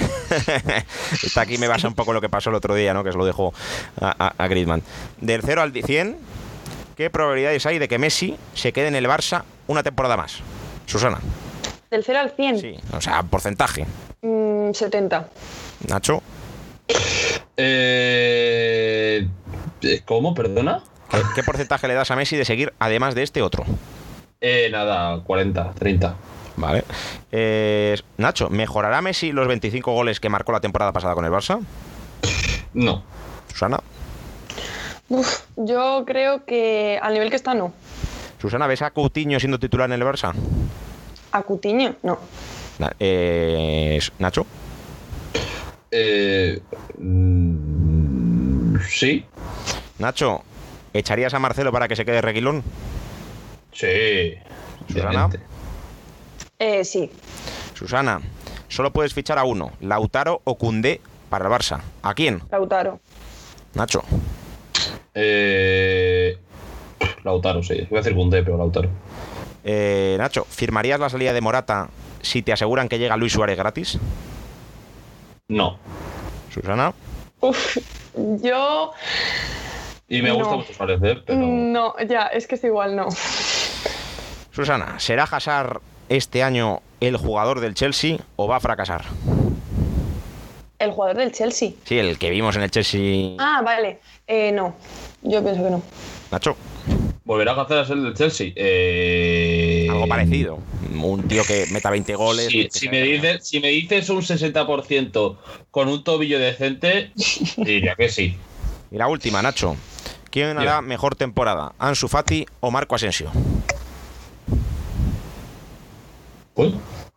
Está 1.23 1.43
aquí 1.43 1.59
me 1.59 1.69
basa 1.69 1.89
un 1.89 1.95
poco 1.95 2.13
lo 2.13 2.21
que 2.21 2.29
pasó 2.29 2.51
el 2.51 2.57
otro 2.57 2.75
día, 2.75 2.95
¿no? 2.95 3.03
Que 3.05 3.13
se 3.13 3.19
lo 3.19 3.25
dejó 3.25 3.53
a, 4.01 4.27
a- 4.27 4.35
a 4.45 4.49
Griezmann. 4.49 4.83
Del 5.21 5.43
0 5.45 5.63
al 5.63 5.73
100, 5.73 6.17
¿qué 6.97 7.11
probabilidades 7.11 7.65
hay 7.67 7.79
de 7.79 7.89
que 7.89 7.99
Messi 7.99 8.37
se 8.55 8.73
quede 8.73 8.89
en 8.89 8.95
el 8.97 9.07
Barça 9.07 9.43
una 9.67 9.83
temporada 9.83 10.17
más? 10.17 10.39
Susana. 10.87 11.19
Del 11.91 12.05
0 12.05 12.19
al 12.21 12.31
100. 12.31 12.59
Sí, 12.61 12.77
o 12.93 13.01
sea, 13.01 13.23
porcentaje. 13.23 13.87
Mm, 14.23 14.73
70. 14.73 15.29
Nacho. 15.89 16.23
Eh, 17.57 19.27
¿Cómo? 20.05 20.35
¿Perdona? 20.35 20.83
¿Qué, 21.11 21.19
qué 21.35 21.43
porcentaje 21.43 21.87
le 21.89 21.95
das 21.95 22.11
a 22.11 22.17
Messi 22.17 22.37
de 22.37 22.45
seguir 22.45 22.73
además 22.79 23.15
de 23.15 23.23
este 23.23 23.43
otro? 23.43 23.65
Eh, 24.41 24.69
nada, 24.71 25.21
40, 25.23 25.73
30. 25.79 26.15
Vale. 26.57 26.85
Eh, 27.31 27.97
Nacho, 28.19 28.51
¿mejorará 28.51 29.01
Messi 29.01 29.33
los 29.33 29.49
25 29.49 29.93
goles 29.93 30.21
que 30.21 30.29
marcó 30.29 30.53
la 30.53 30.61
temporada 30.61 30.93
pasada 30.93 31.15
con 31.15 31.25
el 31.25 31.31
Barça? 31.33 31.61
No. 32.75 33.03
Susana. 33.51 33.81
Uf, 35.09 35.41
yo 35.57 36.05
creo 36.07 36.45
que 36.45 36.99
al 37.03 37.13
nivel 37.15 37.31
que 37.31 37.37
está, 37.37 37.55
no. 37.55 37.73
Susana, 38.41 38.67
¿ves 38.67 38.83
a 38.83 38.91
Coutinho 38.91 39.39
siendo 39.41 39.59
titular 39.59 39.91
en 39.91 40.01
el 40.01 40.07
Barça? 40.07 40.33
A 41.33 41.43
Cutiño, 41.43 41.95
no. 42.03 42.19
Na- 42.79 42.93
eh, 43.01 43.99
Nacho. 44.19 44.47
Eh, 45.91 46.61
mm, 46.99 48.77
sí. 48.89 49.25
Nacho, 49.99 50.43
¿echarías 50.93 51.35
a 51.35 51.39
Marcelo 51.39 51.73
para 51.73 51.89
que 51.89 51.97
se 51.97 52.05
quede 52.05 52.21
Reguilón? 52.21 52.63
Sí. 53.73 54.35
Susana. 54.89 55.27
obviamente. 55.27 55.52
Eh, 56.63 56.85
sí. 56.85 57.11
Susana, 57.75 58.21
solo 58.69 58.93
puedes 58.93 59.13
fichar 59.15 59.37
a 59.37 59.43
uno, 59.43 59.73
Lautaro 59.81 60.43
o 60.45 60.57
Cundé 60.57 61.01
para 61.29 61.47
el 61.47 61.51
Barça. 61.51 61.81
¿A 62.05 62.15
quién? 62.15 62.41
Lautaro. 62.53 63.01
Nacho. 63.75 64.05
Eh, 65.13 66.39
Lautaro, 67.25 67.65
sí. 67.65 67.85
Voy 67.91 67.99
a 67.99 68.03
decir 68.03 68.15
Cundé, 68.15 68.45
pero 68.45 68.57
Lautaro. 68.57 68.89
Eh, 69.65 70.15
Nacho, 70.19 70.45
¿firmarías 70.49 71.01
la 71.01 71.09
salida 71.09 71.33
de 71.33 71.41
Morata 71.41 71.89
si 72.21 72.43
te 72.43 72.53
aseguran 72.53 72.89
que 72.89 73.01
llega 73.01 73.17
Luis 73.17 73.33
Suárez 73.33 73.59
gratis? 73.59 73.99
No. 75.49 75.79
Susana. 76.55 76.95
Uf, 77.41 77.77
yo. 78.15 78.93
Y 80.07 80.23
me 80.23 80.31
gusta 80.31 80.51
No. 80.53 80.57
mucho 80.59 80.73
Suárez, 80.75 81.01
¿eh? 81.03 81.23
pero. 81.27 81.41
No, 81.41 81.95
ya, 82.09 82.27
es 82.27 82.47
que 82.47 82.55
es 82.55 82.63
igual, 82.63 82.95
no. 82.95 83.09
Susana, 84.53 85.01
¿será 85.01 85.25
Hazard 85.25 85.81
este 86.17 86.43
año 86.43 86.81
el 87.01 87.17
jugador 87.17 87.61
del 87.61 87.75
Chelsea 87.75 88.19
o 88.37 88.47
va 88.47 88.57
a 88.57 88.61
fracasar? 88.61 89.05
El 90.79 90.91
jugador 90.91 91.17
del 91.17 91.33
Chelsea. 91.33 91.71
Sí, 91.85 91.99
el 91.99 92.19
que 92.19 92.31
vimos 92.31 92.57
en 92.57 92.63
el 92.63 92.71
Chelsea. 92.71 93.37
Ah, 93.39 93.63
vale. 93.65 94.01
Eh, 94.27 94.53
no. 94.53 94.75
Yo 95.23 95.43
pienso 95.43 95.63
que 95.63 95.71
no. 95.71 95.83
Nacho, 96.31 96.57
¿Volverá 97.25 97.53
a 97.53 97.63
hacer 97.63 97.79
a 97.79 97.85
ser 97.87 97.97
el 97.99 98.05
del 98.05 98.15
Chelsea? 98.15 98.53
Eh, 98.57 99.87
algo 99.89 100.09
parecido. 100.09 100.59
Un 100.93 101.29
tío 101.29 101.45
que 101.45 101.67
meta 101.71 101.89
20 101.89 102.15
goles. 102.17 102.49
Sí, 102.49 102.69
si, 102.71 102.89
me 102.89 103.03
dices, 103.03 103.47
si 103.47 103.61
me 103.61 103.69
dices 103.69 104.11
un 104.11 104.23
60% 104.23 105.37
con 105.71 105.89
un 105.89 106.03
tobillo 106.03 106.39
decente, 106.39 107.13
diría 107.57 107.95
que 107.95 108.09
sí. 108.09 108.37
Y 108.91 108.97
la 108.97 109.09
última, 109.09 109.41
Nacho. 109.41 109.77
¿Quién 110.31 110.59
hará 110.59 110.81
mejor 110.83 111.15
temporada? 111.15 111.75
¿Ansu 111.79 112.09
Fati 112.09 112.47
o 112.61 112.71
Marco 112.71 112.95
Asensio? 112.95 113.31
Uy. 116.55 116.75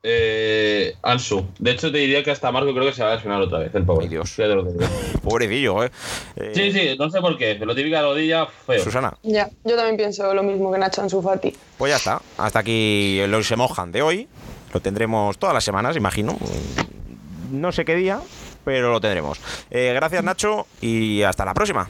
Eh, 0.07 0.95
Ansu. 1.01 1.45
De 1.57 1.71
hecho, 1.71 1.91
te 1.91 1.97
diría 1.97 2.23
que 2.23 2.29
hasta 2.31 2.51
Marco 2.51 2.71
creo 2.73 2.85
que 2.85 2.93
se 2.93 3.03
va 3.03 3.11
a 3.11 3.15
lesionar 3.15 3.41
otra 3.41 3.59
vez, 3.59 3.73
el 3.73 3.83
pobre. 3.83 4.05
Ay, 4.05 4.09
Dios. 4.09 4.37
Lo. 4.37 4.65
Pobrecillo, 5.23 5.83
¿eh? 5.83 5.91
Eh, 6.35 6.51
Sí, 6.53 6.71
sí, 6.71 6.95
no 6.97 7.09
sé 7.09 7.19
por 7.21 7.35
qué, 7.37 7.55
pero 7.59 7.73
típica 7.73 8.01
rodilla 8.01 8.45
feo. 8.45 8.83
Susana, 8.83 9.17
Ya, 9.23 9.49
yo 9.63 9.75
también 9.75 9.97
pienso 9.97 10.31
lo 10.33 10.43
mismo 10.43 10.71
que 10.71 10.77
Nacho 10.77 11.01
Ansu 11.01 11.21
Fati. 11.21 11.55
pues 11.77 11.91
ya 11.91 11.97
está. 11.97 12.21
Hasta 12.37 12.59
aquí 12.59 13.19
los 13.27 13.47
se 13.47 13.55
mojan 13.55 13.91
de 13.91 14.01
hoy. 14.03 14.27
Lo 14.73 14.79
tendremos 14.79 15.37
todas 15.37 15.53
las 15.53 15.63
semanas, 15.63 15.95
imagino. 15.97 16.37
No 17.51 17.71
sé 17.71 17.83
qué 17.83 17.95
día, 17.95 18.19
pero 18.63 18.91
lo 18.91 19.01
tendremos. 19.01 19.39
Eh, 19.71 19.91
gracias, 19.95 20.23
Nacho, 20.23 20.67
y 20.81 21.23
hasta 21.23 21.45
la 21.45 21.53
próxima. 21.53 21.89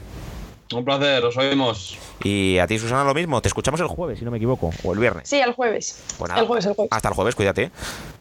Un 0.74 0.84
placer, 0.84 1.24
os 1.24 1.36
oímos. 1.36 1.96
Y 2.24 2.58
a 2.58 2.66
ti, 2.66 2.78
Susana, 2.78 3.04
lo 3.04 3.14
mismo. 3.14 3.40
Te 3.40 3.48
escuchamos 3.48 3.80
el 3.80 3.86
jueves, 3.86 4.18
si 4.18 4.24
no 4.24 4.30
me 4.30 4.38
equivoco, 4.38 4.70
o 4.82 4.92
el 4.92 4.98
viernes. 4.98 5.28
Sí, 5.28 5.36
el 5.36 5.52
jueves. 5.52 6.02
Pues 6.18 6.28
nada, 6.28 6.40
el 6.40 6.46
jueves, 6.46 6.66
el 6.66 6.74
jueves. 6.74 6.92
Hasta 6.92 7.08
el 7.08 7.14
jueves, 7.14 7.34
cuídate. 7.36 7.70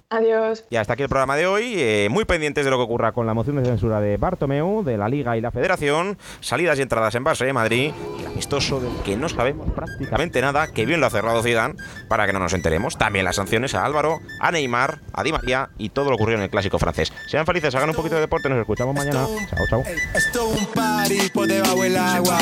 Adiós. 0.09 0.65
Y 0.69 0.75
hasta 0.75 0.93
aquí 0.93 1.03
el 1.03 1.09
programa 1.09 1.35
de 1.35 1.47
hoy. 1.47 1.73
eh, 1.77 2.07
muy 2.11 2.25
pendientes 2.25 2.63
de 2.63 2.71
lo 2.71 2.77
que 2.77 2.83
ocurra 2.83 3.11
con 3.11 3.25
la 3.25 3.33
moción 3.33 3.55
de 3.57 3.65
censura 3.65 3.99
de 3.99 4.17
Bartomeu, 4.17 4.83
de 4.83 4.97
la 4.97 5.09
Liga 5.09 5.35
y 5.35 5.41
la 5.41 5.51
Federación, 5.51 6.17
salidas 6.41 6.77
y 6.77 6.83
entradas 6.83 7.15
en 7.15 7.25
Barça 7.25 7.43
de 7.45 7.53
Madrid, 7.53 7.91
y 8.17 8.21
el 8.21 8.27
amistoso 8.27 8.79
del 8.79 8.93
que 9.03 9.17
no 9.17 9.27
sabemos 9.29 9.71
prácticamente 9.73 10.41
nada, 10.41 10.67
que 10.67 10.85
bien 10.85 10.99
lo 10.99 11.07
ha 11.07 11.09
cerrado 11.09 11.41
Zidane, 11.41 11.75
para 12.07 12.27
que 12.27 12.33
no 12.33 12.39
nos 12.39 12.53
enteremos. 12.53 12.97
También 12.97 13.25
las 13.25 13.37
sanciones 13.37 13.73
a 13.73 13.83
Álvaro, 13.83 14.19
a 14.39 14.51
Neymar, 14.51 14.99
a 15.11 15.23
Di 15.23 15.31
María 15.31 15.69
y 15.77 15.89
todo 15.89 16.11
lo 16.11 16.15
ocurrido 16.17 16.37
en 16.37 16.43
el 16.43 16.49
clásico 16.51 16.77
francés. 16.77 17.11
Sean 17.27 17.45
felices, 17.45 17.73
hagan 17.73 17.89
un 17.89 17.95
poquito 17.95 18.15
de 18.15 18.21
deporte, 18.21 18.47
nos 18.47 18.59
escuchamos 18.59 18.93
mañana. 18.93 19.25
Chao, 19.49 19.65
chao. 19.69 19.83
Esto 20.13 20.51
es 20.53 20.59
un 20.61 20.65
party 20.67 21.29
por 21.33 21.47
debajo 21.47 21.81
del 21.81 21.97
agua. 21.97 22.37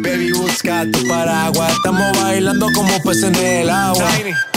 Baby, 0.00 0.32
busca 0.32 0.84
tu 0.92 1.06
paraguas. 1.08 1.72
Estamos 1.72 2.22
bailando 2.22 2.66
como 2.74 2.96
peces 3.02 3.24
en 3.24 3.34
el 3.34 3.70
agua. 3.70 4.08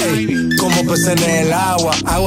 Ey, 0.06 0.50
como 0.60 0.86
peces 0.86 1.20
en 1.22 1.48
el 1.48 1.54
agua. 1.54 1.96
Agua. 2.06 2.27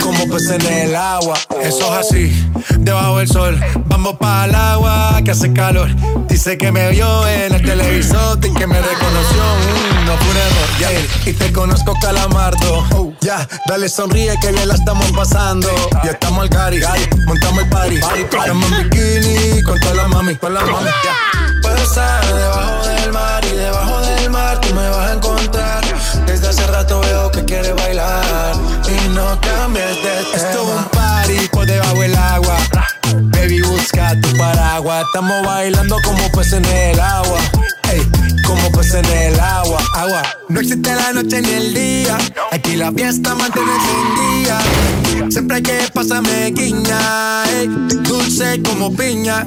como 0.00 0.26
pues 0.28 0.50
en 0.50 0.66
el 0.66 0.96
agua. 0.96 1.38
Eso 1.62 1.92
es 1.92 2.06
así, 2.06 2.50
debajo 2.78 3.18
del 3.18 3.28
sol. 3.28 3.60
Vamos 3.86 4.16
para 4.18 4.44
el 4.46 4.54
agua 4.54 5.20
que 5.24 5.30
hace 5.30 5.52
calor. 5.52 5.88
Dice 6.28 6.56
que 6.58 6.70
me 6.70 6.90
vio 6.90 7.26
en 7.26 7.54
el 7.54 7.62
televisor 7.62 8.38
y 8.38 8.52
que 8.54 8.66
me 8.66 8.80
reconoció. 8.80 9.42
Mm, 9.42 10.06
no 10.06 10.16
fue 10.16 10.30
un 10.30 10.36
error, 10.36 11.26
Y 11.26 11.32
te 11.32 11.52
conozco, 11.52 11.94
calamardo. 12.00 13.14
Ya, 13.20 13.48
dale 13.66 13.88
sonríe 13.88 14.38
que 14.40 14.52
bien 14.52 14.68
la 14.68 14.74
estamos 14.74 15.10
pasando. 15.12 15.68
Ya 16.04 16.12
estamos 16.12 16.42
al 16.42 16.50
cari, 16.50 16.80
montamos 17.26 17.62
el 17.64 17.68
party. 17.68 17.96
Estamos 17.96 18.72
en 18.72 18.90
bikini 18.90 19.62
con 19.62 19.80
toda 19.80 19.94
la 19.94 20.08
mami, 20.08 20.36
con 20.36 20.54
la 20.54 20.60
mami. 20.60 20.90
Puedo 21.62 21.76
estar 21.76 22.24
debajo 22.26 22.86
del 22.86 23.12
mar 23.12 23.44
y 23.44 23.56
debajo 23.56 24.00
del 24.00 24.30
mar 24.30 24.60
tú 24.60 24.74
me 24.74 24.88
vas 24.88 25.10
a 25.10 25.12
encontrar. 25.14 25.37
Desde 26.28 26.46
hace 26.46 26.66
rato 26.66 27.00
veo 27.00 27.30
que 27.32 27.42
quieres 27.46 27.74
bailar 27.74 28.54
y 28.86 29.08
no 29.14 29.40
cambies 29.40 29.96
de 29.96 30.02
tema. 30.02 30.36
Esto 30.36 30.62
es 30.62 30.76
un 30.76 30.84
party 30.90 31.48
por 31.50 31.66
debajo 31.66 32.00
del 32.00 32.14
agua. 32.14 32.58
Baby, 33.32 33.62
busca 33.62 34.14
tu 34.20 34.36
paraguas. 34.36 35.06
Estamos 35.06 35.42
bailando 35.46 35.96
como 36.04 36.30
pues 36.32 36.52
en 36.52 36.66
el 36.66 37.00
agua. 37.00 37.38
Ey, 37.90 38.06
como 38.46 38.70
pues 38.72 38.92
en 38.92 39.06
el 39.06 39.40
agua, 39.40 39.80
agua. 39.94 40.22
No 40.50 40.60
existe 40.60 40.94
la 40.94 41.14
noche 41.14 41.40
ni 41.40 41.50
el 41.50 41.72
día. 41.72 42.18
Aquí 42.52 42.76
la 42.76 42.92
fiesta 42.92 43.34
mantiene 43.34 43.72
en 43.72 44.44
día. 44.44 45.30
Siempre 45.30 45.56
hay 45.56 45.62
que 45.62 45.78
pasarme 45.94 46.50
guiña. 46.50 47.44
Ey, 47.46 47.68
dulce 48.02 48.62
como 48.62 48.94
piña. 48.94 49.46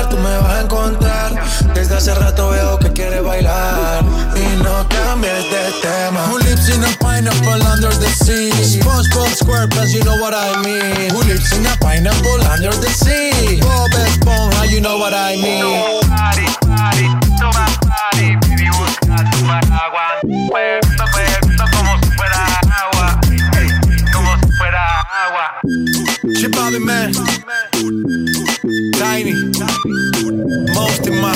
Desde 1.81 1.95
hace 1.95 2.13
rato 2.13 2.51
veo 2.51 2.77
que 2.77 2.93
quieres 2.93 3.23
bailar 3.23 4.03
y 4.35 4.61
no 4.61 4.87
cambies 4.87 5.49
de 5.49 5.71
tema. 5.81 6.27
Who 6.27 6.37
lives 6.37 6.69
in 6.69 6.83
a 6.83 6.91
pineapple 6.99 7.59
under 7.65 7.89
the 7.97 8.07
sea? 8.23 8.51
SpongeBob 8.51 9.33
SquarePants, 9.33 9.91
you 9.91 10.03
know 10.03 10.15
what 10.21 10.35
I 10.35 10.61
mean. 10.61 11.09
Who 11.09 11.23
lives 11.23 11.51
in 11.57 11.65
a 11.65 11.75
pineapple 11.77 12.39
under 12.53 12.69
the 12.69 12.87
sea? 12.87 13.61
Bob 13.61 13.89
Esponja, 13.93 14.69
you 14.69 14.79
know 14.79 14.99
what 14.99 15.15
I 15.15 15.35
mean. 15.37 16.03
Party, 16.05 16.45
party, 16.67 17.07
toma 17.39 17.65
party, 17.89 18.35
baby, 18.45 18.69
busca 18.77 19.17
tu 19.31 19.41
paraguas. 19.47 20.21
Bebiendo, 20.21 21.05
bebiendo 21.15 21.65
como 21.75 21.97
si 22.03 22.11
fuera 22.11 22.45
agua. 22.77 23.19
Como 24.13 24.37
si 24.37 24.51
fuera 24.55 25.01
agua. 25.01 25.61
Bobby, 26.51 26.79
man. 26.79 27.11
90, 29.11 29.33
most 30.73 31.05
of 31.05 31.13
my. 31.15 31.35